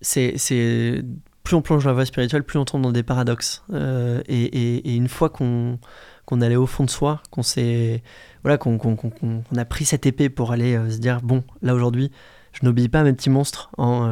c'est 0.00 1.02
plus 1.42 1.56
on 1.56 1.62
plonge 1.62 1.84
dans 1.84 1.90
la 1.90 1.94
voie 1.94 2.06
spirituelle, 2.06 2.42
plus 2.42 2.58
on 2.58 2.64
tombe 2.64 2.82
dans 2.82 2.92
des 2.92 3.02
paradoxes. 3.02 3.62
Euh, 3.72 4.22
et, 4.26 4.44
et- 4.44 4.94
une 4.96 5.08
fois 5.08 5.28
qu'on 5.30 5.78
qu'on 6.26 6.40
allait 6.40 6.56
au 6.56 6.66
fond 6.66 6.84
de 6.84 6.90
soi, 6.90 7.22
qu'on 7.30 7.42
s'est 7.42 8.02
voilà, 8.42 8.56
qu'on 8.56 8.78
qu'on- 8.78 8.96
qu'on- 8.96 9.10
qu'on 9.10 9.42
a 9.56 9.64
pris 9.66 9.84
cette 9.84 10.06
épée 10.06 10.30
pour 10.30 10.52
aller 10.52 10.74
euh, 10.74 10.90
se 10.90 10.96
dire 10.98 11.20
bon, 11.22 11.44
là 11.60 11.74
aujourd'hui, 11.74 12.10
je 12.52 12.64
n'obéis 12.64 12.88
pas 12.88 13.00
à 13.00 13.04
mes 13.04 13.12
petits 13.12 13.28
monstres 13.30 13.70
en 13.76 14.08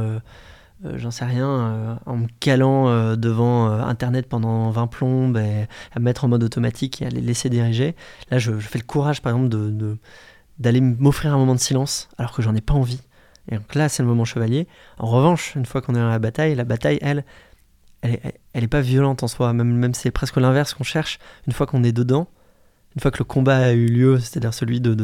euh, 0.85 0.99
j'en 0.99 1.11
sais 1.11 1.25
rien, 1.25 1.49
euh, 1.49 1.95
en 2.07 2.17
me 2.17 2.27
calant 2.41 2.89
euh, 2.89 3.17
devant 3.17 3.67
Internet 3.67 4.29
pendant 4.29 4.71
20 4.71 4.87
plombes 4.89 5.37
et 5.37 5.67
à 5.95 5.99
me 5.99 6.05
mettre 6.05 6.25
en 6.25 6.29
mode 6.29 6.43
automatique 6.43 7.03
et 7.03 7.07
à 7.07 7.09
les 7.09 7.21
laisser 7.21 7.49
diriger. 7.49 7.95
Là, 8.31 8.39
je, 8.39 8.53
fais 8.59 8.79
le 8.79 8.85
courage, 8.85 9.23
par 9.23 9.33
exemple, 9.33 9.49
de, 9.49 9.97
d'aller 10.59 10.81
m'offrir 10.81 11.35
un 11.35 11.39
moment 11.39 11.55
de 11.55 11.61
silence 11.61 12.09
alors 12.19 12.33
que 12.33 12.43
j'en 12.43 12.55
ai 12.55 12.61
pas 12.61 12.75
envie. 12.75 13.01
Et 13.51 13.57
donc 13.57 13.75
là, 13.75 13.89
c'est 13.89 14.03
le 14.03 14.09
moment 14.09 14.25
chevalier. 14.25 14.69
En 14.99 15.07
revanche, 15.07 15.55
une 15.57 15.67
fois 15.67 15.83
qu'on 15.83 15.95
est 15.95 15.99
dans 15.99 16.09
la 16.09 16.19
bataille, 16.19 16.55
la 16.55 16.65
bataille, 16.65 16.99
elle, 17.03 17.25
elle 18.03 18.15
est, 18.15 18.41
elle 18.53 18.69
pas 18.69 18.81
violente 18.81 19.23
en 19.23 19.29
soi. 19.29 19.53
Même, 19.53 19.73
même 19.73 19.95
c'est 19.95 20.11
presque 20.11 20.37
l'inverse 20.37 20.75
qu'on 20.75 20.85
cherche. 20.85 21.19
Une 21.47 21.53
fois 21.53 21.67
qu'on 21.67 21.83
est 21.85 21.93
dedans, 21.93 22.29
une 22.95 23.01
fois 23.01 23.11
que 23.11 23.19
le 23.19 23.25
combat 23.25 23.57
a 23.59 23.73
eu 23.73 23.87
lieu, 23.87 24.19
c'est-à-dire 24.19 24.55
celui 24.55 24.81
de- 24.81 24.95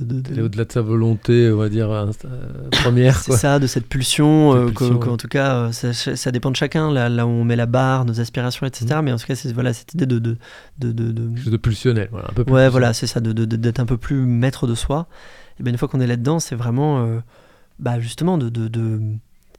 de- 0.00 0.42
au-delà 0.42 0.64
de 0.64 0.72
sa 0.72 0.80
volonté, 0.80 1.50
on 1.52 1.56
va 1.56 1.68
dire, 1.68 1.88
inst- 1.88 2.24
euh, 2.26 2.68
première. 2.82 3.18
c'est 3.18 3.32
ça, 3.32 3.58
de 3.58 3.66
cette 3.66 3.86
pulsion, 3.86 4.54
euh, 4.54 4.66
pulsion, 4.66 4.88
que- 4.88 4.94
que- 5.00 5.06
ouais. 5.06 5.12
en 5.12 5.16
tout 5.16 5.28
cas, 5.28 5.54
euh, 5.56 5.72
ça, 5.72 5.92
ça 5.92 6.30
dépend 6.32 6.50
de 6.50 6.56
chacun, 6.56 6.90
là, 6.92 7.08
là 7.08 7.26
où 7.26 7.30
on 7.30 7.44
met 7.44 7.56
la 7.56 7.66
barre, 7.66 8.04
nos 8.04 8.20
aspirations, 8.20 8.66
etc. 8.66 8.86
Mhm. 8.96 9.04
Mais 9.04 9.12
en 9.12 9.16
tout 9.16 9.26
cas, 9.26 9.34
c'est 9.34 9.52
voilà, 9.52 9.72
cette 9.72 9.94
idée 9.94 10.06
de... 10.06 10.18
de, 10.18 10.36
de, 10.78 10.92
de- 10.92 11.12
de- 11.12 11.28
Quelque 11.28 11.42
chose 11.44 11.52
de 11.52 11.56
pulsionnel, 11.58 12.08
voilà, 12.10 12.28
un 12.30 12.34
peu 12.34 12.44
plus 12.44 12.52
Ouais, 12.52 12.68
voilà, 12.68 12.92
c'est 12.92 13.06
ça, 13.06 13.20
d'être 13.20 13.80
un 13.80 13.86
peu 13.86 13.96
plus 13.96 14.16
maître 14.26 14.66
de 14.66 14.74
soi. 14.74 15.06
Et 15.60 15.62
bien 15.62 15.72
une 15.72 15.78
fois 15.78 15.88
qu'on 15.88 16.00
est 16.00 16.06
là-dedans, 16.06 16.40
c'est 16.40 16.56
vraiment, 16.56 17.04
euh, 17.04 17.20
bah, 17.78 18.00
justement, 18.00 18.38
de, 18.38 18.48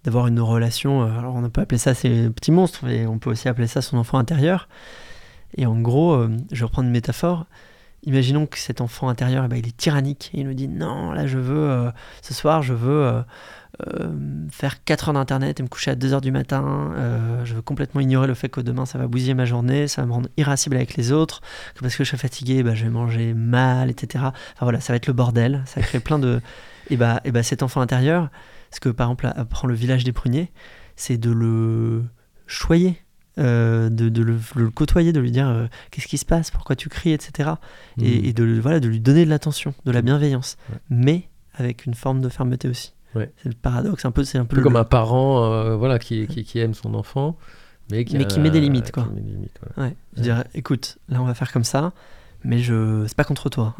d'avoir 0.03 0.27
une 0.27 0.39
relation. 0.39 1.03
euh, 1.03 1.17
alors 1.19 1.35
on 1.35 1.49
peut 1.49 1.61
appeler 1.61 1.77
ça 1.79 1.93
ses 1.93 2.29
petits 2.29 2.51
monstres, 2.51 2.81
mais 2.83 3.05
on 3.07 3.17
peut 3.17 3.29
aussi 3.31 3.47
appeler 3.49 3.67
ça 3.67 3.81
son 3.81 3.97
enfant 3.97 4.17
intérieur. 4.17 4.67
Et 5.57 5.65
en 5.65 5.79
gros, 5.79 6.13
euh, 6.13 6.29
je 6.51 6.59
vais 6.59 6.65
reprendre 6.65 6.87
une 6.87 6.93
métaphore. 6.93 7.45
Imaginons 8.05 8.45
que 8.45 8.57
cet 8.57 8.81
enfant 8.81 9.09
intérieur, 9.09 9.43
eh 9.45 9.47
ben, 9.47 9.57
il 9.57 9.67
est 9.67 9.75
tyrannique. 9.75 10.31
Et 10.33 10.41
il 10.41 10.47
nous 10.47 10.53
dit 10.53 10.67
non, 10.67 11.11
là 11.11 11.25
je 11.25 11.39
veux, 11.39 11.69
euh, 11.69 11.91
ce 12.21 12.33
soir, 12.33 12.61
je 12.61 12.73
veux 12.73 13.03
euh, 13.03 13.21
euh, 13.87 14.09
faire 14.51 14.83
4 14.83 15.09
heures 15.09 15.13
d'internet 15.15 15.59
et 15.59 15.63
me 15.63 15.67
coucher 15.67 15.91
à 15.91 15.95
2 15.95 16.13
heures 16.13 16.21
du 16.21 16.31
matin. 16.31 16.91
Je 17.43 17.55
veux 17.55 17.61
complètement 17.61 18.01
ignorer 18.01 18.27
le 18.27 18.35
fait 18.35 18.49
que 18.49 18.61
demain 18.61 18.85
ça 18.85 18.97
va 18.99 19.07
bousiller 19.07 19.33
ma 19.33 19.45
journée, 19.45 19.87
ça 19.87 20.01
va 20.01 20.07
me 20.07 20.13
rendre 20.13 20.29
irascible 20.37 20.75
avec 20.75 20.95
les 20.95 21.11
autres. 21.11 21.41
Que 21.73 21.81
parce 21.81 21.95
que 21.95 22.03
je 22.03 22.09
suis 22.09 22.17
fatigué, 22.17 22.61
bah, 22.61 22.75
je 22.75 22.83
vais 22.83 22.91
manger 22.91 23.33
mal, 23.33 23.89
etc. 23.89 24.25
Enfin 24.25 24.65
voilà, 24.65 24.79
ça 24.79 24.93
va 24.93 24.97
être 24.97 25.07
le 25.07 25.13
bordel. 25.13 25.63
Ça 25.65 25.81
crée 25.81 25.99
plein 25.99 26.19
de. 26.19 26.41
Et 26.91 26.97
bah, 26.97 27.21
et 27.25 27.31
bah 27.31 27.41
cet 27.41 27.63
enfant 27.63 27.81
intérieur, 27.81 28.29
ce 28.69 28.79
que 28.79 28.89
par 28.89 29.07
exemple 29.07 29.31
apprend 29.35 29.67
le 29.67 29.73
village 29.73 30.03
des 30.03 30.11
pruniers, 30.11 30.51
c'est 30.95 31.17
de 31.17 31.31
le 31.31 32.03
choyer. 32.45 33.04
Euh, 33.37 33.89
de, 33.89 34.09
de 34.09 34.21
le, 34.23 34.37
le 34.55 34.69
côtoyer, 34.69 35.11
de 35.13 35.19
lui 35.19 35.31
dire 35.31 35.47
euh, 35.49 35.67
qu'est-ce 35.91 36.07
qui 36.07 36.17
se 36.17 36.25
passe, 36.25 36.51
pourquoi 36.51 36.75
tu 36.75 36.89
cries, 36.89 37.11
etc. 37.11 37.51
Et, 37.99 38.19
Mhm. 38.19 38.25
et 38.25 38.33
de, 38.33 38.59
voilà, 38.61 38.79
de 38.79 38.87
lui 38.87 38.99
donner 38.99 39.25
de 39.25 39.29
l'attention, 39.29 39.73
de 39.85 39.91
la 39.91 40.01
bienveillance, 40.01 40.57
Ouais. 40.71 40.77
mais 40.89 41.23
avec 41.55 41.85
une 41.85 41.93
forme 41.93 42.21
de 42.21 42.29
fermeté 42.29 42.67
aussi. 42.69 42.93
Ouais. 43.15 43.31
C'est 43.41 43.49
le 43.49 43.55
paradoxe, 43.55 44.03
un 44.05 44.11
peu, 44.11 44.23
c'est 44.23 44.37
un 44.37 44.41
Un 44.41 44.45
peu 44.45 44.57
le- 44.57 44.63
comme 44.63 44.75
un 44.75 44.83
parent 44.83 45.45
euh, 45.51 45.75
voilà, 45.75 45.99
qui, 45.99 46.27
qui, 46.27 46.43
qui 46.43 46.59
aime 46.59 46.73
son 46.73 46.93
enfant, 46.95 47.37
mais 47.91 48.03
qui, 48.05 48.17
Mais 48.17 48.23
a- 48.23 48.27
qui 48.27 48.39
met 48.39 48.51
des 48.51 48.59
limites, 48.61 48.91
quoi. 48.91 49.07
des 49.13 49.21
limites. 49.21 49.57
Ouais, 49.77 49.95
je 50.17 50.21
dirais, 50.21 50.45
écoute, 50.53 50.97
là 51.09 51.21
on 51.21 51.25
va 51.25 51.33
faire 51.33 51.51
comme 51.53 51.63
ça, 51.63 51.93
mais 52.43 52.59
je, 52.59 53.05
c'est 53.07 53.15
pas 53.15 53.23
contre 53.23 53.49
toi. 53.49 53.75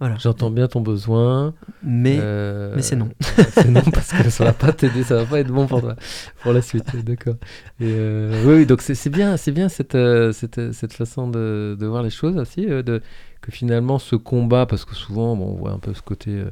Voilà. 0.00 0.16
J'entends 0.18 0.50
bien 0.50 0.66
ton 0.66 0.80
besoin. 0.80 1.54
Mais, 1.82 2.18
euh, 2.20 2.72
mais 2.74 2.82
c'est 2.82 2.96
non. 2.96 3.10
c'est 3.52 3.68
non 3.68 3.82
parce 3.92 4.12
que 4.12 4.28
ça 4.28 4.44
va 4.44 4.52
pas 4.52 4.72
t'aider, 4.72 5.04
ça 5.04 5.16
va 5.16 5.24
pas 5.24 5.40
être 5.40 5.52
bon 5.52 5.66
pour 5.66 5.80
toi, 5.80 5.94
pour 6.42 6.52
la 6.52 6.62
suite. 6.62 6.96
D'accord. 7.04 7.36
Euh, 7.80 8.42
oui, 8.44 8.54
oui, 8.54 8.66
donc 8.66 8.82
c'est 8.82 9.08
bien, 9.08 9.36
c'est 9.36 9.52
bien 9.52 9.68
cette, 9.68 9.94
euh, 9.94 10.32
cette, 10.32 10.72
cette 10.72 10.92
façon 10.92 11.28
de, 11.28 11.76
de 11.78 11.86
voir 11.86 12.02
les 12.02 12.10
choses 12.10 12.36
aussi, 12.36 12.66
de, 12.66 13.02
que 13.40 13.52
finalement 13.52 14.00
ce 14.00 14.16
combat, 14.16 14.66
parce 14.66 14.84
que 14.84 14.96
souvent 14.96 15.36
bon, 15.36 15.52
on 15.52 15.54
voit 15.54 15.70
un 15.70 15.78
peu 15.78 15.94
ce 15.94 16.02
côté 16.02 16.30
euh, 16.30 16.50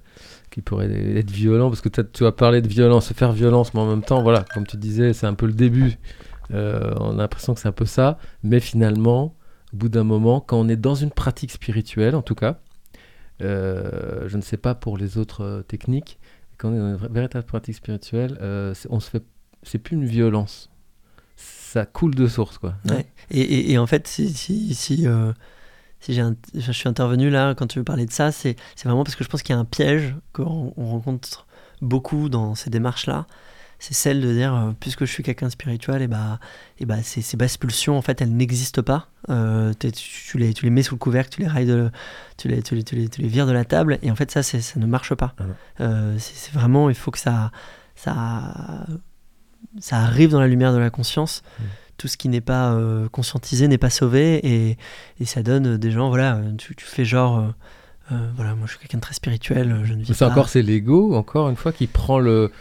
qui 0.51 0.63
pourrait 0.63 0.91
être 1.17 1.31
violent, 1.31 1.69
parce 1.69 1.81
que 1.81 1.89
tu 1.89 2.25
as 2.25 2.33
parlé 2.33 2.63
de 2.63 2.69
violence, 2.69 3.07
se 3.07 3.15
faire 3.15 3.33
violence, 3.33 3.75
mais 3.75 3.81
en 3.81 3.89
même 3.89 4.03
temps, 4.03 4.23
voilà, 4.23 4.45
comme 4.55 4.67
tu 4.67 4.77
disais, 4.77 5.13
c'est 5.15 5.27
un 5.27 5.35
peu 5.35 5.47
le 5.47 5.55
début. 5.55 5.99
On 6.51 7.15
a 7.15 7.23
l'impression 7.23 7.55
que 7.55 7.61
c'est 7.61 7.69
un 7.69 7.73
peu 7.73 7.87
ça, 7.87 8.19
mais 8.43 8.61
finalement, 8.61 9.35
au 9.73 9.77
bout 9.79 9.89
d'un 9.89 10.05
moment, 10.05 10.41
quand 10.41 10.59
on 10.59 10.69
est 10.69 10.77
dans 10.77 10.95
une 10.95 11.11
pratique 11.11 11.51
spirituelle, 11.51 12.15
en 12.15 12.21
tout 12.21 12.35
cas, 12.35 12.59
euh, 13.43 14.29
je 14.29 14.37
ne 14.37 14.43
sais 14.43 14.57
pas 14.57 14.75
pour 14.75 14.97
les 14.97 15.19
autres 15.19 15.43
euh, 15.43 15.63
techniques, 15.63 16.19
quand 16.59 16.71
on 16.71 16.75
est 16.75 16.79
dans 16.79 16.99
une 17.07 17.13
véritable 17.13 17.45
pratique 17.45 17.75
spirituelle, 17.75 18.39
euh, 18.41 18.75
on 18.89 19.01
se 19.01 19.11
fait, 19.11 19.23
c'est 19.63 19.79
plus 19.79 19.97
une 19.97 20.05
violence, 20.07 20.71
ça 21.37 21.87
coule 21.87 22.15
de 22.15 22.27
source, 22.27 22.59
quoi. 22.59 22.75
Ouais. 22.89 23.07
Et, 23.31 23.73
et- 23.73 23.79
en 23.79 23.87
fait, 23.87 24.07
si, 24.07 24.33
si, 24.33 24.75
si, 24.75 25.07
euh, 25.07 25.33
je 26.09 26.73
suis 26.73 26.89
intervenu 26.89 27.31
là, 27.31 27.55
quand 27.55 27.67
tu 27.67 27.79
veux 27.79 27.85
parler 27.85 28.07
de 28.07 28.13
ça, 28.13 28.33
c'est 28.33 28.57
vraiment 28.85 29.05
parce 29.05 29.17
que 29.17 29.25
je 29.25 29.29
pense 29.29 29.43
qu'il 29.43 29.55
y 29.55 29.57
a 29.57 29.61
un 29.61 29.65
piège 29.65 30.15
qu'on 30.33 30.73
on 30.77 30.87
rencontre 30.87 31.47
beaucoup 31.81 32.29
dans 32.29 32.55
ces 32.55 32.71
démarches-là. 32.71 33.27
C'est 33.83 33.95
celle 33.95 34.21
de 34.21 34.33
dire, 34.33 34.55
euh, 34.55 34.71
puisque 34.79 35.05
je 35.05 35.11
suis 35.11 35.25
quelqu'un 35.25 35.47
de 35.47 35.51
spirituel, 35.51 36.03
et 36.03 36.07
bah, 36.07 36.39
et 36.79 36.87
bah 36.87 37.03
ces, 37.03 37.21
ces 37.21 37.37
basses 37.37 37.57
pulsions, 37.57 37.99
en 37.99 38.01
fait, 38.01 38.23
elles 38.23 38.33
n'existent 38.33 38.85
pas. 38.85 39.09
Euh, 39.29 39.73
tu, 39.81 39.91
tu 39.91 40.39
les, 40.39 40.55
tu 40.55 40.65
les 40.65 40.71
mets 40.71 40.85
sous 40.85 40.95
le 40.95 41.01
couvercle, 41.01 41.31
tu 41.35 41.41
les 41.43 41.49
railles 41.49 41.67
de, 41.67 41.91
tu 42.37 42.47
les, 42.47 42.63
tu 42.63 42.77
les, 42.77 42.85
tu 42.85 42.95
les, 42.95 43.09
tu 43.09 43.23
les 43.23 43.27
vires 43.27 43.45
de 43.45 43.51
la 43.51 43.65
table, 43.65 43.99
et 44.03 44.13
en 44.13 44.15
fait, 44.15 44.31
ça, 44.31 44.45
ça 44.45 44.79
ne 44.79 44.87
marche 44.87 45.17
pas. 45.17 45.35
Ah. 45.37 45.43
Euh, 45.81 46.17
c'est 46.21 46.53
vraiment, 46.55 46.91
il 46.91 46.95
faut 46.95 47.11
que 47.11 47.19
ça, 47.19 47.51
ça, 47.97 48.87
ça 49.81 49.97
arrive 49.97 50.31
dans 50.31 50.41
la 50.41 50.47
lumière 50.47 50.73
de 50.73 50.79
la 50.79 50.91
conscience. 50.91 51.43
Mm. 51.59 51.63
Tout 51.97 52.07
ce 52.07 52.17
qui 52.17 52.29
n'est 52.29 52.41
pas 52.41 52.75
euh, 52.75 53.09
conscientisé 53.09 53.67
n'est 53.67 53.79
pas 53.79 53.91
sauvé, 53.91 54.39
et, 54.47 54.79
et 55.19 55.25
ça 55.25 55.43
donne 55.43 55.77
des 55.77 55.91
gens, 55.91 56.09
voilà, 56.09 56.41
tu, 56.57 56.77
tu 56.77 56.85
fais 56.85 57.05
genre, 57.05 57.53
euh, 58.13 58.31
voilà, 58.37 58.55
moi 58.55 58.67
je 58.67 58.75
suis 58.75 58.79
quelqu'un 58.79 58.99
de 58.99 59.03
très 59.03 59.15
spirituel, 59.15 59.81
je 59.83 59.95
ne 59.95 60.03
vis 60.05 60.11
Mais 60.11 60.17
pas. 60.17 60.31
encore 60.31 60.49
c'est 60.49 60.63
l'ego, 60.63 61.17
encore 61.17 61.51
une 61.51 61.57
fois, 61.57 61.73
qui 61.73 61.89
prend 61.89 62.21
le 62.21 62.53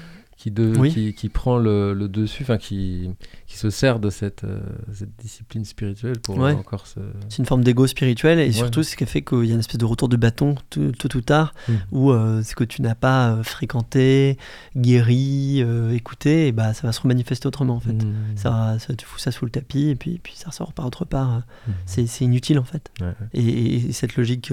qui, 0.41 0.49
de, 0.49 0.73
Oui. 0.75 0.91
qui, 0.91 1.13
qui 1.13 1.29
prend 1.29 1.59
le, 1.59 1.93
le 1.93 2.07
dessus, 2.07 2.41
enfin 2.41 2.57
qui, 2.57 3.11
qui 3.45 3.57
se 3.59 3.69
sert 3.69 3.99
de 3.99 4.09
cette, 4.09 4.43
euh, 4.43 4.59
cette 4.91 5.15
discipline 5.19 5.65
spirituelle 5.65 6.19
pour 6.19 6.39
Ouais. 6.39 6.53
encore 6.53 6.87
se. 6.87 6.99
C'est 7.29 7.37
une 7.37 7.45
forme 7.45 7.63
d'ego 7.63 7.85
spirituel 7.85 8.39
et 8.39 8.45
Ouais. 8.47 8.51
surtout 8.51 8.81
c'est 8.81 8.93
ce 8.93 8.97
qui 8.97 9.05
fait 9.05 9.21
qu'il 9.21 9.43
y 9.45 9.51
a 9.51 9.53
une 9.53 9.59
espèce 9.59 9.77
de 9.77 9.85
retour 9.85 10.09
de 10.09 10.17
bâton 10.17 10.55
tout 10.71 11.15
ou 11.17 11.21
tard 11.21 11.53
Mm. 11.67 11.73
où 11.91 12.11
euh, 12.11 12.41
ce 12.41 12.55
que 12.55 12.63
tu 12.63 12.81
n'as 12.81 12.95
pas 12.95 13.33
euh, 13.33 13.43
fréquenté, 13.43 14.37
guéri, 14.75 15.61
euh, 15.63 15.93
écouté, 15.93 16.47
et 16.47 16.51
bah 16.51 16.73
ça 16.73 16.87
va 16.87 16.91
se 16.93 17.01
remanifester 17.01 17.47
autrement 17.47 17.75
en 17.75 17.79
fait. 17.79 17.93
Mmh. 17.93 18.13
Ça, 18.35 18.77
ça, 18.79 18.95
tu 18.95 19.05
fous 19.05 19.19
ça 19.19 19.31
sous 19.31 19.45
le 19.45 19.51
tapis 19.51 19.89
et 19.89 19.95
puis, 19.95 20.19
puis 20.23 20.33
ça 20.35 20.49
ressort 20.49 20.73
par 20.73 20.85
autre 20.87 21.05
part. 21.05 21.43
Mmh. 21.67 21.71
C'est 21.85 22.21
inutile 22.21 22.57
en 22.59 22.63
fait. 22.63 22.89
Ouais. 22.99 23.13
Et, 23.33 23.41
et- 23.47 23.75
et 23.89 23.91
cette 23.91 24.15
logique 24.15 24.51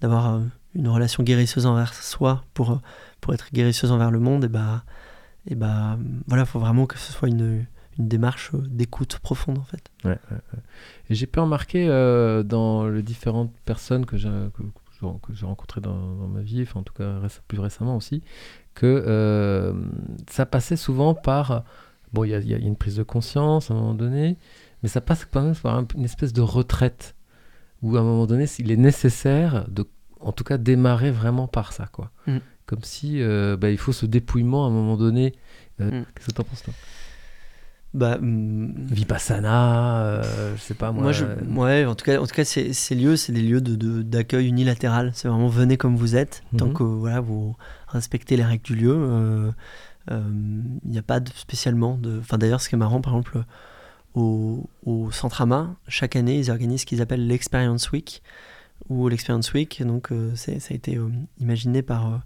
d'avoir 0.00 0.40
une 0.74 0.88
relation 0.88 1.22
guérisseuse 1.24 1.66
envers 1.66 1.92
soi 1.94 2.44
pour, 2.54 2.80
pour 3.20 3.34
être 3.34 3.48
guérisseuse 3.52 3.90
envers 3.90 4.10
le 4.12 4.20
monde, 4.20 4.44
et 4.44 4.48
bah, 4.48 4.84
et 5.48 5.54
bah 5.54 5.98
voilà, 6.26 6.44
faut 6.44 6.58
vraiment 6.60 6.86
que 6.86 6.98
ce 6.98 7.12
soit 7.12 7.28
une, 7.28 7.66
une 7.98 8.08
démarche 8.08 8.50
euh, 8.54 8.58
d'écoute 8.68 9.18
profonde 9.18 9.58
en 9.58 9.64
fait. 9.64 9.82
Ouais, 10.04 10.18
ouais, 10.30 10.36
ouais. 10.52 10.60
Et 11.10 11.14
j'ai 11.14 11.26
pu 11.26 11.40
remarquer 11.40 11.88
euh, 11.88 12.42
dans 12.42 12.86
les 12.86 13.02
différentes 13.02 13.52
personnes 13.64 14.06
que 14.06 14.16
j'ai 14.16 14.28
que, 14.54 14.62
que 14.62 14.68
j'ai- 15.00 15.06
que 15.22 15.32
j'ai 15.34 15.46
rencontrées 15.46 15.80
dans, 15.80 15.96
dans 16.16 16.28
ma 16.28 16.40
vie, 16.42 16.62
enfin 16.62 16.80
en 16.80 16.82
tout 16.82 16.92
cas 16.94 17.18
réc- 17.20 17.40
plus 17.48 17.58
récemment 17.60 17.96
aussi, 17.96 18.22
que 18.74 18.86
euh, 19.06 19.72
ça 20.28 20.44
passait 20.46 20.76
souvent 20.76 21.14
par 21.14 21.64
bon, 22.12 22.24
il 22.24 22.30
y, 22.30 22.48
y 22.48 22.54
a 22.54 22.58
une 22.58 22.76
prise 22.76 22.96
de 22.96 23.02
conscience 23.02 23.70
à 23.70 23.74
un 23.74 23.76
moment 23.78 23.94
donné, 23.94 24.36
mais 24.82 24.88
ça 24.88 25.00
passe 25.00 25.24
quand 25.24 25.42
même 25.42 25.54
par 25.56 25.74
un- 25.76 25.86
une 25.96 26.04
espèce 26.04 26.32
de 26.32 26.40
retraite 26.42 27.14
où 27.82 27.96
à 27.96 28.00
un 28.00 28.02
moment 28.02 28.26
donné, 28.26 28.46
il 28.58 28.70
est 28.72 28.76
nécessaire 28.76 29.66
de, 29.68 29.86
en 30.20 30.32
tout 30.32 30.42
cas, 30.42 30.58
démarrer 30.58 31.10
vraiment 31.12 31.46
par 31.46 31.72
ça, 31.72 31.86
quoi. 31.86 32.10
Mm. 32.26 32.38
Comme 32.68 32.84
si 32.84 33.20
euh, 33.22 33.56
bah, 33.56 33.70
il 33.70 33.78
faut 33.78 33.92
ce 33.92 34.06
dépouillement 34.06 34.64
à 34.64 34.68
un 34.68 34.72
moment 34.72 34.96
donné. 34.96 35.34
Euh, 35.80 36.02
Mm. 36.02 36.04
Qu'est-ce 36.14 36.26
que 36.28 36.32
t'en 36.32 36.44
penses 36.44 36.62
toi? 36.62 36.74
Bah, 37.94 38.18
hum, 38.20 38.74
Vipassana, 38.90 40.02
euh, 40.02 40.54
je 40.56 40.60
sais 40.60 40.74
pas 40.74 40.92
moi. 40.92 41.04
Moi, 41.04 41.12
je, 41.12 41.24
euh, 41.24 41.36
ouais, 41.56 41.86
en 41.86 41.94
tout 41.94 42.04
cas, 42.04 42.20
en 42.20 42.26
tout 42.26 42.34
cas 42.34 42.44
ces, 42.44 42.74
ces 42.74 42.94
lieux, 42.94 43.16
c'est 43.16 43.32
des 43.32 43.40
lieux 43.40 43.62
d'accueil 43.62 44.44
de, 44.44 44.48
unilatéral. 44.50 45.12
C'est 45.14 45.28
vraiment 45.28 45.48
venez 45.48 45.78
comme 45.78 45.96
vous 45.96 46.14
êtes, 46.14 46.42
tant 46.58 46.66
Mhm. 46.66 46.74
que 46.74 46.82
voilà, 46.82 47.20
vous 47.20 47.56
respectez 47.88 48.36
les 48.36 48.44
règles 48.44 48.62
du 48.64 48.74
lieu. 48.76 48.94
euh, 48.94 49.50
euh, 50.10 50.20
Il 50.84 50.90
n'y 50.90 50.98
a 50.98 51.02
pas 51.02 51.20
de, 51.20 51.30
spécialement 51.34 51.96
de. 51.96 52.18
Enfin, 52.18 52.36
d'ailleurs, 52.36 52.60
ce 52.60 52.68
qui 52.68 52.74
est 52.74 52.78
marrant, 52.78 53.00
par 53.00 53.14
exemple, 53.14 53.42
au, 54.14 54.68
au 54.84 55.10
Centre 55.10 55.40
Ama, 55.40 55.74
chaque 55.88 56.14
année, 56.16 56.38
ils 56.38 56.50
organisent 56.50 56.82
ce 56.82 56.86
qu'ils 56.86 57.00
appellent 57.00 57.26
l'Experience 57.26 57.90
Week. 57.92 58.22
Ou 58.90 59.08
l'Experience 59.08 59.52
Week, 59.54 59.82
donc 59.84 60.12
euh, 60.12 60.34
ça 60.36 60.52
a 60.52 60.74
été 60.74 60.96
euh, 60.96 61.08
imaginé 61.40 61.82
par 61.82 62.06
euh, 62.06 62.16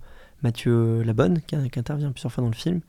Mathieu 0.42 1.02
Labonne, 1.02 1.40
qui, 1.46 1.56
qui 1.70 1.78
intervient 1.78 2.10
plusieurs 2.12 2.32
fois 2.32 2.42
dans 2.42 2.50
le 2.50 2.56
film. 2.56 2.80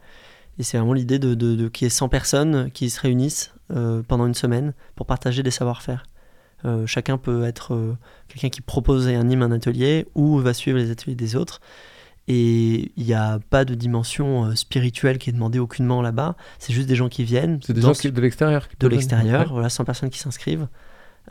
Et 0.60 0.64
c'est 0.64 0.78
vraiment 0.78 0.94
l'idée 0.94 1.18
de, 1.20 1.34
de, 1.34 1.56
de 1.56 1.68
qu'il 1.68 1.86
y 1.86 1.88
ait 1.88 1.90
100 1.90 2.10
personnes 2.10 2.70
qui 2.72 2.90
se 2.90 3.00
réunissent 3.02 3.54
euh, 3.72 4.04
pendant 4.08 4.28
une 4.28 4.36
semaine 4.36 4.74
pour 4.96 5.06
partager 5.08 5.42
des 5.44 5.52
savoir-faire. 5.52 6.04
Euh, 6.66 6.86
chacun 6.88 7.18
peut 7.18 7.44
être 7.44 7.74
euh, 7.74 7.98
quelqu'un 8.28 8.50
qui 8.50 8.62
propose 8.62 9.08
et 9.08 9.16
anime 9.16 9.42
un 9.42 9.52
atelier 9.52 10.06
ou 10.16 10.38
va 10.38 10.54
suivre 10.54 10.78
les 10.78 10.92
ateliers 10.92 11.16
des 11.16 11.36
autres. 11.36 11.60
Et 12.30 12.92
il 12.96 13.04
n'y 13.06 13.14
a 13.14 13.40
pas 13.50 13.66
de 13.66 13.76
dimension 13.76 14.56
spirituelle 14.56 15.18
qui 15.18 15.30
est 15.30 15.34
demandée 15.34 15.60
aucunement 15.60 16.02
là-bas. 16.02 16.38
C'est 16.58 16.72
juste 16.72 16.88
des 16.88 16.96
gens 16.96 17.10
qui 17.10 17.26
viennent. 17.26 17.60
C'est 17.66 17.74
des 17.74 17.82
gens 17.82 17.92
qui, 17.92 18.10
de 18.12 18.22
l'extérieur. 18.22 18.68
de 18.80 18.88
l'extérieur, 18.88 19.42
Ouais. 19.42 19.48
voilà, 19.52 19.70
100 19.70 19.84
personnes 19.84 20.10
qui 20.10 20.20
s'inscrivent. 20.20 20.68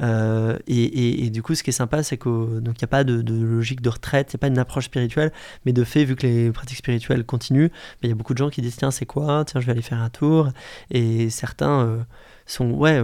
Euh, 0.00 0.58
et, 0.66 1.30
du 1.30 1.42
coup, 1.42 1.54
ce 1.54 1.62
qui 1.62 1.70
est 1.70 1.72
sympa, 1.72 2.02
c'est 2.02 2.16
qu'il 2.16 2.32
n'y 2.32 2.84
a 2.84 2.86
pas 2.86 3.04
de, 3.04 3.22
logique 3.32 3.82
de 3.82 3.88
retraite, 3.88 4.32
il 4.32 4.36
n'y 4.36 4.38
a 4.38 4.40
pas 4.40 4.46
une 4.48 4.58
approche 4.58 4.86
spirituelle, 4.86 5.32
mais 5.66 5.72
de 5.72 5.84
fait, 5.84 6.04
vu 6.04 6.16
que 6.16 6.26
les 6.26 6.50
pratiques 6.50 6.78
spirituelles 6.78 7.24
continuent, 7.24 7.68
il 8.02 8.08
y 8.08 8.12
a 8.12 8.14
beaucoup 8.14 8.32
de 8.32 8.38
gens 8.38 8.50
qui 8.50 8.62
disent 8.62 8.76
tiens, 8.76 8.90
c'est 8.90 9.06
quoi? 9.06 9.44
Tiens, 9.44 9.60
je 9.60 9.66
vais 9.66 9.72
aller 9.72 9.82
faire 9.82 10.00
un 10.00 10.10
tour. 10.10 10.50
Et 10.90 11.30
certains 11.30 11.86
euh, 11.86 12.02
sont, 12.46 12.70
ouais, 12.70 13.02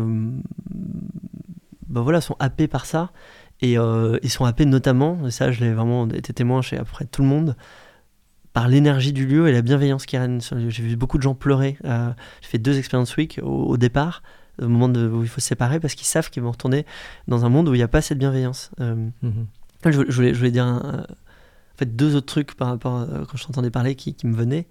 ben 1.88 2.00
voilà, 2.00 2.20
sont 2.20 2.36
happés 2.38 2.68
par 2.68 2.86
ça. 2.86 3.10
Et 3.60 3.72
ils 3.72 4.30
sont 4.30 4.44
happés 4.44 4.66
notamment, 4.66 5.26
et 5.26 5.32
ça, 5.32 5.50
je 5.50 5.60
l'ai 5.60 5.72
vraiment 5.72 6.08
été 6.08 6.32
témoin 6.32 6.62
chez 6.62 6.76
à 6.76 6.84
peu 6.84 6.92
près 6.92 7.04
tout 7.06 7.22
le 7.22 7.28
monde, 7.28 7.56
par 8.52 8.68
l'énergie 8.68 9.12
du 9.12 9.26
lieu 9.26 9.48
et 9.48 9.52
la 9.52 9.62
bienveillance 9.62 10.06
qui 10.06 10.16
règne 10.16 10.40
sur 10.40 10.54
le 10.54 10.62
lieu. 10.62 10.70
J'ai 10.70 10.84
vu 10.84 10.96
beaucoup 10.96 11.18
de 11.18 11.22
gens 11.22 11.34
pleurer. 11.34 11.76
j'ai 11.82 12.48
fait 12.48 12.58
deux 12.58 12.78
expériences 12.78 13.16
week 13.16 13.40
au 13.42 13.76
départ, 13.76 14.22
au 14.60 14.68
moment 14.68 14.88
de- 14.88 15.08
où 15.08 15.22
il 15.22 15.28
faut 15.28 15.40
se 15.40 15.46
séparer, 15.48 15.80
parce 15.80 15.94
qu'ils 15.94 16.06
savent 16.06 16.30
qu'ils 16.30 16.42
vont 16.42 16.50
retourner 16.50 16.86
dans 17.26 17.44
un 17.44 17.48
monde 17.48 17.68
où 17.68 17.74
il 17.74 17.78
n'y 17.78 17.82
a 17.82 17.88
pas 17.88 18.00
cette 18.02 18.18
bienveillance. 18.18 18.70
Euh, 18.80 18.94
Mhm. 19.22 19.46
je, 19.86 19.90
voulais- 19.90 20.10
je 20.10 20.16
voulais, 20.16 20.34
je 20.34 20.38
voulais 20.38 20.50
dire 20.50 20.64
un- 20.64 21.04
en 21.04 21.78
fait, 21.78 21.94
deux 21.96 22.16
autres 22.16 22.26
trucs 22.26 22.54
par 22.54 22.68
rapport 22.68 23.00
à 23.00 23.06
quand 23.30 23.36
je 23.36 23.44
t'entendais 23.46 23.70
parler 23.70 23.94
qui, 23.94 24.14
qui 24.14 24.26
me 24.26 24.34
venaient. 24.34 24.66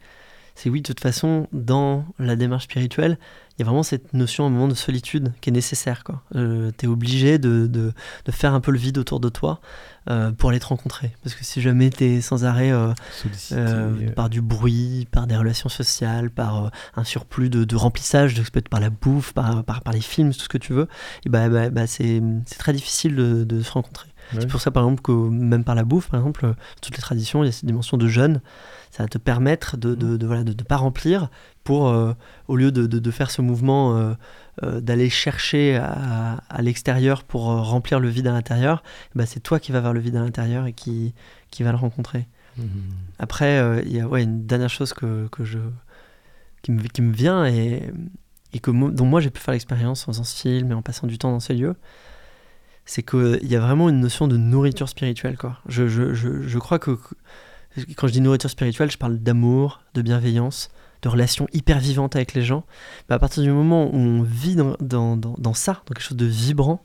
C'est 0.55 0.69
oui, 0.71 0.81
de 0.81 0.87
toute 0.87 0.99
façon, 1.01 1.47
dans 1.53 2.03
la 2.17 2.35
démarche 2.35 2.63
spirituelle, 2.63 3.19
il 3.57 3.59
y 3.59 3.61
a 3.61 3.65
vraiment 3.65 3.83
cette 3.83 4.13
notion, 4.15 4.45
un 4.45 4.49
moment 4.49 4.67
de 4.67 4.73
solitude 4.73 5.31
qui 5.39 5.51
est 5.51 5.53
nécessaire. 5.53 6.03
tu 6.33 6.39
es 6.83 6.87
obligé 6.87 7.37
de, 7.37 7.67
de, 7.67 7.93
de 8.25 8.31
faire 8.31 8.55
un 8.55 8.59
peu 8.59 8.71
le 8.71 8.79
vide 8.79 8.97
autour 8.97 9.19
de 9.19 9.29
toi 9.29 9.61
euh, 10.09 10.31
pour 10.31 10.49
aller 10.49 10.59
te 10.59 10.65
rencontrer. 10.65 11.11
Parce 11.23 11.35
que 11.35 11.43
si 11.43 11.61
jamais 11.61 11.89
tu 11.89 12.03
es 12.03 12.21
sans 12.21 12.45
arrêt 12.45 12.71
euh, 12.71 12.93
euh, 13.51 14.11
par 14.11 14.29
du 14.29 14.41
bruit, 14.41 15.07
par 15.11 15.27
des 15.27 15.35
relations 15.35 15.69
sociales, 15.69 16.29
par 16.29 16.71
un 16.95 17.03
surplus 17.03 17.49
de, 17.49 17.63
de 17.63 17.75
remplissage, 17.75 18.33
de, 18.33 18.41
peut-être 18.41 18.69
par 18.69 18.79
la 18.79 18.89
bouffe, 18.89 19.33
par, 19.33 19.63
par, 19.63 19.81
par 19.81 19.93
les 19.93 20.01
films, 20.01 20.33
tout 20.33 20.39
ce 20.39 20.49
que 20.49 20.57
tu 20.57 20.73
veux, 20.73 20.87
et 21.25 21.29
bah, 21.29 21.49
bah, 21.49 21.69
bah, 21.69 21.87
c'est 21.87 22.21
c'est 22.45 22.57
très 22.57 22.73
difficile 22.73 23.15
de, 23.15 23.43
de 23.43 23.61
se 23.61 23.71
rencontrer. 23.71 24.09
Ouais. 24.33 24.41
C'est 24.41 24.47
pour 24.47 24.61
ça, 24.61 24.71
par 24.71 24.83
exemple, 24.83 25.01
que 25.01 25.11
même 25.11 25.63
par 25.63 25.75
la 25.75 25.83
bouffe, 25.83 26.09
par 26.09 26.19
exemple, 26.19 26.53
toutes 26.81 26.95
les 26.95 27.01
traditions, 27.01 27.43
il 27.43 27.47
y 27.47 27.49
a 27.49 27.51
cette 27.51 27.65
dimension 27.65 27.97
de 27.97 28.07
jeûne. 28.07 28.41
Ça 28.91 29.03
va 29.03 29.09
te 29.09 29.17
permettre 29.17 29.77
de 29.77 29.89
ne 29.89 29.95
de, 29.95 30.17
de, 30.17 30.25
voilà, 30.25 30.43
de, 30.43 30.53
de 30.53 30.63
pas 30.63 30.77
remplir 30.77 31.29
pour, 31.63 31.89
euh, 31.89 32.13
au 32.47 32.55
lieu 32.55 32.71
de, 32.71 33.11
faire 33.11 33.29
ce 33.29 33.41
mouvement 33.41 33.97
euh, 33.97 34.13
euh, 34.63 34.79
d'aller 34.79 35.09
chercher 35.09 35.75
à, 35.75 36.41
à 36.49 36.61
l'extérieur 36.61 37.23
pour 37.23 37.43
remplir 37.43 37.99
le 37.99 38.07
vide 38.07 38.27
à 38.27 38.31
l'intérieur, 38.31 38.83
bah, 39.15 39.25
c'est 39.25 39.41
toi 39.41 39.59
qui 39.59 39.71
vas 39.71 39.81
vers 39.81 39.93
le 39.93 39.99
vide 39.99 40.15
à 40.15 40.21
l'intérieur 40.21 40.65
et 40.65 40.73
qui, 40.73 41.13
qui 41.51 41.63
va 41.63 41.71
le 41.71 41.77
rencontrer. 41.77 42.27
Mhm. 42.57 42.67
Après, 43.19 43.83
il 43.85 43.91
y 43.91 43.99
a 43.99 44.07
ouais, 44.07 44.23
une 44.23 44.45
dernière 44.45 44.69
chose 44.69 44.93
que, 44.93 45.27
que 45.27 45.43
je, 45.43 45.59
qui, 46.61 46.71
me, 46.71 46.81
qui 46.83 47.01
me 47.01 47.13
vient 47.13 47.45
et, 47.45 47.91
et 48.53 48.59
que, 48.59 48.71
dont 48.71 49.05
moi 49.05 49.21
j'ai 49.21 49.29
pu 49.29 49.41
faire 49.41 49.53
l'expérience 49.53 50.07
en 50.07 50.13
faisant 50.13 50.23
ce 50.23 50.35
film 50.35 50.71
et 50.71 50.73
en 50.73 50.81
passant 50.81 51.07
du 51.07 51.17
temps 51.17 51.31
dans 51.31 51.39
ces 51.39 51.53
lieux, 51.53 51.75
c'est 52.87 53.03
qu'il 53.03 53.47
y 53.47 53.55
a 53.55 53.59
vraiment 53.59 53.89
une 53.89 53.99
notion 53.99 54.27
de 54.27 54.37
nourriture 54.37 54.89
spirituelle. 54.89 55.37
Quoi. 55.37 55.59
Je, 55.67 55.87
je, 55.87 56.15
je, 56.15 56.41
je 56.41 56.57
crois 56.57 56.79
que 56.79 56.97
quand 57.95 58.07
je 58.07 58.13
dis 58.13 58.21
nourriture 58.21 58.49
spirituelle, 58.49 58.89
je 58.89 58.97
parle 58.97 59.19
d'amour, 59.19 59.81
de 59.93 60.01
bienveillance, 60.01 60.71
de 61.03 61.09
relations 61.09 61.47
hyper 61.53 61.77
vivantes 61.77 62.15
avec 62.15 62.33
les 62.33 62.41
gens. 62.41 62.63
Mais 63.07 63.15
à 63.15 63.19
partir 63.19 63.43
du 63.43 63.51
moment 63.51 63.85
où 63.93 63.97
on 63.97 64.23
vit 64.23 64.55
dans, 64.55 64.75
dans, 64.79 65.15
dans, 65.15 65.53
ça, 65.53 65.73
dans 65.85 65.93
quelque 65.93 66.01
chose 66.01 66.17
de 66.17 66.25
vibrant, 66.25 66.83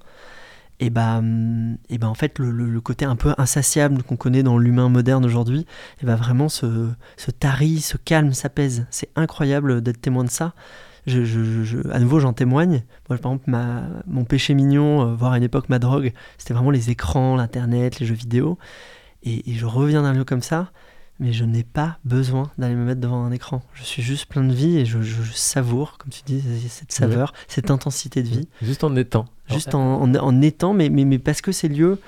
et 0.81 0.91
ben, 0.91 1.79
et 1.89 1.97
ben 1.97 2.09
en 2.09 2.15
fait 2.15 2.39
le, 2.41 2.51
le- 2.51 2.81
côté 2.81 3.05
un 3.05 3.15
peu 3.15 3.33
insatiable 3.39 4.03
qu'on 4.03 4.17
connaît 4.17 4.43
dans 4.43 4.59
l'humain 4.59 4.89
moderne 4.89 5.25
aujourd'hui, 5.25 5.65
et 6.03 6.07
ben 6.07 6.17
vraiment 6.17 6.49
se, 6.49 6.91
se 7.17 7.31
tarit, 7.31 7.81
se 7.81 7.97
calme, 7.97 8.33
s'apaise. 8.35 8.87
C'est 8.91 9.09
incroyable 9.15 9.81
d'être 9.81 10.01
témoin 10.01 10.25
de 10.25 10.31
ça. 10.31 10.55
Je, 11.07 11.25
je- 11.25 11.43
je- 11.45 11.65
je- 11.65 11.89
à 11.91 11.99
nouveau, 11.99 12.21
j'en 12.21 12.33
témoigne. 12.33 12.83
Moi, 13.09 13.19
par 13.19 13.33
exemple, 13.33 13.51
ma, 13.51 13.83
mon 14.07 14.25
péché 14.25 14.55
mignon, 14.55 15.03
euh, 15.09 15.15
voire 15.15 15.33
à 15.33 15.37
une 15.39 15.43
époque 15.43 15.69
ma 15.69 15.79
drogue, 15.79 16.13
c'était 16.39 16.55
vraiment 16.55 16.71
les 16.71 16.91
écrans, 16.91 17.37
l'internet, 17.37 17.99
les 17.99 18.07
jeux 18.07 18.15
vidéo. 18.15 18.59
Et, 19.25 19.51
et 19.51 19.55
je 19.55 19.67
reviens 19.67 20.03
d'un 20.03 20.13
lieu 20.13 20.25
comme 20.25 20.43
ça, 20.43 20.71
mais 21.21 21.33
je 21.33 21.45
n'ai 21.45 21.65
pas 21.65 21.99
besoin 22.05 22.51
d'aller 22.59 22.75
me 22.75 22.85
mettre 22.85 23.01
devant 23.01 23.25
un 23.25 23.33
écran. 23.33 23.63
Je 23.75 23.83
suis 23.85 24.03
juste 24.03 24.27
plein 24.27 24.45
de 24.45 24.53
vie 24.53 24.79
et 24.79 24.85
je, 24.85 25.01
je- 25.03 25.23
je 25.23 25.33
savoure, 25.33 25.99
comme 25.99 26.11
tu 26.11 26.23
dis, 26.25 26.41
cette 26.69 26.93
saveur, 26.93 27.33
cette 27.49 27.71
intensité 27.71 28.23
de 28.23 28.29
vie 28.29 28.49
Juste 28.63 28.85
en 28.85 28.95
étant. 28.97 29.27
juste 29.51 29.75
en, 29.75 30.03
en, 30.03 30.15
en 30.15 30.41
étant, 30.43 30.73
mais, 30.73 30.89
mais, 30.89 31.05
mais 31.05 31.19
parce 31.19 31.41
que 31.41 31.51
ces 31.53 31.69
lieux, 31.69 32.01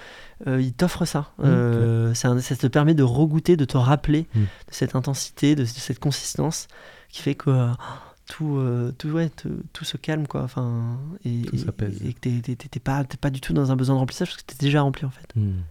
euh, 0.48 0.60
ils 0.60 0.72
t'offrent 0.72 1.04
ça. 1.04 1.30
Euh, 1.44 2.12
c'est 2.14 2.26
un- 2.28 2.40
ça 2.40 2.56
te 2.56 2.66
permet 2.66 2.94
de 2.94 3.02
regoûter, 3.04 3.56
de 3.56 3.64
te 3.64 3.76
rappeler 3.76 4.26
Mm. 4.34 4.40
de 4.40 4.46
cette 4.70 4.94
intensité, 4.96 5.54
de, 5.54 5.62
de 5.62 5.66
cette 5.66 5.98
consistance 6.00 6.66
qui 7.08 7.22
fait 7.22 7.34
que 7.36 7.50
euh, 7.50 7.68
tout, 8.26 8.56
euh, 8.56 8.92
tout, 8.96 9.08
ouais, 9.10 9.30
tout 9.72 9.84
se 9.84 9.96
calme, 9.96 10.26
quoi. 10.26 10.42
Enfin, 10.42 10.98
et, 11.24 11.40
et-. 11.42 12.08
Et 12.08 12.12
que 12.14 12.18
t'es- 12.68 12.80
pas, 12.80 13.04
pas 13.04 13.30
du 13.30 13.40
tout 13.40 13.52
dans 13.52 13.70
un 13.70 13.76
besoin 13.76 13.94
de 13.96 14.00
remplissage 14.00 14.28
parce 14.30 14.42
que 14.42 14.46
t'es 14.52 14.58
déjà 14.64 14.82
rempli, 14.82 15.04
en 15.04 15.10
fait. 15.10 15.34
Mhm. 15.36 15.62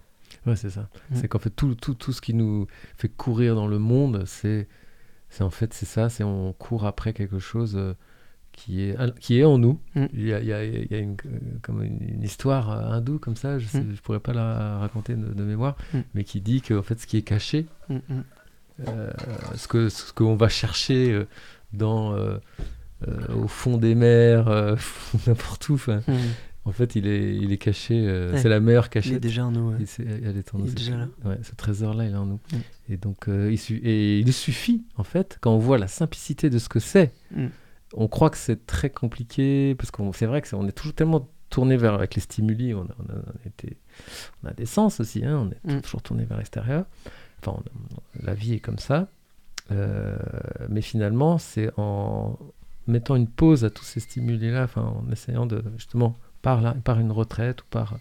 Ouais, 0.46 0.56
c'est 0.56 0.70
ça. 0.70 0.88
C'est 1.14 1.26
qu'en 1.28 1.38
fait, 1.38 1.50
tout, 1.50 1.74
tout, 1.74 1.94
tout 1.94 2.12
ce 2.12 2.20
qui 2.20 2.34
nous 2.34 2.66
fait 2.96 3.08
courir 3.08 3.54
dans 3.54 3.66
le 3.66 3.78
monde, 3.78 4.24
c'est 4.26 4.68
C'est 5.30 5.42
en 5.42 5.50
fait, 5.50 5.72
c'est 5.74 5.86
ça, 5.86 6.08
c'est 6.10 6.22
on 6.22 6.52
court 6.52 6.86
après 6.86 7.12
quelque 7.12 7.38
chose 7.40 7.76
qui 8.52 8.82
est, 8.82 8.96
qui 9.18 9.38
est 9.40 9.44
en 9.44 9.58
nous. 9.58 9.80
Mm. 9.96 10.04
Il 10.12 10.26
y 10.28 10.32
a, 10.32 10.38
il 10.40 10.46
y 10.46 10.52
a- 10.52 10.64
il 10.64 10.86
y 10.92 10.94
a 10.94 10.98
une, 10.98 11.16
euh, 11.26 11.38
comme 11.62 11.82
une, 11.82 11.98
une 12.08 12.22
histoire 12.22 12.70
euh, 12.70 12.92
hindoue 12.98 13.18
comme 13.18 13.34
ça, 13.34 13.58
je 13.58 13.78
ne 13.78 13.82
Mm. 13.82 13.96
pourrais 13.96 14.20
pas 14.20 14.32
la 14.32 14.78
raconter 14.78 15.16
de, 15.16 15.26
de 15.32 15.42
mémoire, 15.44 15.76
Mm. 15.92 15.98
mais 16.14 16.22
qui 16.24 16.40
dit 16.40 16.60
que 16.60 16.74
en 16.74 16.82
fait, 16.84 17.00
ce 17.00 17.06
qui 17.08 17.16
est 17.16 17.22
caché, 17.22 17.66
euh, 17.90 17.98
ce 19.56 19.68
que 19.68 19.88
ce 19.88 20.12
qu'on 20.12 20.36
va 20.36 20.48
chercher 20.48 21.12
euh, 21.12 21.26
dans, 21.72 22.14
euh, 22.14 22.38
euh, 23.08 23.34
au 23.34 23.48
fond 23.48 23.76
des 23.76 23.94
mers, 23.94 24.48
euh, 24.48 24.76
n'importe 25.26 25.68
où, 25.68 25.74
enfin, 25.74 26.02
Mm. 26.08 26.14
en 26.64 26.72
fait, 26.72 26.96
il 26.96 27.06
est, 27.06 27.36
il 27.36 27.52
est 27.52 27.58
caché, 27.58 27.94
euh, 28.06 28.32
Ouais. 28.32 28.38
c'est 28.38 28.48
la 28.48 28.60
meilleure 28.60 28.88
Il 28.94 29.12
est 29.14 29.20
déjà 29.20 29.44
en 29.46 29.50
nous. 29.50 29.70
ouais. 29.72 29.82
Et 29.82 29.86
c'est- 29.86 30.02
elle 30.04 30.36
est 30.36 30.54
en 30.54 30.58
nous, 30.58 30.64
Il 30.64 30.68
est 30.68 30.70
c'est- 30.70 30.76
déjà 30.76 30.96
là. 30.96 31.08
ouais, 31.24 31.38
ce 31.42 31.54
trésor-là, 31.54 32.04
il 32.06 32.12
est 32.12 32.16
en 32.16 32.26
nous. 32.26 32.40
Mm. 32.52 32.56
Et 32.92 32.96
donc, 32.96 33.28
euh, 33.28 33.50
il, 33.52 33.58
su- 33.58 33.80
et 33.84 34.18
il 34.20 34.32
suffit, 34.32 34.84
en 34.96 35.04
fait, 35.04 35.38
quand 35.40 35.52
on 35.52 35.58
voit 35.58 35.78
la 35.78 35.88
simplicité 35.88 36.50
de 36.50 36.58
ce 36.58 36.68
que 36.68 36.80
c'est, 36.80 37.12
Mm. 37.34 37.46
on 37.94 38.08
croit 38.08 38.30
que 38.30 38.38
c'est 38.38 38.66
très 38.66 38.90
compliqué, 38.90 39.74
parce 39.76 39.90
qu'on 39.90 40.12
c'est 40.12 40.26
vrai 40.26 40.40
que 40.42 40.48
c'est- 40.48 40.56
on 40.56 40.66
est 40.66 40.72
toujours 40.72 40.94
tellement 40.94 41.28
tourné 41.50 41.76
vers 41.76 41.94
avec 41.94 42.14
les 42.16 42.20
stimuli, 42.20 42.74
on 42.74 42.80
a, 42.82 42.84
on 42.98 43.12
a- 43.12 43.16
on 43.26 43.30
a 43.44 43.46
été, 43.46 43.76
on 44.42 44.48
a 44.48 44.52
des 44.52 44.66
sens 44.66 44.98
aussi, 45.00 45.24
hein, 45.24 45.48
on 45.66 45.70
est 45.70 45.76
Mm. 45.76 45.80
toujours 45.82 46.02
tourné 46.02 46.24
vers 46.24 46.38
l'extérieur. 46.38 46.86
Enfin, 47.44 47.60
on- 47.96 48.24
la 48.24 48.34
vie 48.34 48.54
est 48.54 48.60
comme 48.60 48.78
ça, 48.78 49.08
Euh, 49.72 50.14
mais 50.68 50.82
finalement, 50.82 51.38
c'est 51.38 51.70
en 51.78 52.38
mettant 52.86 53.16
une 53.16 53.26
pause 53.26 53.64
à 53.64 53.70
tous 53.70 53.82
ces 53.84 53.98
stimuli-là, 54.00 54.64
enfin, 54.64 54.82
en 54.82 55.10
essayant 55.10 55.46
de 55.46 55.64
justement 55.78 56.16
par 56.42 56.60
là, 56.60 56.76
par 56.84 57.00
une 57.00 57.10
retraite 57.10 57.62
ou 57.62 57.64
par 57.70 57.96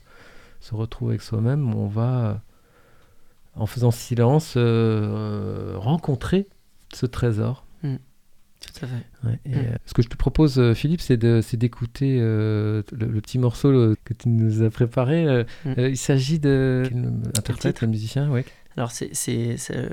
se 0.60 0.76
retrouver 0.76 1.12
avec 1.12 1.22
soi-même, 1.22 1.74
on 1.74 1.88
va 1.88 2.42
en 3.56 3.66
faisant 3.66 3.92
silence 3.92 4.56
euh, 4.58 5.76
rencontrer 5.78 6.48
ce 6.94 7.06
trésor. 7.06 7.66
Tout 7.82 8.86
à 8.86 8.88
fait. 8.88 9.28
Ouais, 9.28 9.40
et, 9.46 9.50
Mm. 9.50 9.54
euh, 9.60 9.76
ce 9.86 9.94
que 9.94 10.02
je 10.02 10.08
te 10.10 10.16
propose, 10.16 10.74
Philippe, 10.74 11.02
c'est 11.02 11.18
d'écouter 11.58 12.18
euh, 12.22 12.82
le, 12.94 13.08
le 13.08 13.22
petit 13.22 13.38
morceau 13.40 13.94
que 14.06 14.14
tu 14.14 14.30
nous 14.30 14.64
as 14.64 14.70
préparé. 14.70 15.26
euh, 15.28 15.44
Mm. 15.66 15.70
euh, 15.80 15.90
il 15.90 15.98
s'agit 15.98 16.40
de. 16.40 16.90
Interprète, 17.38 17.80
quel 17.80 17.90
musicien 17.90 18.30
ouais. 18.30 18.46
Alors, 18.78 18.92
c'est, 18.92 19.12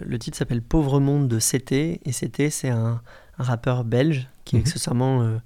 le 0.06 0.18
titre 0.18 0.36
s'appelle 0.38 0.62
Pauvre 0.62 1.00
Monde 1.00 1.28
de 1.28 1.38
CT. 1.38 2.00
Et 2.04 2.10
CT, 2.12 2.50
c'est 2.50 2.70
un, 2.70 3.00
un 3.38 3.42
rappeur 3.42 3.84
belge 3.84 4.28
qui 4.44 4.56
est 4.56 4.58
Mhm. 4.60 4.64
accessoirement 4.66 5.22
euh, 5.22 5.38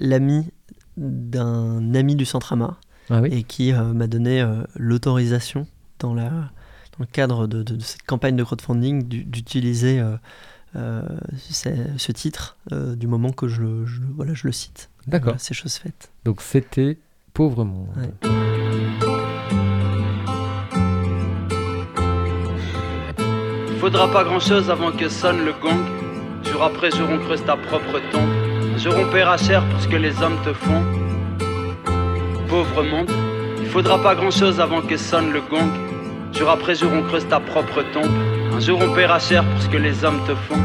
l'ami 0.00 0.50
d'un 0.96 1.94
ami 1.94 2.14
du 2.16 2.24
Centre-Ama 2.24 2.78
Ah 3.10 3.20
oui 3.20 3.28
et 3.32 3.42
qui 3.42 3.72
euh, 3.72 3.92
m'a 3.92 4.06
donné 4.06 4.40
euh, 4.40 4.62
l'autorisation 4.76 5.66
dans, 5.98 6.14
la, 6.14 6.28
dans 6.30 7.00
le 7.00 7.06
cadre 7.06 7.46
de, 7.46 7.62
de- 7.62 7.76
de 7.76 7.82
cette 7.82 8.02
campagne 8.04 8.36
de 8.36 8.44
crowdfunding 8.44 9.02
d'u- 9.04 9.24
d'utiliser 9.24 10.00
ce, 10.74 12.12
titre 12.12 12.56
du 12.70 13.06
moment 13.06 13.30
que 13.32 13.48
je, 13.48 13.62
voilà, 14.16 14.34
je 14.34 14.46
le 14.46 14.52
cite. 14.52 14.90
D'accord. 15.06 15.24
Voilà, 15.32 15.38
c'est 15.38 15.54
chose 15.54 15.74
faite. 15.74 16.10
Donc 16.24 16.40
c'était 16.42 16.98
Pauvre 17.32 17.64
Monde. 17.64 17.88
Ouais. 17.96 18.10
Faudra 23.84 24.08
pas 24.08 24.24
grand 24.24 24.40
chose 24.40 24.70
avant 24.70 24.92
que 24.92 25.10
sonne 25.10 25.44
le 25.44 25.52
gong. 25.52 25.84
Jour 26.42 26.62
après 26.62 26.90
jour, 26.90 27.06
on 27.12 27.18
creuse 27.18 27.44
ta 27.44 27.54
propre 27.54 28.00
tombe. 28.10 28.30
Un 28.74 28.78
jour, 28.78 28.94
on 28.96 29.12
paiera 29.12 29.36
cher 29.36 29.62
pour 29.68 29.78
ce 29.78 29.86
que 29.86 29.96
les 29.96 30.22
hommes 30.22 30.38
te 30.42 30.54
font. 30.54 30.82
Pauvre 32.48 32.82
monde, 32.82 33.10
il 33.60 33.66
faudra 33.66 34.02
pas 34.02 34.14
grand 34.14 34.30
chose 34.30 34.58
avant 34.58 34.80
que 34.80 34.96
sonne 34.96 35.34
le 35.34 35.42
gong. 35.42 35.68
Jour 36.32 36.48
après 36.48 36.74
jour, 36.74 36.88
on 36.94 37.02
creuse 37.02 37.28
ta 37.28 37.40
propre 37.40 37.82
tombe. 37.92 38.10
Un 38.54 38.58
jour, 38.58 38.78
on 38.80 38.94
paiera 38.94 39.18
cher 39.18 39.44
pour 39.44 39.60
ce 39.60 39.68
que 39.68 39.76
les 39.76 40.02
hommes 40.02 40.20
te 40.26 40.34
font. 40.34 40.62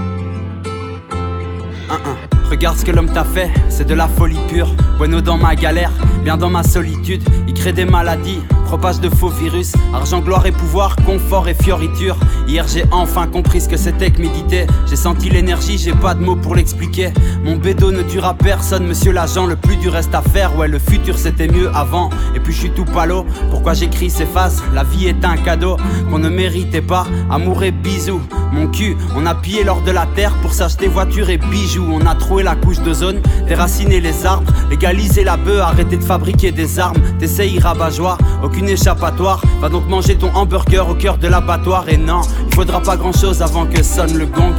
Regarde 2.50 2.78
ce 2.78 2.84
que 2.86 2.92
l'homme 2.92 3.12
t'a 3.12 3.24
fait, 3.24 3.52
c'est 3.70 3.86
de 3.86 3.94
la 3.94 4.08
folie 4.08 4.40
pure. 4.48 4.74
Bueno 4.98 5.22
dans 5.22 5.38
ma 5.38 5.56
galère, 5.56 5.92
bien 6.24 6.36
dans 6.36 6.50
ma 6.50 6.64
solitude. 6.64 7.22
Il 7.48 7.54
crée 7.54 7.74
des 7.74 7.86
maladies, 7.86 8.40
propage 8.66 9.00
de 9.00 9.10
faux 9.10 9.30
virus. 9.30 9.74
Argent, 9.94 10.20
gloire 10.20 10.46
et 10.48 10.52
pouvoir, 10.52 10.96
confort 11.06 11.48
et 11.48 11.54
fioriture. 11.54 12.18
Hier 12.48 12.66
j'ai 12.68 12.86
enfin 12.92 13.28
compris 13.28 13.62
ce 13.62 13.70
que 13.70 13.78
c'était 13.78 14.10
que 14.10 14.22
méditer. 14.22 14.66
J'ai 14.88 14.96
senti 14.96 15.30
l'énergie, 15.30 15.78
j'ai 15.78 15.94
pas 15.94 16.16
de 16.16 16.24
mots 16.24 16.36
pour 16.36 16.56
l'expliquer. 16.56 17.14
Mon 17.44 17.56
bédo 17.56 17.92
ne 17.92 18.02
dure 18.02 18.26
à 18.26 18.34
personne, 18.34 18.88
monsieur 18.88 19.12
l'agent. 19.12 19.46
Le 19.46 19.56
plus 19.56 19.78
dur 19.78 19.94
reste 19.94 20.16
à 20.16 20.22
faire, 20.24 20.58
ouais, 20.58 20.68
le 20.68 20.80
futur 20.80 21.20
c'était 21.20 21.48
mieux 21.48 21.70
avant. 21.76 22.10
Et 22.36 22.40
puis 22.40 22.52
je 22.52 22.60
suis 22.62 22.72
tout 22.72 22.86
palo, 22.86 23.28
pourquoi 23.52 23.76
j'écris 23.76 24.10
ces 24.10 24.26
phases 24.26 24.64
La 24.74 24.84
vie 24.84 25.08
est 25.08 25.24
un 25.24 25.38
cadeau 25.38 25.78
qu'on 26.10 26.20
ne 26.20 26.30
méritait 26.30 26.82
pas. 26.82 27.06
Amour 27.30 27.64
et 27.64 27.72
bisous, 27.72 28.22
mon 28.52 28.68
cul, 28.68 28.98
on 29.16 29.26
a 29.28 29.36
pillé 29.36 29.64
l'or 29.64 29.82
de 29.82 29.92
la 29.92 30.08
terre 30.16 30.34
pour 30.42 30.54
s'acheter 30.54 30.88
voitures 30.88 31.30
et 31.30 31.38
bijoux. 31.38 31.88
On 31.92 32.06
a 32.06 32.16
la 32.42 32.56
couche 32.56 32.80
d'ozone, 32.80 33.22
déraciner 33.48 34.00
les 34.00 34.26
arbres, 34.26 34.52
légaliser 34.70 35.24
la 35.24 35.38
bœuf, 35.38 35.62
arrêter 35.62 35.98
de 35.98 36.04
fabriquer 36.04 36.52
des 36.52 36.80
armes. 36.80 37.00
T'essayes 37.20 37.60
rabat-joie, 37.60 38.18
aucune 38.44 38.70
échappatoire. 38.70 39.42
Va 39.62 39.70
donc 39.70 39.88
manger 39.88 40.18
ton 40.18 40.34
hamburger 40.36 40.88
au 40.90 40.96
cœur 40.96 41.18
de 41.18 41.28
l'abattoir. 41.28 41.90
Et 41.90 41.98
non, 41.98 42.22
il 42.48 42.56
faudra 42.56 42.82
pas 42.82 42.98
grand 42.98 43.14
chose 43.14 43.42
avant 43.42 43.66
que 43.66 43.84
sonne 43.84 44.18
le 44.18 44.26
gong. 44.26 44.54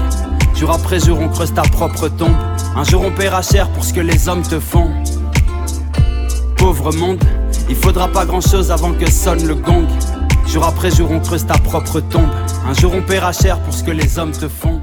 Jour 0.56 0.72
après 0.72 1.00
jour, 1.00 1.18
on 1.20 1.28
creuse 1.28 1.54
ta 1.54 1.62
propre 1.62 2.08
tombe. 2.08 2.36
Un 2.76 2.84
jour, 2.84 3.02
on 3.04 3.10
paiera 3.10 3.42
cher 3.42 3.68
pour 3.70 3.84
ce 3.84 3.92
que 3.92 4.00
les 4.00 4.28
hommes 4.28 4.42
te 4.42 4.60
font. 4.60 4.90
Pauvre 6.56 6.92
monde, 6.92 7.22
il 7.68 7.76
faudra 7.76 8.08
pas 8.08 8.26
grand 8.26 8.42
chose 8.42 8.70
avant 8.70 8.92
que 8.92 9.10
sonne 9.10 9.46
le 9.46 9.54
gong. 9.54 9.86
Jour 10.46 10.66
après 10.66 10.90
jour, 10.90 11.10
on 11.10 11.20
creuse 11.20 11.46
ta 11.46 11.54
propre 11.54 12.00
tombe. 12.00 12.28
Un 12.68 12.74
jour, 12.74 12.92
on 12.94 13.02
paiera 13.02 13.32
cher 13.32 13.58
pour 13.60 13.72
ce 13.72 13.84
que 13.84 13.90
les 13.90 14.18
hommes 14.18 14.32
te 14.32 14.48
font. 14.48 14.80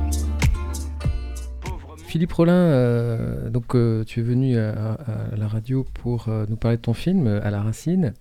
Philippe 2.18 2.34
Rollin, 2.34 2.52
euh, 2.54 3.50
donc 3.52 3.76
euh, 3.76 4.04
tu 4.04 4.22
es 4.22 4.24
venu 4.24 4.58
à, 4.58 4.98
la 5.38 5.48
radio 5.48 5.86
pour 5.94 6.30
euh, 6.30 6.48
nous 6.50 6.56
parler 6.58 6.78
de 6.78 6.82
ton 6.82 6.96
film 6.96 7.28
À 7.28 7.52
la 7.52 7.62
racine. 7.62 8.16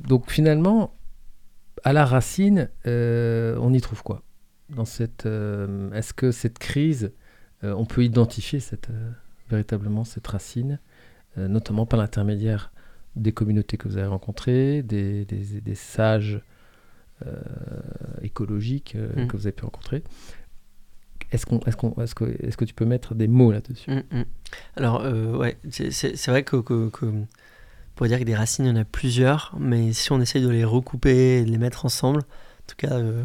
Donc 0.00 0.28
finalement, 0.32 0.92
à 1.84 1.92
la 1.92 2.04
racine, 2.04 2.68
on 2.86 3.72
y 3.72 3.80
trouve 3.80 4.02
quoi? 4.02 4.24
Dans 4.74 4.84
cette 4.84 5.26
Est-ce 5.26 6.12
que 6.12 6.32
cette 6.32 6.58
crise, 6.58 7.12
on 7.62 7.84
peut 7.86 8.02
identifier 8.02 8.58
cette, 8.58 8.88
véritablement 9.48 10.02
cette 10.02 10.26
racine, 10.26 10.80
notamment 11.36 11.86
par 11.86 12.00
l'intermédiaire 12.00 12.72
des 13.14 13.30
communautés 13.30 13.76
que 13.76 13.86
vous 13.86 13.96
avez 13.96 14.08
rencontrées, 14.08 14.82
des, 14.82 15.24
des- 15.24 15.60
des 15.60 15.74
sages 15.76 16.42
écologiques 18.22 18.94
euh, 18.96 19.24
Mm. 19.24 19.26
que 19.28 19.36
vous 19.36 19.46
avez 19.46 19.52
pu 19.52 19.64
rencontrer? 19.64 20.02
Est-ce, 21.32 21.46
qu'on, 21.46 21.60
est-ce, 21.60 22.14
que, 22.14 22.24
est-ce 22.46 22.56
que 22.56 22.64
tu 22.64 22.74
peux 22.74 22.84
mettre 22.84 23.14
des 23.14 23.28
mots 23.28 23.52
là-dessus? 23.52 23.90
Mm, 23.90 24.18
mm. 24.18 24.24
Alors, 24.76 25.02
euh, 25.04 25.36
ouais, 25.36 25.56
c'est- 25.70 26.26
vrai 26.28 26.42
que, 26.42 26.56
pourrait 27.94 28.08
dire 28.08 28.18
que 28.18 28.24
des 28.24 28.34
racines, 28.34 28.64
il 28.64 28.68
y 28.68 28.72
en 28.72 28.76
a 28.76 28.84
plusieurs, 28.84 29.54
mais 29.58 29.92
si 29.92 30.10
on 30.12 30.20
essaye 30.20 30.42
de 30.42 30.48
les 30.48 30.64
recouper 30.64 31.38
et 31.38 31.44
de 31.44 31.50
les 31.50 31.58
mettre 31.58 31.84
ensemble, 31.84 32.20
en 32.20 32.66
tout 32.66 32.76
cas 32.76 32.94
euh, 32.94 33.22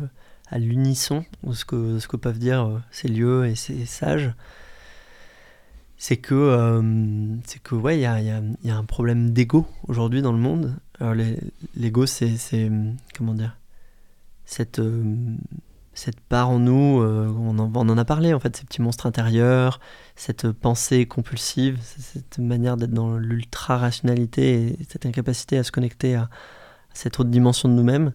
à 0.49 0.59
l'unisson 0.59 1.25
ce 1.53 1.65
que, 1.65 1.99
ce 1.99 2.07
que 2.07 2.17
peuvent 2.17 2.39
dire 2.39 2.65
euh, 2.65 2.79
ces 2.91 3.07
lieux 3.07 3.45
et 3.47 3.55
ces 3.55 3.85
sages, 3.85 4.33
c'est 5.97 6.17
que, 6.17 6.35
euh, 6.35 6.81
que 7.63 7.75
ouais, 7.75 7.97
il 7.97 8.01
y 8.01 8.05
a, 8.05 8.21
y 8.21 8.31
y 8.63 8.69
a 8.69 8.77
un 8.77 8.83
problème 8.83 9.31
d'ego 9.31 9.65
aujourd'hui 9.87 10.21
dans 10.21 10.33
le 10.33 10.37
monde. 10.37 10.75
Alors, 10.99 11.15
l'ego, 11.75 12.05
c'est, 12.05 12.35
c'est, 12.37 12.69
comment 13.17 13.33
dire, 13.33 13.57
cette, 14.45 14.79
euh, 14.79 15.03
cette 15.95 16.19
part 16.19 16.49
en 16.49 16.59
nous, 16.59 17.01
euh, 17.01 17.33
on, 17.39 17.57
en, 17.57 17.71
on 17.73 17.89
en 17.89 17.97
a 17.97 18.05
parlé 18.05 18.33
en 18.33 18.39
fait, 18.39 18.55
ces 18.55 18.65
petits 18.65 18.81
monstres 18.81 19.07
intérieurs, 19.07 19.79
cette 20.15 20.51
pensée 20.51 21.07
compulsive, 21.07 21.79
cette 21.81 22.37
manière 22.37 22.77
d'être 22.77 22.93
dans 22.93 23.17
l'ultra-rationalité 23.17 24.77
et 24.79 24.85
cette 24.87 25.05
incapacité 25.05 25.57
à 25.57 25.63
se 25.63 25.71
connecter 25.71 26.15
à, 26.15 26.29
cette 26.95 27.19
autre 27.19 27.29
dimension 27.29 27.69
de 27.69 27.73
nous-mêmes. 27.73 28.13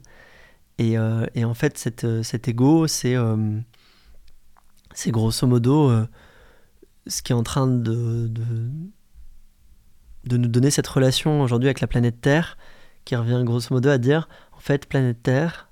Et, 0.78 0.98
euh, 0.98 1.26
et 1.34 1.44
en 1.44 1.54
fait, 1.54 1.78
cette, 1.78 2.22
cet 2.22 2.48
ego, 2.48 2.86
c'est 2.86 3.14
euh, 3.14 3.60
grosso 5.08 5.46
modo 5.46 5.90
euh, 5.90 6.06
ce 7.06 7.22
qui 7.22 7.32
est 7.32 7.34
en 7.34 7.42
train 7.42 7.66
de, 7.66 8.28
de, 8.28 8.70
de 10.24 10.36
nous 10.36 10.48
donner 10.48 10.70
cette 10.70 10.86
relation 10.86 11.42
aujourd'hui 11.42 11.68
avec 11.68 11.80
la 11.80 11.86
planète 11.86 12.20
Terre, 12.20 12.56
qui 13.04 13.16
revient 13.16 13.42
grosso 13.44 13.74
modo 13.74 13.88
à 13.88 13.98
dire, 13.98 14.28
en 14.52 14.60
fait, 14.60 14.86
planète 14.86 15.22
Terre, 15.22 15.68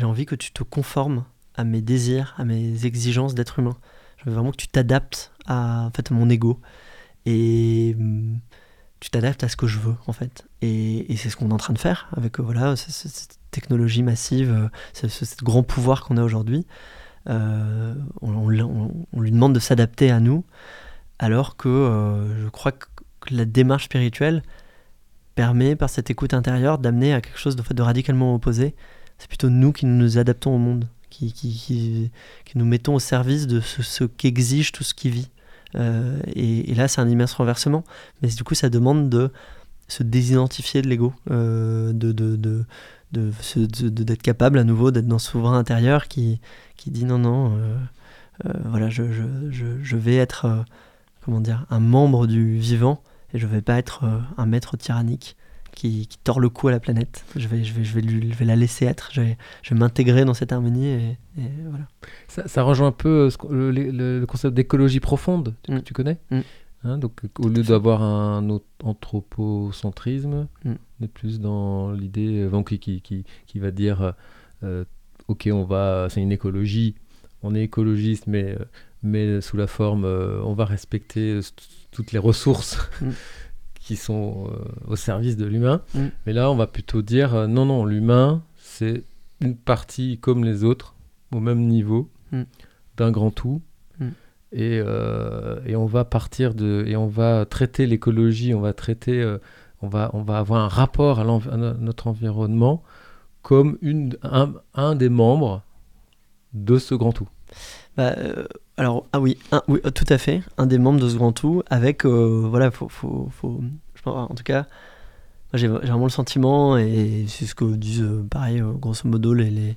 j'ai 0.00 0.06
envie 0.06 0.24
que 0.24 0.34
tu 0.34 0.50
te 0.50 0.62
conformes 0.62 1.24
à 1.54 1.64
mes 1.64 1.82
désirs, 1.82 2.34
à 2.38 2.46
mes 2.46 2.86
exigences 2.86 3.34
d'être 3.34 3.58
humain. 3.58 3.76
Je 4.16 4.24
veux 4.24 4.34
vraiment 4.34 4.50
que 4.50 4.56
tu 4.56 4.66
t'adaptes 4.66 5.30
à, 5.46 5.84
en 5.86 5.90
fait, 5.90 6.10
mon 6.10 6.30
ego. 6.30 6.58
Et 7.26 7.94
hum, 7.98 8.40
tu 9.00 9.10
t'adaptes 9.10 9.44
à 9.44 9.48
ce 9.48 9.56
que 9.56 9.66
je 9.66 9.78
veux, 9.78 9.96
en 10.06 10.14
fait. 10.14 10.46
Et, 10.62 11.14
c'est 11.18 11.28
ce 11.28 11.36
qu'on 11.36 11.50
est 11.50 11.52
en 11.52 11.58
train 11.58 11.74
de 11.74 11.78
faire 11.78 12.08
avec 12.16 12.40
euh, 12.40 12.42
voilà, 12.42 12.76
cette 12.76 13.38
technologie 13.50 14.02
massive, 14.02 14.50
euh, 14.50 15.06
ce, 15.08 15.44
grand 15.44 15.62
pouvoir 15.62 16.02
qu'on 16.02 16.16
a 16.16 16.22
aujourd'hui. 16.22 16.66
Euh, 17.28 17.94
on, 18.22 18.48
lui 18.48 19.30
demande 19.30 19.54
de 19.54 19.60
s'adapter 19.60 20.10
à 20.10 20.18
nous, 20.18 20.46
alors 21.18 21.58
que 21.58 22.26
je 22.42 22.48
crois 22.48 22.72
que, 22.72 22.86
la 23.30 23.44
démarche 23.44 23.84
spirituelle 23.84 24.42
permet, 25.34 25.76
par 25.76 25.90
cette 25.90 26.08
écoute 26.08 26.32
intérieure, 26.32 26.78
d'amener 26.78 27.12
à 27.12 27.20
quelque 27.20 27.38
chose 27.38 27.54
de 27.54 27.82
radicalement 27.82 28.34
opposé. 28.34 28.74
C'est 29.20 29.28
plutôt 29.28 29.50
nous 29.50 29.70
qui 29.70 29.84
nous 29.84 30.16
adaptons 30.16 30.54
au 30.54 30.58
monde, 30.58 30.88
qui, 31.10 31.30
qui, 31.34 32.10
nous 32.54 32.64
mettons 32.64 32.94
au 32.94 32.98
service 32.98 33.46
de 33.46 33.60
ce, 33.60 34.04
qu'exige 34.04 34.72
tout 34.72 34.82
ce 34.82 34.94
qui 34.94 35.10
vit. 35.10 35.28
Euh, 35.74 36.18
et, 36.34 36.74
là, 36.74 36.88
c'est 36.88 37.02
un 37.02 37.08
immense 37.08 37.34
renversement. 37.34 37.84
Mais 38.22 38.28
du 38.28 38.42
coup, 38.44 38.54
ça 38.54 38.70
demande 38.70 39.10
de 39.10 39.30
se 39.88 40.02
désidentifier 40.02 40.80
de 40.80 40.88
l'ego, 40.88 41.12
euh, 41.30 41.92
de, 41.92 42.12
de, 42.12 42.36
de, 43.12 43.88
d'être 43.90 44.22
capable 44.22 44.58
à 44.58 44.64
nouveau 44.64 44.90
d'être 44.90 45.06
dans 45.06 45.18
ce 45.18 45.32
souverain 45.32 45.58
intérieur 45.58 46.08
qui, 46.08 46.40
qui 46.76 46.90
dit 46.90 47.04
non, 47.04 47.18
non, 47.18 47.58
euh, 47.58 47.76
voilà, 48.64 48.88
je, 48.88 49.02
je, 49.12 49.64
je, 49.82 49.96
vais 49.98 50.16
être, 50.16 50.64
comment 51.20 51.40
dire, 51.40 51.66
un 51.68 51.80
membre 51.80 52.26
du 52.26 52.56
vivant 52.56 53.02
et 53.34 53.38
je 53.38 53.46
vais 53.46 53.60
pas 53.60 53.76
être 53.76 54.08
un 54.38 54.46
maître 54.46 54.78
tyrannique 54.78 55.36
qui, 55.74 56.06
qui 56.06 56.18
tord 56.18 56.40
le 56.40 56.48
cou 56.48 56.68
à 56.68 56.70
la 56.70 56.80
planète. 56.80 57.24
Je 57.36 57.46
vais, 57.48 57.64
je 57.64 57.72
vais, 57.74 57.84
je 57.84 57.94
vais, 57.94 58.00
lui- 58.00 58.32
je 58.32 58.36
vais 58.38 58.44
la 58.44 58.56
laisser 58.56 58.86
être, 58.86 59.10
je 59.12 59.20
vais, 59.22 59.38
je 59.62 59.74
vais 59.74 59.78
m'intégrer 59.80 60.24
dans 60.24 60.34
cette 60.34 60.52
harmonie 60.52 60.86
et, 60.86 61.16
et 61.38 61.42
voilà. 61.68 61.86
Ça, 62.28 62.46
ça 62.48 62.62
rejoint 62.62 62.88
un 62.88 62.92
peu 62.92 63.08
euh, 63.26 63.30
ce 63.30 63.36
le, 63.50 63.70
le- 63.70 64.20
le 64.20 64.26
concept 64.26 64.54
d'écologie 64.54 65.00
profonde 65.00 65.54
que 65.64 65.72
Mm. 65.72 65.82
tu 65.82 65.92
connais. 65.92 66.18
Mm. 66.30 66.40
Hein, 66.82 66.96
donc, 66.98 67.20
au 67.38 67.48
lieu 67.48 67.62
d'avoir 67.62 68.02
un 68.02 68.48
anthropocentrisme, 68.82 70.46
Mm. 70.64 70.72
on 71.00 71.04
est 71.04 71.08
plus 71.08 71.40
dans 71.40 71.92
l'idée 71.92 72.48
euh, 72.50 72.62
qui, 72.62 72.78
qui, 72.78 73.00
qui, 73.00 73.24
qui 73.46 73.58
va 73.58 73.70
dire 73.70 74.02
euh, 74.02 74.12
euh, 74.62 74.84
ok, 75.28 75.48
on 75.52 75.64
va, 75.64 76.08
c'est 76.10 76.20
une 76.22 76.32
écologie, 76.32 76.94
on 77.42 77.54
est 77.54 77.62
écologiste, 77.64 78.26
mais, 78.26 78.56
euh, 78.58 78.64
mais 79.02 79.40
sous 79.40 79.56
la 79.56 79.66
forme, 79.66 80.04
euh, 80.04 80.40
on 80.44 80.54
va 80.54 80.64
respecter 80.64 81.32
euh, 81.34 81.40
toutes 81.90 82.12
les 82.12 82.18
ressources 82.18 82.78
Mm. 83.00 83.10
qui 83.90 83.96
sont 83.96 84.46
euh, 84.46 84.92
au 84.92 84.94
service 84.94 85.36
de 85.36 85.46
l'humain. 85.46 85.82
Mm. 85.94 86.06
Mais 86.24 86.32
là, 86.32 86.48
on 86.48 86.54
va 86.54 86.68
plutôt 86.68 87.02
dire 87.02 87.34
euh, 87.34 87.46
non, 87.48 87.66
non, 87.66 87.84
l'humain, 87.84 88.40
c'est 88.56 89.02
une 89.40 89.56
partie 89.56 90.18
comme 90.18 90.44
les 90.44 90.62
autres, 90.62 90.94
au 91.32 91.40
même 91.40 91.66
niveau, 91.66 92.08
Mm. 92.30 92.42
d'un 92.98 93.10
grand 93.10 93.32
tout. 93.32 93.60
Mm. 93.98 94.04
Et, 94.52 94.80
euh, 94.84 95.58
et 95.66 95.74
on 95.74 95.86
va 95.86 96.04
partir 96.04 96.54
de. 96.54 96.84
Et 96.86 96.94
on 96.94 97.08
va 97.08 97.44
traiter 97.46 97.86
l'écologie, 97.86 98.54
on 98.54 98.60
va 98.60 98.72
traiter. 98.72 99.20
euh, 99.20 99.38
on, 99.82 99.88
va, 99.88 100.10
on 100.12 100.22
va 100.22 100.38
avoir 100.38 100.60
un 100.62 100.68
rapport 100.68 101.18
à, 101.18 101.22
à 101.22 101.24
no- 101.56 101.74
notre 101.80 102.06
environnement 102.06 102.84
comme 103.42 103.76
une, 103.82 104.16
un, 104.22 104.52
un 104.74 104.94
des 104.94 105.08
membres 105.08 105.62
de 106.52 106.78
ce 106.78 106.94
grand 106.94 107.12
tout. 107.12 107.28
Bah, 108.00 108.14
euh, 108.16 108.46
alors, 108.78 109.04
ah 109.12 109.20
oui, 109.20 109.36
un- 109.52 109.62
oui, 109.68 109.78
euh, 109.84 109.90
tout 109.90 110.06
à 110.08 110.16
fait, 110.16 110.40
un 110.56 110.64
des 110.64 110.78
membres 110.78 111.00
de 111.00 111.08
ce 111.08 111.16
grand 111.16 111.32
tout, 111.32 111.62
avec, 111.68 112.06
euh, 112.06 112.46
voilà, 112.48 112.70
faut, 112.70 112.88
faut, 112.88 113.28
faut- 113.30 113.60
je 113.94 114.00
pense, 114.00 114.30
en 114.30 114.34
tout 114.34 114.42
cas, 114.42 114.64
j'ai 115.52 115.68
vraiment 115.68 116.04
le 116.04 116.10
sentiment, 116.10 116.78
et 116.78 117.26
c'est 117.28 117.44
ce 117.44 117.54
que 117.54 117.64
disent, 117.76 118.08
pareil, 118.30 118.62
grosso 118.80 119.06
modo, 119.06 119.34
les, 119.34 119.50
les, 119.50 119.76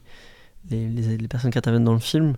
les, 0.72 1.18
les- 1.18 1.28
personnes 1.28 1.52
qui 1.52 1.58
interviennent 1.58 1.84
dans 1.84 1.92
le 1.92 2.00
film, 2.00 2.36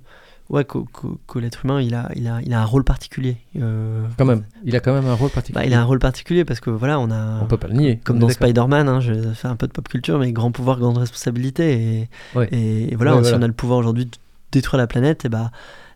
ouais, 0.49 0.63
que, 0.65 0.79
que- 0.79 1.17
que 1.27 1.37
l'être 1.37 1.65
humain, 1.65 1.79
il 1.81 1.93
a, 1.93 2.09
il, 2.15 2.27
a, 2.27 2.41
il 2.41 2.51
a 2.53 2.61
un 2.61 2.65
rôle 2.65 2.83
particulier. 2.83 3.37
euh, 3.61 4.03
Quand 4.17 4.25
même. 4.25 4.43
Il 4.63 4.75
a 4.75 4.79
quand 4.79 4.93
même 4.93 5.05
un 5.05 5.13
rôle 5.13 5.29
particulier. 5.29 5.61
bah, 5.61 5.67
il 5.67 5.73
a 5.75 5.81
un 5.81 5.83
rôle 5.83 5.99
particulier 5.99 6.45
parce 6.45 6.61
que, 6.61 6.71
voilà, 6.71 6.99
on 6.99 7.11
a... 7.11 7.41
On 7.43 7.45
peut 7.45 7.57
pas 7.57 7.67
le 7.67 7.75
nier. 7.75 7.99
Comme 8.03 8.17
dans. 8.17 8.29
Spider-Man, 8.29 8.89
hein, 8.89 9.01
je 9.01 9.13
faire 9.33 9.51
un 9.51 9.55
peu 9.55 9.67
de 9.67 9.71
pop 9.71 9.87
culture, 9.87 10.17
mais 10.17 10.31
grand 10.31 10.51
pouvoir, 10.51 10.79
grande 10.79 10.97
responsabilité. 10.97 11.73
Et, 11.99 12.09
Ouais. 12.35 12.47
et, 12.51 12.91
et 12.91 12.95
voilà, 12.95 13.11
Ouais, 13.17 13.23
si 13.23 13.29
voilà. 13.29 13.37
on 13.37 13.41
a 13.43 13.47
le 13.47 13.53
pouvoir 13.53 13.77
aujourd'hui 13.77 14.05
de 14.05 14.11
détruire 14.59 14.77
la 14.79 14.87
planète, 14.87 15.25
et 15.25 15.29
bah, 15.29 15.51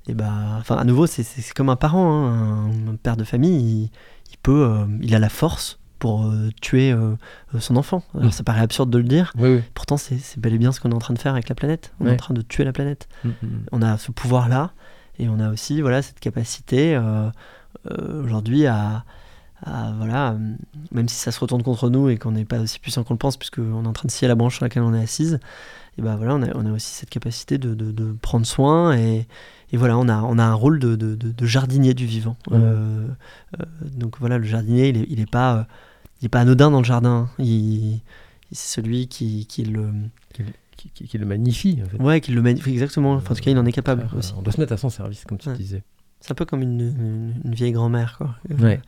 et 0.07 0.13
bah, 0.13 0.31
enfin, 0.59 0.75
à 0.77 0.83
nouveau, 0.83 1.05
c'est- 1.07 1.53
comme 1.53 1.69
un 1.69 1.75
parent, 1.75 2.25
hein, 2.27 2.69
un, 2.87 2.93
un 2.93 2.95
père 2.95 3.17
de 3.17 3.23
famille, 3.23 3.57
il, 3.83 3.89
il 4.31 4.37
peut, 4.41 4.63
euh, 4.65 4.85
il 5.01 5.13
a 5.15 5.19
la 5.19 5.29
force 5.29 5.77
pour 5.99 6.25
euh, 6.25 6.49
tuer 6.61 6.91
euh, 6.93 7.15
son 7.59 7.75
enfant. 7.75 8.03
Alors, 8.15 8.27
Mm. 8.27 8.31
ça 8.31 8.43
paraît 8.43 8.61
absurde 8.61 8.89
de 8.89 8.97
le 8.97 9.03
dire, 9.03 9.33
Oui, 9.37 9.55
oui. 9.55 9.61
pourtant 9.73 9.97
c'est 9.97 10.17
c'est 10.17 10.39
bel 10.39 10.53
et 10.53 10.57
bien 10.57 10.71
ce 10.71 10.79
qu'on 10.79 10.91
est 10.91 10.95
en 10.95 10.99
train 10.99 11.13
de 11.13 11.19
faire 11.19 11.33
avec 11.33 11.49
la 11.49 11.55
planète. 11.55 11.91
On 11.99 12.07
est 12.07 12.13
en 12.13 12.17
train 12.17 12.33
de 12.33 12.41
tuer 12.41 12.63
la 12.63 12.71
planète. 12.71 13.07
Mm, 13.25 13.29
mm. 13.29 13.47
On 13.73 13.81
a 13.81 13.97
ce 13.97 14.11
pouvoir-là, 14.11 14.71
et 15.19 15.27
on 15.27 15.39
a 15.39 15.49
aussi 15.51 15.81
voilà, 15.81 16.01
cette 16.01 16.19
capacité 16.21 16.95
euh, 16.95 17.29
aujourd'hui 18.23 18.65
à, 18.65 19.03
à, 19.63 19.91
voilà, 19.97 20.35
même 20.91 21.07
si 21.09 21.15
ça 21.15 21.31
se 21.31 21.39
retourne 21.41 21.63
contre 21.63 21.89
nous 21.89 22.09
et 22.09 22.17
qu'on 22.17 22.31
n'est 22.31 22.45
pas 22.45 22.59
aussi 22.59 22.79
puissant 22.79 23.03
qu'on 23.03 23.13
le 23.15 23.17
pense, 23.19 23.35
puisqu'on 23.37 23.83
est 23.83 23.87
en 23.87 23.93
train 23.93 24.07
de 24.07 24.11
scier 24.11 24.27
la 24.27 24.35
branche 24.35 24.55
sur 24.55 24.65
laquelle 24.65 24.83
on 24.83 24.93
est 24.93 25.03
assise, 25.03 25.39
et 25.99 26.01
ben 26.01 26.15
voilà, 26.15 26.35
on 26.35 26.41
a, 26.43 26.55
on 26.55 26.65
a 26.65 26.71
aussi 26.71 26.93
cette 26.93 27.09
capacité 27.09 27.57
de, 27.57 27.73
de- 27.75 27.91
de 27.91 28.13
prendre 28.21 28.45
soin 28.45 28.95
et, 28.97 29.27
et 29.73 29.77
voilà, 29.77 29.97
on 29.97 30.07
a, 30.07 30.21
on 30.21 30.37
a 30.39 30.43
un 30.45 30.53
rôle 30.53 30.79
de, 30.79 30.95
de- 30.95 31.45
jardinier 31.45 31.93
du 31.93 32.05
vivant. 32.05 32.37
Euh, 32.53 33.05
euh, 33.59 33.65
donc 33.97 34.17
voilà, 34.19 34.37
le 34.37 34.45
jardinier, 34.45 34.87
il 34.89 34.97
est, 34.97 35.05
il 35.09 35.19
est 35.19 35.29
pas, 35.29 35.67
il 36.21 36.25
est 36.25 36.29
pas 36.29 36.39
anodin 36.39 36.71
dans 36.71 36.79
le 36.79 36.85
jardin. 36.85 37.29
Il, 37.37 37.99
c'est 38.53 38.81
celui 38.81 39.07
qui, 39.07 39.45
qui 39.45 39.65
le, 39.65 39.91
Qui, 40.77 40.89
qui- 40.93 41.07
qui 41.09 41.17
le 41.17 41.25
magnifie, 41.25 41.79
en 41.85 41.89
fait. 41.89 42.01
ouais, 42.01 42.21
qui 42.21 42.31
le 42.31 42.41
magnifie 42.41 42.71
exactement. 42.71 43.15
Enfin, 43.15 43.33
en 43.33 43.35
tout 43.35 43.41
cas, 43.43 43.51
il 43.51 43.57
en 43.59 43.65
est 43.65 43.73
capable 43.73 44.07
Euh, 44.13 44.19
aussi. 44.19 44.33
On 44.37 44.41
doit 44.41 44.53
se 44.53 44.61
mettre 44.61 44.71
à 44.71 44.77
son 44.77 44.89
service, 44.89 45.25
comme 45.25 45.37
tu 45.37 45.49
Ouais. 45.49 45.55
disais. 45.57 45.83
C'est 46.21 46.31
un 46.31 46.35
peu 46.35 46.45
comme 46.45 46.61
une, 46.61 46.79
une- 46.79 47.33
une 47.43 47.53
vieille 47.53 47.73
grand-mère, 47.73 48.15
quoi. 48.17 48.35
Ouais. 48.59 48.79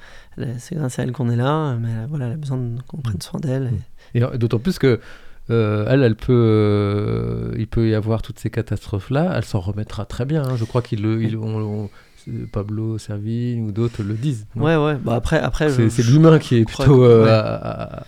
C'est 0.60 0.76
grâce 0.76 1.00
à 1.00 1.04
elle 1.04 1.12
qu'on 1.12 1.30
est 1.30 1.36
là, 1.36 1.76
mais 1.76 2.06
voilà, 2.10 2.28
elle 2.28 2.34
a 2.34 2.38
besoin 2.38 2.60
qu'on 2.88 2.98
prenne 3.02 3.20
soin 3.22 3.40
d'elle. 3.42 3.72
et- 4.16 4.20
Et 4.24 4.38
d'autant 4.38 4.60
plus 4.60 4.80
que 4.80 5.00
euh, 5.52 5.86
elle, 5.90 6.02
elle 6.04 6.16
peut, 6.16 6.32
euh, 6.34 7.54
il 7.58 7.68
peut 7.68 7.88
y 7.90 7.96
avoir 7.96 8.22
toutes 8.22 8.40
ces 8.40 8.50
catastrophes-là, 8.50 9.34
elle 9.36 9.46
s'en 9.46 9.60
remettra 9.60 10.06
très 10.06 10.26
bien. 10.26 10.44
hein. 10.44 10.56
Je 10.56 10.66
crois 10.66 10.82
qu'ils 10.82 11.02
le, 11.02 11.38
on- 11.38 11.84
on- 11.86 11.90
Pablo 12.52 12.98
Servigne 13.00 13.64
ou 13.68 13.72
d'autres 13.72 14.04
le 14.04 14.14
disent. 14.14 14.46
Ouais, 14.56 14.76
ouais. 14.76 14.96
Bah 15.04 15.16
après, 15.16 15.40
après 15.40 15.70
c'est 15.90 16.04
l'humain 16.06 16.38
qui 16.38 16.58
est 16.58 16.66
plutôt. 16.66 16.98
que- 16.98 17.02
euh, 17.04 17.24
ouais. 17.26 17.30
à- 17.32 18.00
à- 18.00 18.06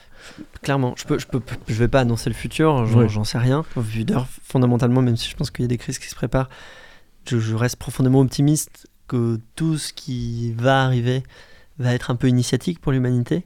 clairement, 0.62 0.94
je 0.98 1.06
peux, 1.06 1.18
je 1.18 1.26
peux, 1.28 1.42
je 1.68 1.74
vais 1.74 1.88
pas 1.88 2.02
annoncer 2.02 2.30
le 2.30 2.36
futur. 2.36 2.86
J'en 2.86 3.00
Ouais. 3.20 3.26
sais 3.26 3.38
rien. 3.40 3.66
Vu 3.76 4.04
d'heure, 4.06 4.28
fondamentalement, 4.44 5.02
même 5.02 5.18
si 5.18 5.30
je 5.30 5.36
pense 5.36 5.50
qu'il 5.52 5.64
y 5.64 5.66
a 5.66 5.68
des 5.68 5.78
crises 5.80 5.98
qui 6.00 6.08
se 6.08 6.16
préparent, 6.16 6.50
je, 7.28 7.40
je 7.40 7.56
reste 7.56 7.78
profondément 7.78 8.20
optimiste 8.20 8.88
que 9.08 9.40
tout 9.56 9.78
ce 9.78 9.92
qui 9.94 10.54
va 10.54 10.84
arriver 10.84 11.24
va 11.80 11.94
être 11.94 12.12
un 12.12 12.16
peu 12.16 12.28
initiatique 12.28 12.80
pour 12.80 12.92
l'humanité. 12.92 13.44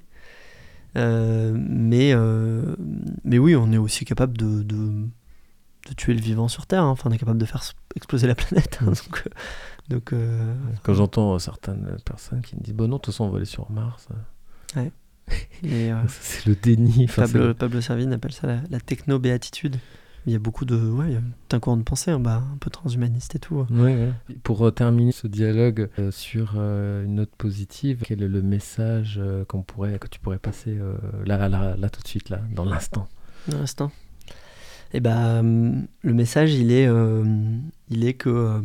Euh, 0.95 1.53
mais, 1.55 2.11
euh, 2.13 2.75
mais 3.23 3.37
oui, 3.37 3.55
on 3.55 3.71
est 3.71 3.77
aussi 3.77 4.05
capable 4.05 4.37
de, 4.37 4.63
de, 4.63 4.75
de 5.89 5.93
tuer 5.95 6.13
le 6.13 6.21
vivant 6.21 6.47
sur 6.47 6.65
Terre. 6.65 6.83
hein. 6.83 6.89
Enfin, 6.89 7.09
on 7.09 7.13
est 7.13 7.17
capable 7.17 7.39
de 7.39 7.45
faire 7.45 7.63
exploser 7.95 8.27
la 8.27 8.35
planète. 8.35 8.79
hein. 8.81 8.91
Donc, 9.89 10.11
euh, 10.13 10.53
donc 10.55 10.79
Quand 10.83 10.93
j'entends 10.93 11.37
certaines 11.39 11.97
personnes 12.03 12.41
qui 12.41 12.55
me 12.57 12.61
disent 12.61 12.73
Bon, 12.73 12.87
non, 12.89 12.97
de 12.97 13.01
toute 13.01 13.13
façon, 13.13 13.25
on 13.25 13.29
va 13.29 13.37
aller 13.37 13.45
sur 13.45 13.69
Mars. 13.71 14.07
euh, 14.11 14.79
C'est 16.09 16.45
le 16.45 16.55
déni. 16.55 17.07
Pablo, 17.07 17.53
Pablo 17.53 17.81
Servigne 17.81 18.13
appelle 18.13 18.31
ça 18.33 18.47
la, 18.47 18.59
la 18.69 18.79
techno-béatitude. 18.79 19.77
Il 20.27 20.33
y 20.33 20.35
a 20.35 20.39
beaucoup 20.39 20.65
de. 20.65 20.75
Ouais, 20.75 21.05
il 21.07 21.13
y 21.13 21.15
a 21.15 21.21
tout 21.47 21.55
un 21.55 21.59
courant 21.61 21.77
de 21.77 21.83
pensée, 21.83 22.11
hein, 22.11 22.19
bah, 22.19 22.43
un 22.53 22.57
peu 22.57 22.69
transhumaniste 22.69 23.35
et 23.35 23.39
tout. 23.39 23.65
c'est- 23.69 23.73
Ouais, 23.73 23.95
ouais. 23.95 24.35
Pour 24.43 24.67
euh, 24.67 24.71
terminer 24.71 25.13
ce 25.13 25.25
dialogue 25.25 25.89
euh, 25.99 26.11
sur 26.11 26.55
euh, 26.57 27.05
une 27.05 27.15
note 27.15 27.31
positive, 27.37 28.01
quel 28.03 28.21
est 28.21 28.27
le 28.27 28.41
message 28.41 29.19
euh, 29.23 29.45
qu'on 29.45 29.61
pourrait, 29.63 29.97
que 29.99 30.07
tu 30.07 30.19
pourrais 30.19 30.37
passer 30.37 30.77
là, 31.25 31.47
là, 31.47 31.75
là, 31.77 31.89
tout 31.89 32.01
de 32.01 32.07
suite, 32.07 32.29
là, 32.29 32.41
dans 32.53 32.65
l'instant? 32.65 33.07
Dans 33.47 33.57
l'instant. 33.57 33.89
Et 34.93 34.99
bah, 34.99 35.39
hum, 35.39 35.87
le 36.01 36.13
message, 36.13 36.53
il 36.53 36.71
est, 36.73 36.89
il 37.89 38.05
est 38.05 38.13
que 38.13 38.61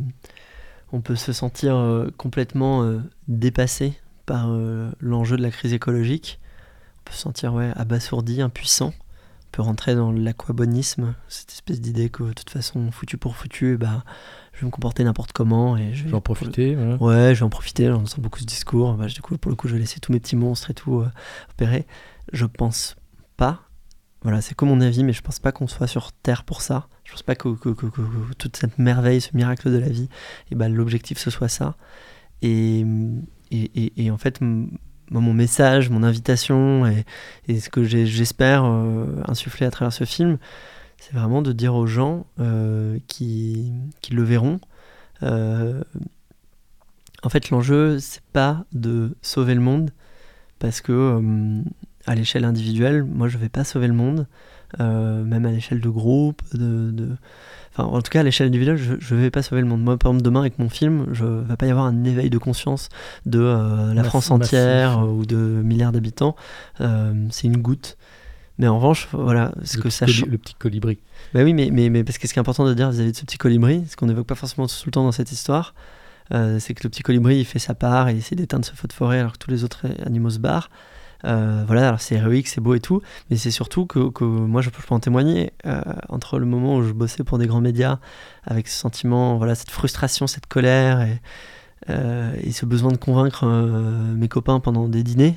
on 0.92 1.00
peut 1.00 1.16
se 1.16 1.32
sentir 1.32 2.06
complètement 2.16 3.00
dépassé 3.28 3.94
par 4.26 4.48
l'enjeu 5.00 5.36
de 5.36 5.42
la 5.42 5.50
crise 5.52 5.72
écologique. 5.72 6.40
On 6.98 7.10
peut 7.10 7.14
se 7.14 7.20
sentir 7.20 7.54
ouais, 7.54 7.70
abasourdi, 7.76 8.42
impuissant. 8.42 8.92
Peut 9.52 9.60
rentrer 9.62 9.94
dans 9.94 10.10
l'aquabonisme, 10.12 11.14
cette 11.28 11.50
espèce 11.52 11.78
d'idée 11.80 12.08
que 12.08 12.22
de 12.22 12.32
toute 12.32 12.48
façon, 12.48 12.90
foutu 12.90 13.18
pour 13.18 13.36
foutu, 13.36 13.76
bah, 13.76 14.02
je 14.54 14.60
vais 14.60 14.66
me 14.66 14.70
comporter 14.70 15.04
n'importe 15.04 15.32
comment. 15.32 15.76
Et 15.76 15.92
je 15.92 16.04
Je 16.04 16.08
vais 16.08 16.14
en 16.14 16.20
profiter. 16.22 16.74
voilà. 16.74 16.96
Ouais, 16.96 17.34
je 17.34 17.40
vais 17.40 17.44
en 17.44 17.50
profiter, 17.50 17.86
j'en 17.88 18.00
entends 18.00 18.22
beaucoup 18.22 18.38
ce 18.40 18.46
discours. 18.46 18.94
Bah, 18.94 19.06
du 19.08 19.20
coup, 19.20 19.36
pour 19.36 19.50
le 19.50 19.56
coup, 19.56 19.68
je 19.68 19.74
vais 19.74 19.78
laisser 19.80 20.00
tous 20.00 20.10
mes 20.10 20.20
petits 20.20 20.36
monstres 20.36 20.70
et 20.70 20.74
tout 20.74 21.00
euh, 21.00 21.10
opérer. 21.50 21.86
Je 22.32 22.46
pense 22.46 22.96
pas, 23.36 23.60
voilà, 24.22 24.40
c'est 24.40 24.54
que 24.54 24.64
mon 24.64 24.80
avis, 24.80 25.04
mais 25.04 25.12
je 25.12 25.20
pense 25.20 25.38
pas 25.38 25.52
qu'on 25.52 25.66
soit 25.66 25.86
sur 25.86 26.12
Terre 26.12 26.44
pour 26.44 26.62
ça. 26.62 26.88
Je 27.04 27.12
pense 27.12 27.22
pas 27.22 27.34
que, 27.34 27.48
que- 27.54 27.68
que- 27.70 27.86
que- 27.86 28.00
que 28.00 28.32
toute 28.38 28.56
cette 28.56 28.78
merveille, 28.78 29.20
ce 29.20 29.36
miracle 29.36 29.70
de 29.70 29.76
la 29.76 29.88
vie, 29.90 30.08
et 30.50 30.54
ben 30.54 30.72
l'objectif 30.72 31.18
ce 31.18 31.28
soit 31.28 31.48
ça. 31.48 31.76
Et, 32.40 32.80
et, 32.80 32.84
et- 33.50 34.04
et 34.06 34.10
en 34.10 34.16
fait, 34.16 34.40
mon 35.10 35.32
message, 35.32 35.90
mon 35.90 36.02
invitation, 36.02 36.86
et, 37.48 37.60
ce 37.60 37.68
que 37.68 37.84
j'espère 37.84 38.64
euh, 38.64 39.22
insuffler 39.26 39.66
à 39.66 39.70
travers 39.70 39.92
ce 39.92 40.04
film, 40.04 40.38
c'est 40.98 41.14
vraiment 41.14 41.42
de 41.42 41.52
dire 41.52 41.74
aux 41.74 41.86
gens 41.86 42.26
euh, 42.40 42.98
qui, 43.08 43.72
qui 44.00 44.12
le 44.14 44.22
verront. 44.22 44.60
euh, 45.22 45.82
en 47.24 47.28
fait, 47.28 47.50
l'enjeu, 47.50 47.98
c'est 48.00 48.24
pas 48.32 48.64
de 48.72 49.16
sauver 49.22 49.54
le 49.54 49.60
monde, 49.60 49.90
parce 50.58 50.80
que 50.80 51.20
à 52.06 52.14
l'échelle 52.16 52.44
individuelle, 52.44 53.04
moi, 53.04 53.28
je 53.28 53.38
vais 53.38 53.48
pas 53.48 53.62
sauver 53.62 53.86
le 53.86 53.94
monde, 53.94 54.26
euh, 54.80 55.22
même 55.24 55.46
à 55.46 55.50
l'échelle 55.50 55.80
de 55.80 55.88
groupe, 55.88 56.42
de, 56.54 56.90
de- 56.90 57.16
Enfin, 57.74 57.84
en 57.84 58.02
tout 58.02 58.10
cas, 58.10 58.20
à 58.20 58.22
l'échelle 58.22 58.48
individuelle, 58.48 58.76
je, 58.76 58.94
je 59.00 59.14
vais 59.14 59.30
pas 59.30 59.40
sauver 59.42 59.62
le 59.62 59.66
monde. 59.66 59.82
Moi, 59.82 59.96
par 59.96 60.10
exemple, 60.10 60.24
demain, 60.24 60.40
avec 60.40 60.58
mon 60.58 60.68
film, 60.68 61.06
je 61.12 61.24
va 61.24 61.56
pas 61.56 61.64
y 61.66 61.70
avoir 61.70 61.86
un 61.86 62.04
éveil 62.04 62.28
de 62.28 62.36
conscience 62.36 62.90
de 63.24 63.40
euh, 63.40 63.94
la 63.94 64.04
France 64.04 64.30
entière 64.30 64.98
euh, 64.98 65.06
ou 65.06 65.24
de 65.24 65.36
milliards 65.36 65.92
d'habitants. 65.92 66.36
C'est 66.78 67.46
une 67.46 67.56
goutte. 67.56 67.96
Mais 68.58 68.68
en 68.68 68.76
revanche, 68.76 69.08
voilà, 69.12 69.52
ce 69.64 69.78
le 69.78 69.82
que 69.84 69.88
ça. 69.88 70.04
Le 70.04 70.36
petit 70.36 70.54
colibri. 70.54 70.98
Bah 71.32 71.42
oui, 71.42 71.54
mais, 71.54 71.70
mais, 71.72 71.88
mais 71.88 72.04
parce 72.04 72.18
que 72.18 72.28
ce 72.28 72.34
qui 72.34 72.38
est 72.38 72.40
important 72.40 72.66
de 72.66 72.74
dire 72.74 72.90
vis-à-vis 72.90 73.12
de 73.12 73.16
ce 73.16 73.24
petit 73.24 73.38
colibri, 73.38 73.84
ce 73.88 73.96
qu'on 73.96 74.06
n'évoque 74.06 74.26
pas 74.26 74.34
forcément 74.34 74.66
tout 74.66 74.74
le 74.84 74.90
temps 74.92 75.04
dans 75.04 75.12
cette 75.12 75.32
histoire, 75.32 75.74
euh, 76.34 76.58
c'est 76.60 76.74
que 76.74 76.84
le 76.84 76.90
petit 76.90 77.02
colibri, 77.02 77.38
il 77.38 77.44
fait 77.46 77.58
sa 77.58 77.74
part 77.74 78.08
et 78.08 78.12
il 78.12 78.18
essaie 78.18 78.36
d'éteindre 78.36 78.66
ce 78.66 78.72
feu 78.72 78.86
de 78.86 78.92
forêt 78.92 79.20
alors 79.20 79.32
que 79.32 79.38
tous 79.38 79.50
les 79.50 79.64
autres 79.64 79.86
animaux 80.04 80.28
se 80.30 80.38
barrent. 80.38 80.68
Euh, 81.24 81.64
voilà, 81.66 81.88
alors 81.88 82.00
c'est 82.00 82.16
héroïque, 82.16 82.48
c'est 82.48 82.60
beau 82.60 82.74
et 82.74 82.80
tout, 82.80 83.00
mais 83.30 83.36
c'est 83.36 83.50
surtout 83.50 83.86
que, 83.86 84.10
que 84.10 84.24
moi 84.24 84.60
je 84.60 84.70
peux, 84.70 84.82
en 84.94 85.00
témoigner 85.00 85.52
euh, 85.66 85.80
entre 86.08 86.38
le 86.38 86.46
moment 86.46 86.76
où 86.76 86.82
je 86.82 86.92
bossais 86.92 87.24
pour 87.24 87.38
des 87.38 87.46
grands 87.46 87.60
médias 87.60 87.98
avec 88.44 88.68
ce 88.68 88.78
sentiment, 88.78 89.36
voilà, 89.38 89.54
cette 89.54 89.70
frustration, 89.70 90.26
cette 90.26 90.46
colère 90.46 91.00
et, 91.02 91.20
euh, 91.90 92.32
ce 92.52 92.66
besoin 92.66 92.92
de 92.92 92.96
convaincre 92.96 93.46
mes 93.46 94.28
copains 94.28 94.60
pendant 94.60 94.88
des 94.88 95.02
dîners. 95.02 95.36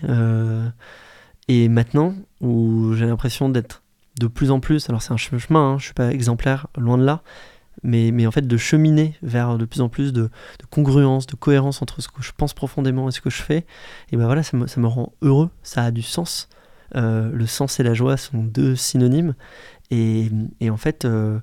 et 1.47 1.69
maintenant 1.69 2.15
où 2.41 2.93
j'ai 2.93 3.05
l'impression 3.05 3.49
d'être 3.49 3.83
de 4.19 4.27
plus 4.27 4.51
en 4.51 4.59
plus, 4.59 4.89
alors 4.89 5.01
c'est 5.01 5.11
un 5.11 5.17
che- 5.17 5.37
chemin, 5.37 5.73
hein, 5.73 5.77
je 5.77 5.85
suis 5.85 5.93
pas 5.93 6.11
exemplaire, 6.11 6.67
loin 6.77 6.97
de 6.97 7.03
là, 7.03 7.21
mais, 7.83 8.11
mais 8.11 8.25
en 8.27 8.31
fait 8.31 8.47
de 8.47 8.57
cheminer 8.57 9.15
vers 9.21 9.57
de 9.57 9.65
plus 9.65 9.81
en 9.81 9.89
plus 9.89 10.13
de, 10.13 10.23
de 10.23 10.65
congruence, 10.69 11.27
de 11.27 11.35
cohérence 11.35 11.81
entre 11.81 12.01
ce 12.01 12.07
que 12.07 12.21
je 12.21 12.31
pense 12.35 12.53
profondément 12.53 13.09
et 13.09 13.11
ce 13.11 13.21
que 13.21 13.29
je 13.29 13.41
fais, 13.41 13.65
et 14.11 14.17
ben 14.17 14.25
voilà, 14.25 14.43
ça 14.43 14.55
me, 14.57 14.67
ça 14.67 14.79
me 14.81 14.87
rend 14.87 15.13
heureux, 15.21 15.49
ça 15.63 15.83
a 15.83 15.91
du 15.91 16.01
sens. 16.01 16.49
Euh, 16.95 17.29
le 17.33 17.45
sens 17.47 17.79
et 17.79 17.83
la 17.83 17.93
joie 17.93 18.15
sont 18.17 18.43
deux 18.43 18.75
synonymes, 18.75 19.33
et, 19.91 20.29
et 20.61 20.69
en 20.69 20.77
fait, 20.77 21.05
euh, 21.05 21.39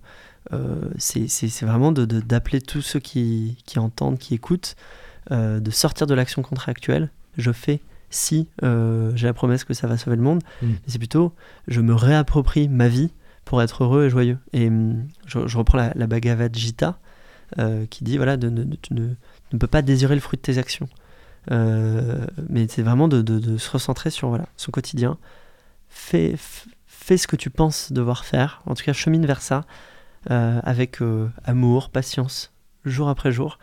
euh, 0.53 0.89
c'est 0.99 1.63
vraiment 1.63 1.93
de- 1.93 2.05
de- 2.05 2.21
d'appeler 2.21 2.61
tous 2.61 2.81
ceux 2.83 3.01
qui, 3.01 3.59
qui 3.67 3.79
entendent, 3.79 4.19
qui 4.19 4.35
écoutent, 4.35 4.77
euh, 5.31 5.61
de 5.61 5.71
sortir 5.71 6.07
de 6.07 6.15
l'action 6.15 6.43
contractuelle. 6.43 7.11
Je 7.39 7.53
fais 7.53 7.81
si 8.11 8.49
j'ai 8.61 9.27
la 9.27 9.33
promesse 9.33 9.65
que 9.65 9.73
ça 9.75 9.87
va 9.87 9.97
sauver 9.97 10.17
le 10.17 10.23
monde, 10.23 10.43
Mm. 10.63 10.73
c'est 10.87 10.99
plutôt 10.99 11.33
je 11.67 11.81
me 11.81 11.95
réapproprie 11.95 12.69
ma 12.69 12.89
vie 12.89 13.11
pour 13.45 13.63
être 13.63 13.85
heureux 13.85 14.07
et 14.07 14.11
joyeux. 14.11 14.39
Et 14.53 14.69
hum, 14.69 15.07
je, 15.27 15.57
reprends 15.57 15.79
la, 15.79 15.93
la 15.95 16.07
Bhagavad 16.07 16.55
Gita 16.55 16.99
euh, 17.59 17.85
qui 17.87 18.03
dit 18.03 18.17
voilà, 18.17 18.39
de, 18.39 18.49
tu 18.81 18.95
ne, 18.95 19.09
ne 19.53 19.59
peux 19.59 19.67
pas 19.67 19.83
désirer 19.83 20.15
le 20.15 20.23
fruit 20.23 20.39
de 20.39 20.43
tes 20.43 20.59
actions. 20.59 20.89
Euh, 21.51 22.25
mais 22.49 22.67
c'est 22.69 22.83
vraiment 22.83 23.09
de, 23.09 23.59
se 23.59 23.71
recentrer 23.71 24.11
sur 24.11 24.29
voilà, 24.29 24.47
son 24.57 24.71
quotidien. 24.71 25.19
Fais, 25.89 26.35
fais 26.87 27.19
ce 27.19 27.27
que 27.27 27.37
tu 27.37 27.51
penses 27.51 27.93
devoir 27.93 28.25
faire. 28.25 28.63
En 28.65 28.75
tout 28.75 28.85
cas, 28.85 28.95
chemine 28.95 29.27
vers 29.27 29.43
ça 29.43 29.67
euh, 30.31 30.61
avec 30.65 31.01
amour, 31.45 31.91
patience, 31.91 32.53
jour 32.87 33.09
après 33.09 33.33
jour. 33.33 33.59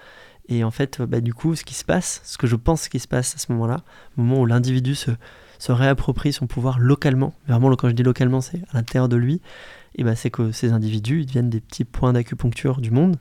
Et 0.49 0.63
en 0.63 0.71
fait, 0.71 1.01
bah, 1.01 1.21
du 1.21 1.33
coup, 1.33 1.55
ce 1.55 1.63
qui 1.63 1.73
se 1.73 1.85
passe, 1.85 2.21
ce 2.23 2.37
que 2.37 2.45
je 2.45 2.55
pense 2.55 2.89
qui 2.89 2.99
se 2.99 3.07
passe 3.07 3.35
à 3.35 3.37
ce 3.39 3.51
moment-là, 3.53 3.77
au 4.17 4.21
moment 4.21 4.41
où 4.41 4.45
l'individu 4.45 4.93
se, 4.93 5.11
se 5.59 5.71
réapproprie 5.71 6.33
son 6.33 6.47
pouvoir 6.47 6.79
localement, 6.79 7.33
vraiment 7.47 7.73
quand 7.75 7.89
je 7.89 7.93
dis 7.93 8.03
localement, 8.03 8.41
c'est 8.41 8.63
à 8.71 8.77
l'intérieur 8.77 9.09
de 9.09 9.17
lui, 9.17 9.41
et 9.95 10.03
bah, 10.03 10.15
c'est 10.15 10.31
que 10.31 10.51
ces 10.51 10.71
individus 10.71 11.21
ils 11.21 11.25
deviennent 11.25 11.49
des 11.49 11.59
petits 11.59 11.85
points 11.85 12.13
d'acupuncture 12.13 12.81
du 12.81 12.91
monde, 12.91 13.17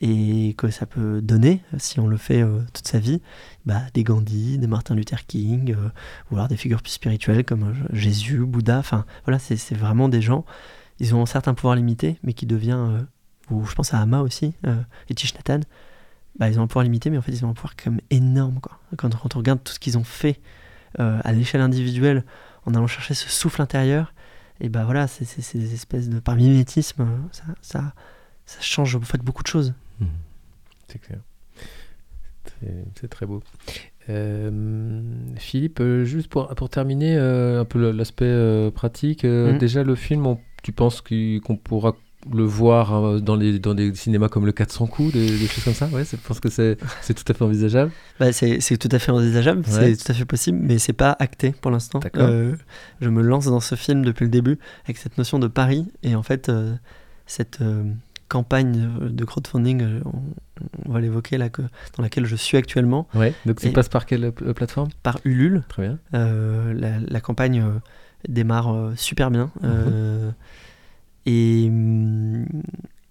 et 0.00 0.54
que 0.56 0.70
ça 0.70 0.86
peut 0.86 1.20
donner, 1.20 1.62
si 1.78 1.98
on 1.98 2.06
le 2.06 2.16
fait 2.16 2.42
euh, 2.42 2.60
toute 2.72 2.86
sa 2.86 2.98
vie, 2.98 3.20
bah, 3.66 3.82
des 3.94 4.04
Gandhi, 4.04 4.58
des 4.58 4.66
Martin 4.66 4.94
Luther 4.94 5.26
King, 5.26 5.74
euh, 5.74 5.88
ou 6.30 6.36
alors 6.36 6.48
des 6.48 6.56
figures 6.56 6.82
plus 6.82 6.92
spirituelles 6.92 7.44
comme 7.44 7.70
euh, 7.70 7.74
Jésus, 7.92 8.38
Bouddha, 8.44 8.78
enfin 8.78 9.04
voilà, 9.24 9.38
c'est 9.38 9.74
vraiment 9.74 10.08
des 10.08 10.20
gens, 10.20 10.44
ils 11.00 11.14
ont 11.14 11.24
un 11.24 11.54
pouvoir 11.54 11.74
limité, 11.74 12.18
mais 12.22 12.32
qui 12.32 12.46
devient, 12.46 12.78
euh, 12.78 13.02
ou 13.50 13.64
je 13.64 13.74
pense 13.74 13.94
à 13.94 14.00
Hama 14.00 14.20
aussi, 14.20 14.54
et 15.08 15.14
Thich 15.14 15.34
Nhat 15.34 15.54
Hanh, 15.54 15.64
bah, 16.38 16.48
ils 16.48 16.60
ont 16.60 16.62
un 16.62 16.66
pouvoir 16.68 16.84
limité, 16.84 17.10
mais 17.10 17.18
en 17.18 17.22
fait 17.22 17.32
ils 17.32 17.44
ont 17.44 17.50
un 17.50 17.54
pouvoir 17.54 17.74
même 17.86 18.00
énorme. 18.10 18.60
Quoi. 18.60 18.78
Quand 18.96 19.10
on 19.14 19.38
regarde 19.38 19.62
tout 19.64 19.72
ce 19.72 19.80
qu'ils 19.80 19.98
ont 19.98 20.04
fait 20.04 20.40
euh, 20.98 21.18
à 21.24 21.32
l'échelle 21.32 21.60
individuelle, 21.60 22.24
en 22.66 22.74
allant 22.74 22.86
chercher 22.86 23.14
ce 23.14 23.28
souffle 23.28 23.62
intérieur, 23.62 24.12
et 24.60 24.68
bah 24.68 24.84
voilà, 24.84 25.06
c'est 25.06 25.24
des 25.58 25.74
espèces 25.74 26.08
de 26.08 26.18
par 26.20 26.36
mimétisme, 26.36 27.02
euh, 27.02 27.06
ça, 27.32 27.44
ça, 27.62 27.94
ça 28.46 28.60
change 28.60 28.96
en 28.96 29.00
fait 29.00 29.18
beaucoup 29.22 29.42
de 29.42 29.48
choses. 29.48 29.74
C'est 30.88 30.98
clair. 30.98 31.18
C'est- 32.94 33.08
très 33.08 33.26
beau. 33.26 33.42
Euh, 34.08 35.02
Philippe, 35.36 35.80
euh, 35.80 36.04
juste 36.04 36.28
pour, 36.28 36.48
pour 36.54 36.70
terminer, 36.70 37.16
euh, 37.16 37.60
un 37.60 37.64
peu 37.64 37.90
l'aspect 37.90 38.70
pratique, 38.74 39.24
Mhm. 39.24 39.58
déjà 39.58 39.82
le 39.84 39.94
film, 39.94 40.26
on- 40.26 40.40
tu 40.62 40.72
penses 40.72 41.02
qu'on 41.02 41.56
pourra 41.56 41.94
le 42.32 42.42
voir 42.44 42.92
euh, 42.94 43.20
dans, 43.20 43.36
les, 43.36 43.58
dans 43.58 43.74
des 43.74 43.94
cinémas 43.94 44.28
comme 44.28 44.44
le 44.44 44.52
400 44.52 44.86
coups, 44.88 45.12
des, 45.12 45.26
des 45.38 45.46
choses 45.46 45.64
comme 45.64 45.74
ça 45.74 45.86
Ouais, 45.92 46.04
je 46.04 46.16
pense 46.16 46.40
que 46.40 46.48
c'est 46.48 46.76
tout 46.76 47.24
à 47.28 47.34
fait 47.34 47.42
envisageable. 47.44 47.92
Bah, 48.18 48.32
c'est 48.32 48.58
tout 48.76 48.88
à 48.90 48.98
fait 48.98 49.12
envisageable, 49.12 49.60
Ouais. 49.60 49.94
c'est 49.94 50.04
tout 50.04 50.12
à 50.12 50.14
fait 50.14 50.24
possible, 50.24 50.58
mais 50.60 50.78
c'est 50.78 50.92
pas 50.92 51.16
acté 51.20 51.52
pour 51.52 51.70
l'instant. 51.70 52.00
Euh, 52.16 52.54
je 53.00 53.08
me 53.08 53.22
lance 53.22 53.46
dans 53.46 53.60
ce 53.60 53.74
film 53.76 54.04
depuis 54.04 54.24
le 54.24 54.30
début 54.30 54.58
avec 54.84 54.96
cette 54.96 55.16
notion 55.16 55.38
de 55.38 55.46
pari 55.46 55.86
et 56.02 56.14
en 56.16 56.22
fait 56.24 56.48
euh, 56.48 56.74
cette 57.26 57.60
euh, 57.60 57.84
campagne 58.28 58.88
de 59.00 59.24
crowdfunding, 59.24 60.00
on, 60.04 60.12
on 60.86 60.92
va 60.92 61.00
l'évoquer 61.00 61.38
là, 61.38 61.48
que, 61.48 61.62
dans 61.96 62.02
laquelle 62.02 62.26
je 62.26 62.36
suis 62.36 62.56
actuellement 62.58 63.06
Ouais. 63.14 63.32
Donc 63.46 63.60
ça 63.60 63.70
passe 63.70 63.88
par 63.88 64.04
quelle 64.06 64.32
plateforme? 64.32 64.88
Par 65.02 65.18
Ulule. 65.24 65.62
Très 65.68 65.82
bien. 65.88 65.98
La, 66.12 66.98
la 66.98 67.20
campagne 67.20 67.64
démarre 68.28 68.92
super 68.96 69.30
bien. 69.30 69.50
euh, 69.64 70.30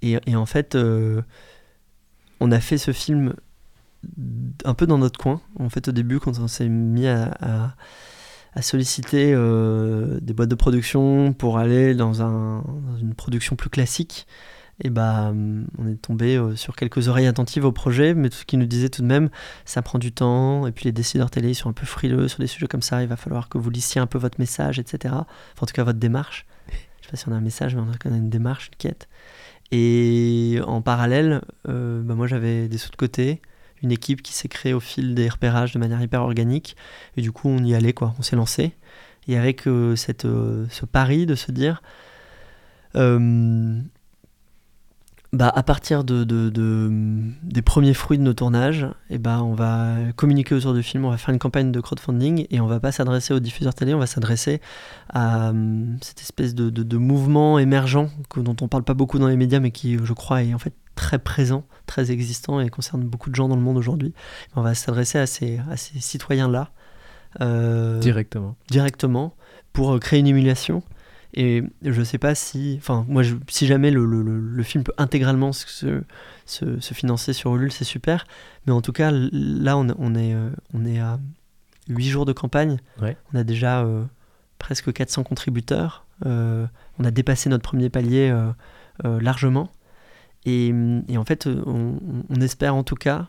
et, 0.01 0.35
en 0.35 0.45
fait, 0.45 0.75
euh, 0.75 1.21
on 2.39 2.51
a 2.51 2.59
fait 2.59 2.77
ce 2.77 2.91
film 2.91 3.33
un 4.63 4.73
peu 4.73 4.87
dans 4.87 4.97
notre 4.97 5.19
coin. 5.19 5.41
En 5.59 5.69
fait, 5.69 5.87
au 5.87 5.91
début, 5.91 6.19
quand 6.19 6.39
on 6.39 6.47
s'est 6.47 6.69
mis 6.69 7.07
à, 7.07 7.75
solliciter 8.61 9.33
euh, 9.35 10.19
des 10.19 10.33
boîtes 10.33 10.49
de 10.49 10.55
production 10.55 11.31
pour 11.33 11.59
aller 11.59 11.93
dans, 11.93 12.23
un- 12.23 12.63
dans 12.63 12.97
une 12.97 13.13
production 13.13 13.55
plus 13.55 13.69
classique, 13.69 14.25
et 14.83 14.89
bah, 14.89 15.27
hum, 15.29 15.67
on 15.77 15.87
est 15.87 16.01
tombé 16.01 16.37
euh, 16.37 16.55
sur 16.55 16.75
quelques 16.75 17.07
oreilles 17.07 17.27
attentives 17.27 17.65
au 17.65 17.71
projet, 17.71 18.13
mais 18.15 18.29
tout 18.29 18.37
ce 18.37 18.45
qui 18.45 18.57
nous 18.57 18.65
disait 18.65 18.89
tout 18.89 19.01
de 19.03 19.07
même, 19.07 19.29
ça 19.65 19.81
prend 19.83 19.99
du 19.99 20.11
temps, 20.11 20.65
et 20.67 20.71
puis 20.71 20.85
les 20.85 20.91
décideurs 20.91 21.29
télé 21.31 21.53
sont 21.53 21.69
un 21.69 21.73
peu 21.73 21.85
frileux 21.85 22.27
sur 22.27 22.39
des 22.39 22.47
sujets 22.47 22.67
comme 22.67 22.81
ça, 22.81 23.03
il 23.03 23.07
va 23.07 23.15
falloir 23.15 23.49
que 23.49 23.57
vous 23.59 23.69
lissiez 23.69 24.01
un 24.01 24.07
peu 24.07 24.17
votre 24.17 24.39
message, 24.39 24.79
etc. 24.79 25.13
En 25.61 25.65
tout 25.65 25.73
cas, 25.73 25.83
votre 25.83 25.99
démarche. 25.99 26.45
Sais 27.07 27.11
pas 27.11 27.17
si 27.17 27.29
on 27.29 27.31
a 27.31 27.35
un 27.35 27.41
message, 27.41 27.73
mais 27.73 27.81
on 27.81 28.11
a 28.11 28.17
une 28.17 28.29
démarche, 28.29 28.67
une 28.67 28.75
quête. 28.75 29.07
Et 29.71 30.59
en 30.65 30.81
parallèle, 30.81 31.41
euh, 31.69 32.01
bah, 32.01 32.15
moi 32.15 32.27
j'avais 32.27 32.67
des 32.67 32.77
sous 32.77 32.91
de 32.91 32.97
côté, 32.97 33.41
une 33.81 33.93
équipe 33.93 34.21
qui 34.21 34.33
s'est 34.33 34.49
créée 34.49 34.73
au 34.73 34.81
fil 34.81 35.15
des 35.15 35.29
repérages 35.29 35.71
de 35.71 35.79
manière 35.79 36.01
hyper 36.01 36.21
organique, 36.21 36.75
et 37.15 37.21
du 37.21 37.31
coup 37.31 37.47
on 37.47 37.63
y 37.63 37.73
allait, 37.75 37.93
quoi, 37.93 38.13
on 38.19 38.23
s'est 38.23 38.35
lancé. 38.35 38.73
Et 39.29 39.37
avec 39.37 39.67
euh, 39.67 39.95
cette, 39.95 40.25
euh, 40.25 40.65
ce 40.69 40.85
pari 40.85 41.25
de 41.25 41.35
se 41.35 41.53
dire, 41.53 41.81
bah, 45.33 45.51
à 45.53 45.61
partir 45.61 46.03
de, 46.05 46.23
de- 46.23 46.49
de- 46.49 46.89
des 47.43 47.61
premiers 47.61 47.93
fruits 47.93 48.17
de 48.17 48.23
nos 48.23 48.33
tournages, 48.33 48.87
et 49.09 49.17
bah, 49.17 49.41
on 49.43 49.53
va 49.53 49.95
communiquer 50.15 50.55
autour 50.55 50.73
du 50.73 50.83
film, 50.83 51.03
on 51.05 51.09
va 51.09 51.17
faire 51.17 51.33
une 51.33 51.39
campagne 51.39 51.71
de 51.71 51.79
crowdfunding 51.81 52.47
et 52.49 52.61
on 52.61 52.67
va 52.67 52.79
pas 52.79 52.91
s'adresser 52.93 53.33
aux 53.33 53.39
diffuseurs 53.39 53.73
télé, 53.75 53.93
on 53.93 53.99
va 53.99 54.07
s'adresser 54.07 54.61
à 55.09 55.49
hum, 55.49 55.97
cette 56.01 56.21
espèce 56.21 56.55
de, 56.55 56.69
de- 56.69 56.83
de 56.83 56.97
mouvement 56.97 57.59
émergent 57.59 58.07
que, 58.29 58.39
dont 58.39 58.55
on 58.61 58.67
parle 58.69 58.83
pas 58.83 58.93
beaucoup 58.93 59.19
dans 59.19 59.27
les 59.27 59.35
médias 59.37 59.59
mais 59.59 59.71
qui, 59.71 59.97
je 60.01 60.13
crois, 60.13 60.43
est 60.43 60.53
en 60.53 60.59
fait 60.59 60.73
très 60.95 61.19
présent, 61.19 61.63
très 61.85 62.09
existant 62.11 62.59
et 62.59 62.69
concerne 62.69 63.03
beaucoup 63.03 63.29
de 63.29 63.35
gens 63.35 63.47
dans 63.49 63.55
le 63.57 63.61
monde 63.61 63.77
aujourd'hui. 63.77 64.13
On 64.55 64.61
va 64.61 64.73
s'adresser 64.75 65.19
à 65.19 65.27
ces, 65.27 65.59
à 65.69 65.77
ces 65.77 65.99
citoyens-là 65.99 66.71
euh, 67.41 67.99
Directement. 67.99 68.55
directement 68.71 69.35
pour 69.73 69.93
euh, 69.93 69.99
créer 69.99 70.19
une 70.21 70.27
émulation. 70.27 70.81
Et 71.33 71.63
je 71.83 72.01
sais 72.03 72.17
pas 72.17 72.35
si, 72.35 72.75
enfin, 72.79 73.05
moi, 73.07 73.21
je- 73.23 73.35
si 73.49 73.67
jamais 73.67 73.91
le, 73.91 74.05
le- 74.05 74.21
le- 74.23 74.39
le 74.39 74.63
film 74.63 74.83
peut 74.83 74.93
intégralement 74.97 75.51
se, 75.51 76.01
se, 76.45 76.79
se 76.79 76.93
financer 76.93 77.33
sur 77.33 77.55
Ulule, 77.55 77.71
c'est 77.71 77.83
super. 77.83 78.25
Mais 78.65 78.71
en 78.73 78.81
tout 78.81 78.93
cas, 78.93 79.11
là, 79.11 79.77
on, 79.77 79.87
on 79.99 80.15
est, 80.15 80.33
euh, 80.33 80.49
on 80.73 80.85
est 80.85 80.99
à 80.99 81.19
8 81.89 82.07
jours 82.07 82.25
de 82.25 82.33
campagne. 82.33 82.77
Ouais. 83.01 83.17
On 83.33 83.37
a 83.37 83.43
déjà 83.43 83.81
euh, 83.83 84.03
presque 84.57 84.91
400 84.93 85.23
contributeurs. 85.23 86.05
Euh, 86.25 86.65
on 86.97 87.03
a 87.03 87.11
dépassé 87.11 87.49
notre 87.49 87.63
premier 87.63 87.89
palier 87.89 88.33
euh, 89.05 89.19
largement. 89.21 89.71
Et, 90.45 90.73
et 91.09 91.17
en 91.17 91.25
fait, 91.25 91.45
on, 91.47 91.99
on 92.29 92.41
espère 92.41 92.73
en 92.73 92.83
tout 92.83 92.95
cas, 92.95 93.27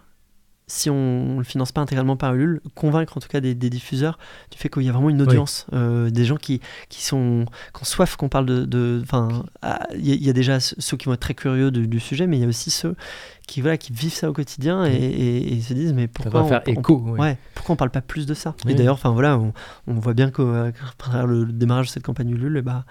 si 0.70 0.90
on 0.90 1.32
ne 1.34 1.38
le 1.38 1.44
finance 1.44 1.72
pas 1.72 1.80
intégralement 1.80 2.16
par 2.16 2.34
Ulule, 2.34 2.60
convaincre 2.74 3.16
en 3.16 3.20
tout 3.20 3.28
cas 3.28 3.40
des, 3.40 3.54
des 3.54 3.70
diffuseurs 3.70 4.18
du 4.52 4.58
fait 4.58 4.68
qu'il 4.68 4.82
y 4.82 4.88
a 4.88 4.92
vraiment 4.92 5.08
une 5.10 5.22
audience, 5.22 5.66
euh, 5.72 6.10
des 6.10 6.24
gens 6.26 6.36
qui, 6.36 6.60
qui, 6.90 7.02
sont, 7.02 7.46
qui 7.74 7.82
ont 7.82 7.84
soif 7.84 8.16
qu'on 8.16 8.28
parle 8.28 8.44
de... 8.46 9.00
Enfin, 9.02 9.44
ah, 9.62 9.80
il 9.94 10.06
y, 10.06 10.12
a- 10.12 10.14
il 10.14 10.22
y 10.24 10.30
a 10.30 10.32
déjà 10.34 10.60
ceux 10.60 10.96
qui 10.96 11.06
vont 11.06 11.14
être 11.14 11.20
très 11.20 11.34
curieux 11.34 11.70
du, 11.70 11.88
du 11.88 11.98
sujet, 12.00 12.26
mais 12.26 12.36
il 12.36 12.42
y 12.42 12.44
a 12.44 12.48
aussi 12.48 12.70
ceux 12.70 12.94
qui, 13.46 13.62
voilà, 13.62 13.78
qui 13.78 13.92
vivent 13.94 14.12
ça 14.12 14.28
au 14.28 14.34
quotidien 14.34 14.84
et, 14.84 14.92
et- 14.94 15.54
et 15.56 15.60
se 15.62 15.72
disent 15.72 15.94
mais 15.94 16.06
pourquoi 16.06 16.42
on, 16.42 16.48
faire 16.48 16.62
on- 16.66 16.70
écho. 16.70 16.98
Ouais, 17.16 17.38
pourquoi 17.54 17.72
on 17.72 17.76
parle 17.76 17.90
pas 17.90 18.02
plus 18.02 18.26
de 18.26 18.34
ça? 18.34 18.54
Oui. 18.66 18.72
Et 18.72 18.74
d'ailleurs, 18.74 18.94
enfin 18.94 19.10
voilà, 19.10 19.38
on, 19.38 19.54
on 19.86 19.94
voit 19.94 20.12
bien 20.12 20.30
qu'à 20.30 20.70
travers 20.98 21.26
le, 21.26 21.46
démarrage 21.46 21.86
de 21.86 21.92
cette 21.92 22.02
campagne 22.04 22.28
Ulule, 22.30 22.60
bah, 22.60 22.84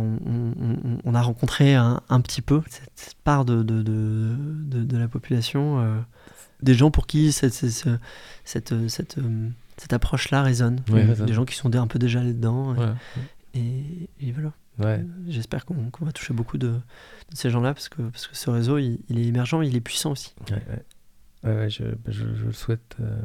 on, 0.00 0.18
on- 0.26 0.54
on- 0.84 0.98
on 1.04 1.14
a 1.14 1.22
rencontré 1.22 1.76
un, 1.76 2.00
un 2.08 2.20
petit 2.20 2.42
peu 2.42 2.60
cette, 2.68 2.90
cette 2.96 3.14
part 3.22 3.44
de, 3.44 3.62
de, 3.62 3.82
de, 3.82 4.34
de- 4.36 4.82
de 4.82 4.96
la 4.98 5.06
population, 5.06 5.78
euh, 5.80 5.96
des 6.62 6.74
gens 6.74 6.90
pour 6.90 7.06
qui 7.06 7.32
cette, 7.32 7.52
cette, 7.54 7.70
cette, 7.70 7.88
cette, 8.44 8.88
cette, 8.88 9.18
euh, 9.18 9.48
cette 9.76 9.92
approche-là 9.92 10.42
résonne, 10.42 10.80
Ouais, 10.90 11.06
des 11.24 11.32
gens 11.32 11.44
qui 11.44 11.54
sont 11.54 11.74
un 11.74 11.86
peu 11.86 11.98
déjà 11.98 12.22
là-dedans. 12.22 12.74
Ouais. 12.74 12.86
et, 13.54 14.08
et 14.20 14.32
voilà. 14.32 14.52
Ouais. 14.78 15.04
J'espère 15.26 15.64
qu'on 15.64 15.90
va 16.02 16.12
toucher 16.12 16.32
beaucoup 16.34 16.56
de, 16.58 16.68
de 16.68 16.80
ces 17.34 17.50
gens-là 17.50 17.74
parce 17.74 17.88
que, 17.88 18.02
parce 18.02 18.26
que 18.28 18.36
ce 18.36 18.48
réseau, 18.50 18.78
il, 18.78 19.00
il 19.08 19.18
est 19.18 19.24
émergent, 19.26 19.62
il 19.64 19.74
est 19.76 19.80
puissant 19.80 20.12
aussi. 20.12 20.34
Ouais, 20.50 21.50
ouais. 21.52 21.70
Je, 21.70 21.82
bah, 21.84 21.96
je- 22.10 22.34
je 22.34 22.44
le 22.44 22.52
souhaite 22.52 22.96
euh, 23.00 23.20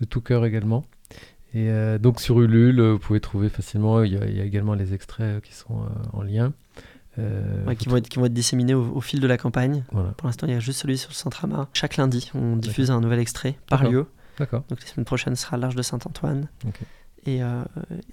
de 0.00 0.04
tout 0.06 0.20
cœur 0.20 0.44
également. 0.44 0.84
Et 1.54 1.70
euh, 1.70 1.98
donc 1.98 2.20
sur 2.20 2.40
Ulule, 2.40 2.80
vous 2.80 2.98
pouvez 2.98 3.20
trouver 3.20 3.48
facilement, 3.48 4.02
il 4.02 4.12
y 4.12 4.16
a, 4.18 4.26
il 4.26 4.36
y 4.36 4.40
a 4.40 4.44
également 4.44 4.74
les 4.74 4.92
extraits 4.92 5.36
euh, 5.36 5.40
qui 5.40 5.54
sont 5.54 5.82
euh, 5.82 5.88
en 6.12 6.22
lien. 6.22 6.52
Euh, 7.18 7.64
Ouais, 7.66 7.76
qui, 7.76 7.88
vont 7.88 7.96
être, 7.96 8.08
qui 8.08 8.18
vont 8.18 8.26
être 8.26 8.34
disséminés 8.34 8.74
au, 8.74 8.94
au 8.94 9.00
fil 9.00 9.20
de 9.20 9.26
la 9.26 9.38
campagne. 9.38 9.84
Voilà, 9.92 10.10
Pour 10.10 10.26
l'instant, 10.28 10.46
il 10.46 10.52
y 10.52 10.56
a 10.56 10.60
juste 10.60 10.80
celui 10.80 10.98
sur 10.98 11.10
le 11.10 11.14
Centrama. 11.14 11.68
Chaque 11.72 11.96
lundi, 11.96 12.30
on 12.34 12.56
diffuse 12.56 12.90
un 12.90 13.00
nouvel 13.00 13.18
extrait 13.20 13.58
par 13.68 13.88
lieu. 13.88 14.06
d'accord. 14.38 14.64
Donc 14.68 14.80
la 14.82 14.86
semaine 14.86 15.04
prochaine 15.06 15.34
sera 15.36 15.56
l'Arche 15.56 15.74
de 15.76 15.82
Saint-Antoine. 15.82 16.48
Et, 17.26 17.42
euh, 17.42 17.62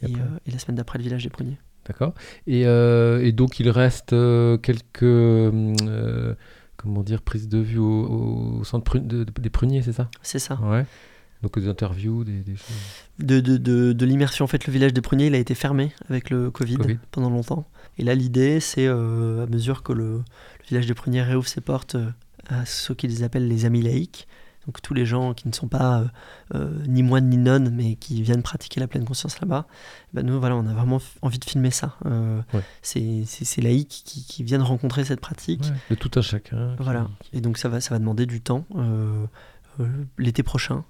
Et 0.02 0.06
et, 0.12 0.12
après 0.16 0.22
euh, 0.22 0.40
et 0.48 0.52
la 0.52 0.60
semaine 0.60 0.76
d'après, 0.78 0.98
le 1.00 1.04
village 1.04 1.24
des 1.24 1.30
Pruniers. 1.30 1.58
D'accord. 1.86 2.14
Et, 2.48 2.64
donc 3.34 3.60
il 3.60 3.70
reste 3.70 4.16
quelques 4.62 5.04
euh, 5.04 6.34
comment 6.78 7.04
dire 7.04 7.22
prises 7.22 7.48
de 7.50 7.60
vue 7.60 7.78
au, 7.80 8.60
au 8.60 8.64
centre 8.64 8.84
prune- 8.84 9.08
de- 9.08 9.24
de- 9.24 9.42
des 9.42 9.50
pruniers, 9.50 9.82
c'est 9.82 9.94
ça? 9.94 10.10
C'est 10.22 10.40
ça. 10.40 10.56
Ouais. 10.62 10.86
Donc 11.42 11.60
des 11.60 11.68
interviews, 11.68 12.24
des, 12.24 12.40
des 12.40 12.56
choses. 12.56 12.76
De, 13.20 13.42
de, 13.42 13.58
de, 13.58 13.92
de 13.92 14.06
l'immersion, 14.06 14.46
en 14.46 14.48
fait, 14.48 14.66
le 14.66 14.72
village 14.72 14.94
des 14.94 15.02
Pruniers, 15.02 15.28
il 15.28 15.36
a 15.36 15.38
été 15.40 15.56
fermé 15.56 15.92
avec 16.10 16.30
le 16.30 16.50
Covid, 16.52 16.78
Covid. 16.78 17.00
pendant 17.12 17.30
longtemps. 17.30 17.68
Et 17.98 18.04
là, 18.04 18.16
l'idée, 18.16 18.60
c'est 18.60 18.88
euh, 18.88 19.44
à 19.44 19.48
mesure 19.48 19.84
que 19.84 19.94
le, 19.94 20.18
le 20.18 20.24
village 20.68 20.88
des 20.88 20.94
Pruniers 20.94 21.22
réouvre 21.24 21.48
ses 21.48 21.62
portes 21.62 21.96
euh, 21.96 22.10
à 22.50 22.66
ceux 22.66 22.94
qu'ils 22.96 23.24
appellent 23.24 23.48
les 23.48 23.66
amis 23.66 23.82
laïcs, 23.82 24.28
donc 24.66 24.82
tous 24.82 24.94
les 24.94 25.06
gens 25.06 25.34
qui 25.34 25.48
ne 25.50 25.54
sont 25.54 25.68
pas 25.68 26.06
euh, 26.56 26.70
ni 26.88 27.04
moines 27.04 27.30
ni 27.30 27.36
nonnes, 27.38 27.70
mais 27.70 27.96
qui 27.96 28.22
viennent 28.24 28.42
pratiquer 28.44 28.80
la 28.80 28.88
pleine 28.88 29.04
conscience 29.06 29.40
là-bas, 29.42 29.66
ben 30.14 30.26
nous, 30.26 30.40
voilà, 30.40 30.56
on 30.56 30.66
a 30.68 30.74
vraiment 30.74 31.02
envie 31.22 31.38
de 31.40 31.44
filmer 31.46 31.72
ça. 31.72 31.98
Euh, 32.06 32.42
Ouais. 32.54 32.62
C'est 32.82 33.24
ces 33.26 33.62
laïcs 33.62 34.02
qui, 34.06 34.24
qui 34.26 34.44
viennent 34.44 34.62
rencontrer 34.62 35.04
cette 35.06 35.20
pratique. 35.20 35.64
Ouais, 35.64 35.72
de 35.92 35.96
tout 35.96 36.12
un 36.16 36.22
chacun. 36.22 36.76
Voilà. 36.80 37.08
qui- 37.22 37.38
Et 37.38 37.42
donc 37.42 37.58
ça 37.58 37.68
va, 37.70 37.82
ça 37.82 37.90
va 37.94 38.00
demander 38.00 38.26
du 38.26 38.40
temps. 38.42 38.66
euh, 38.78 39.26
L'été 40.20 40.44
prochain. 40.44 40.84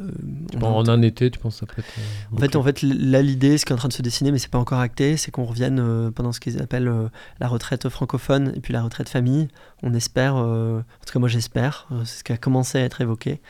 Euh, 0.00 0.60
en 0.60 0.88
un 0.88 1.02
été, 1.02 1.30
tu 1.30 1.38
penses 1.38 1.60
que 1.60 1.66
ça 1.66 1.66
peut 1.66 1.80
être. 1.80 1.88
euh, 1.98 2.36
en 2.36 2.38
fait, 2.38 2.56
en 2.56 2.62
fait, 2.62 2.82
là, 2.82 3.22
l'idée, 3.22 3.58
ce 3.58 3.64
qui 3.64 3.72
est 3.72 3.74
en 3.74 3.78
train 3.78 3.88
de 3.88 3.92
se 3.92 4.02
dessiner, 4.02 4.32
mais 4.32 4.38
c'est 4.38 4.50
pas 4.50 4.58
encore 4.58 4.80
acté, 4.80 5.16
c'est 5.16 5.30
qu'on 5.30 5.44
revienne 5.44 5.78
euh, 5.80 6.10
pendant 6.10 6.32
ce 6.32 6.40
qu'ils 6.40 6.60
appellent 6.62 6.88
euh, 6.88 7.08
la 7.40 7.48
retraite 7.48 7.88
francophone 7.88 8.52
et 8.54 8.60
puis 8.60 8.72
la 8.72 8.82
retraite 8.82 9.08
famille. 9.08 9.48
On 9.82 9.94
espère, 9.94 10.34
en 10.36 10.82
tout 11.06 11.12
cas 11.12 11.18
moi 11.18 11.28
j'espère, 11.28 11.88
c'est 12.04 12.18
ce 12.18 12.24
qui 12.24 12.32
a 12.32 12.36
commencé 12.36 12.78
à 12.78 12.82
être 12.82 13.00
évoqué, 13.00 13.40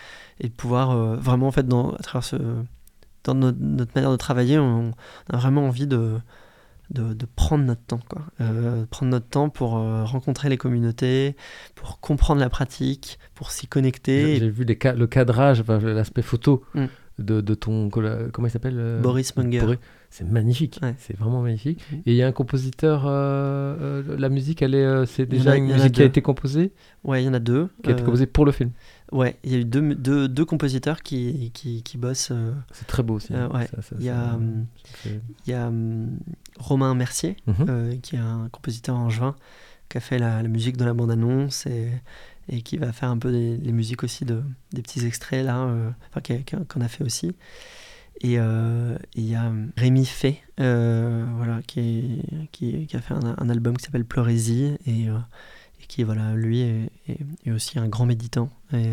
et 0.40 0.48
de 0.48 0.52
pouvoir 0.52 0.96
vraiment, 1.16 1.48
en 1.48 1.52
fait, 1.52 1.66
dans, 1.66 1.92
à 1.92 1.98
travers 1.98 2.24
ce, 2.24 2.36
dans 3.24 3.34
notre, 3.34 3.58
notre 3.60 3.92
manière 3.94 4.10
de 4.10 4.16
travailler, 4.16 4.58
on, 4.58 4.92
on 5.30 5.34
a 5.34 5.38
vraiment 5.38 5.66
envie 5.66 5.86
de, 5.86 6.18
de, 6.90 7.12
de 7.12 7.26
prendre 7.26 7.64
notre 7.64 7.82
temps, 7.82 8.00
quoi. 8.08 8.22
Euh, 8.40 8.84
prendre 8.90 9.10
notre 9.12 9.28
temps 9.28 9.48
pour 9.50 9.76
euh, 9.76 10.04
rencontrer 10.04 10.48
les 10.48 10.56
communautés, 10.56 11.36
pour 11.74 12.00
comprendre 12.00 12.40
la 12.40 12.48
pratique, 12.48 13.18
pour 13.34 13.50
s'y 13.50 13.66
connecter. 13.66 14.36
j'ai 14.36 14.48
vu 14.48 14.64
les 14.64 14.78
ca- 14.80 14.94
le 14.94 15.06
cadrage, 15.06 15.60
enfin, 15.60 15.78
l'aspect 15.80 16.22
photo 16.22 16.64
Mm. 16.74 16.84
de, 17.18 17.40
de 17.42 17.54
ton. 17.54 17.90
Comment 17.90 18.46
il 18.46 18.50
s'appelle 18.50 18.76
euh, 18.78 19.00
Boris 19.00 19.36
Munger. 19.36 19.60
Boris. 19.60 19.78
C'est 20.10 20.24
magnifique. 20.26 20.78
Ouais. 20.82 20.94
C'est 20.98 21.14
vraiment 21.18 21.42
magnifique. 21.42 21.84
Mm. 21.92 21.96
Et 21.96 22.02
il 22.12 22.14
y 22.14 22.22
a 22.22 22.26
un 22.26 22.32
compositeur. 22.32 23.04
euh, 23.06 24.02
la 24.18 24.28
musique, 24.30 24.62
elle 24.62 24.74
est, 24.74 25.06
c'est 25.06 25.26
déjà 25.26 25.52
a- 25.52 25.56
une 25.56 25.66
musique 25.72 25.92
qui 25.92 26.02
a 26.02 26.06
été 26.06 26.22
composée, 26.22 26.72
Ouais, 27.04 27.22
il 27.22 27.26
y 27.26 27.28
en 27.28 27.34
a 27.34 27.38
deux. 27.40 27.68
qui 27.82 27.90
a 27.90 27.92
été 27.92 28.02
composée 28.02 28.26
pour 28.26 28.46
le 28.46 28.52
film. 28.52 28.70
Ouais, 29.12 29.36
il 29.44 29.52
y 29.52 29.54
a 29.54 29.58
eu 29.58 29.64
deux, 29.64 29.94
deux, 29.94 30.28
deux 30.28 30.44
compositeurs 30.44 31.02
qui, 31.02 31.50
qui, 31.54 31.82
qui 31.82 31.96
bossent. 31.98 32.28
euh, 32.30 32.52
C'est 32.72 32.86
très 32.86 33.02
beau 33.02 33.14
aussi. 33.14 33.32
Euh, 33.32 33.48
ouais. 33.48 33.66
Ça- 33.68 33.80
ça- 33.82 33.96
Il 33.98 34.04
y 34.04 34.10
a, 34.10 34.34
hum, 34.34 34.66
ça 34.84 34.96
fait- 34.98 35.20
Il 35.46 35.50
y 35.50 35.54
a 35.54 35.68
hum, 35.68 36.18
Romain 36.58 36.94
Mercier, 36.94 37.36
Mhm. 37.46 37.54
euh, 37.68 37.96
qui 38.02 38.16
est 38.16 38.20
un 38.20 38.48
compositeur 38.52 38.96
angevin, 38.96 39.34
qui 39.88 39.96
a 39.98 40.00
fait 40.00 40.18
la, 40.18 40.42
la 40.42 40.48
musique 40.48 40.76
de 40.76 40.84
la 40.84 40.92
bande-annonce 40.92 41.64
et, 41.66 41.90
et 42.50 42.60
qui 42.62 42.76
va 42.76 42.92
faire 42.92 43.08
un 43.10 43.16
peu 43.18 43.32
des, 43.32 43.56
les 43.56 43.72
musiques 43.72 44.02
aussi 44.04 44.24
de, 44.26 44.42
des 44.72 44.82
petits 44.82 45.04
extraits 45.06 45.44
là, 45.44 45.66
enfin, 46.14 46.20
qu'on 46.68 46.80
a 46.82 46.88
fait 46.88 47.04
aussi. 47.04 47.28
Et 48.20 48.34
et 48.34 48.38
il 49.14 49.24
y 49.30 49.34
a 49.36 49.46
hum, 49.46 49.70
Rémi 49.76 50.04
Fay, 50.04 50.42
voilà, 50.58 51.60
qui, 51.66 52.20
qui, 52.52 52.86
qui 52.86 52.96
a 52.96 53.00
fait 53.00 53.14
un, 53.14 53.36
un 53.38 53.48
album 53.48 53.76
qui 53.76 53.84
s'appelle 53.84 54.04
Pleurésie 54.04 54.76
et 54.86 55.06
qui, 55.88 56.04
voilà, 56.04 56.34
lui 56.34 56.60
est, 56.60 56.90
est- 57.08 57.18
est 57.46 57.50
aussi 57.50 57.78
un 57.78 57.88
grand 57.88 58.06
méditant 58.06 58.50
et, 58.72 58.86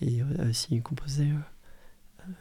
et 0.00 0.22
a 0.38 0.44
aussi 0.48 0.80
composé 0.80 1.24
euh, 1.24 2.22
euh, 2.28 2.32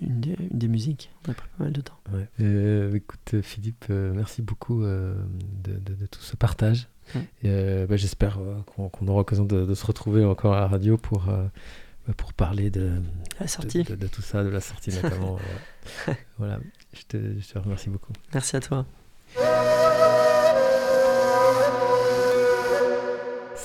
une, 0.00 0.20
des, 0.20 0.36
une 0.50 0.58
des 0.58 0.68
musiques. 0.68 1.10
On 1.26 1.30
a 1.32 1.34
pris 1.34 1.48
pas 1.58 1.64
mal 1.64 1.72
de 1.72 1.80
temps. 1.80 1.98
Ouais. 2.12 2.28
Euh, 2.40 2.94
écoute, 2.94 3.40
Philippe, 3.42 3.86
euh, 3.90 4.12
merci 4.14 4.42
beaucoup 4.42 4.84
euh, 4.84 5.14
de, 5.64 5.72
de- 5.74 5.94
de 5.94 6.06
tout 6.06 6.20
ce 6.20 6.36
partage. 6.36 6.86
Bah, 7.42 7.96
J'espère 7.96 8.38
qu'on 8.76 9.06
aura 9.08 9.18
l'occasion 9.20 9.44
de, 9.44 9.64
de 9.66 9.74
se 9.74 9.84
retrouver 9.84 10.24
encore 10.24 10.54
à 10.54 10.60
la 10.60 10.66
radio 10.68 10.96
pour, 10.96 11.24
bah, 11.24 11.50
pour 12.16 12.32
parler 12.32 12.70
de, 12.70 12.92
La 13.40 13.46
sortie. 13.46 13.82
de- 13.84 14.06
tout 14.06 14.22
ça, 14.22 14.42
de 14.42 14.48
la 14.48 14.60
sortie 14.60 14.90
notamment. 14.90 15.38
voilà, 16.38 16.58
je 16.94 17.02
te, 17.02 17.16
je 17.40 17.46
te 17.52 17.58
remercie 17.58 17.90
beaucoup. 17.90 18.12
Merci 18.32 18.56
à 18.56 18.60
toi. 18.60 18.86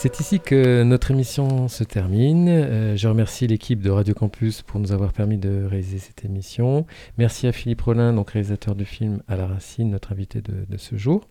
C'est 0.02 0.22
ici 0.22 0.40
que 0.40 0.84
notre 0.84 1.12
émission 1.12 1.68
se 1.68 1.84
termine. 1.84 2.48
Euh, 2.48 2.96
je 2.96 3.06
remercie 3.10 3.48
l'équipe 3.48 3.82
de 3.82 3.90
Radio 3.90 4.14
Campus 4.14 4.62
pour 4.62 4.80
nous 4.80 4.94
avoir 4.94 5.12
permis 5.12 5.38
de 5.38 5.66
réaliser 5.66 5.98
cette 5.98 6.24
émission. 6.24 6.86
Merci 7.18 7.48
à 7.48 7.52
Philippe 7.52 7.82
Rollin, 7.82 8.14
donc 8.14 8.30
réalisateur 8.30 8.76
du 8.76 8.86
film 8.86 9.22
À 9.28 9.36
la 9.36 9.46
Racine, 9.46 9.90
notre 9.90 10.14
invité 10.14 10.40
de, 10.40 10.54
de 10.70 10.78
ce 10.78 10.96
jour. 10.96 11.28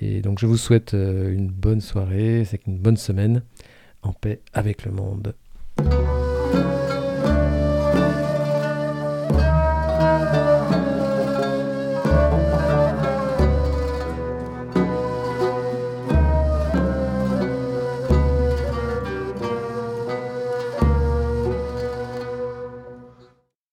Et 0.00 0.20
donc 0.20 0.38
je 0.38 0.46
vous 0.46 0.56
souhaite 0.56 0.94
euh, 0.94 1.34
une 1.34 1.48
bonne 1.48 1.80
soirée, 1.80 2.44
c'est 2.48 2.64
une 2.68 2.78
bonne 2.78 2.96
semaine 2.96 3.42
en 4.04 4.12
paix 4.12 4.38
avec 4.52 4.84
le 4.84 4.92
monde. 4.92 5.34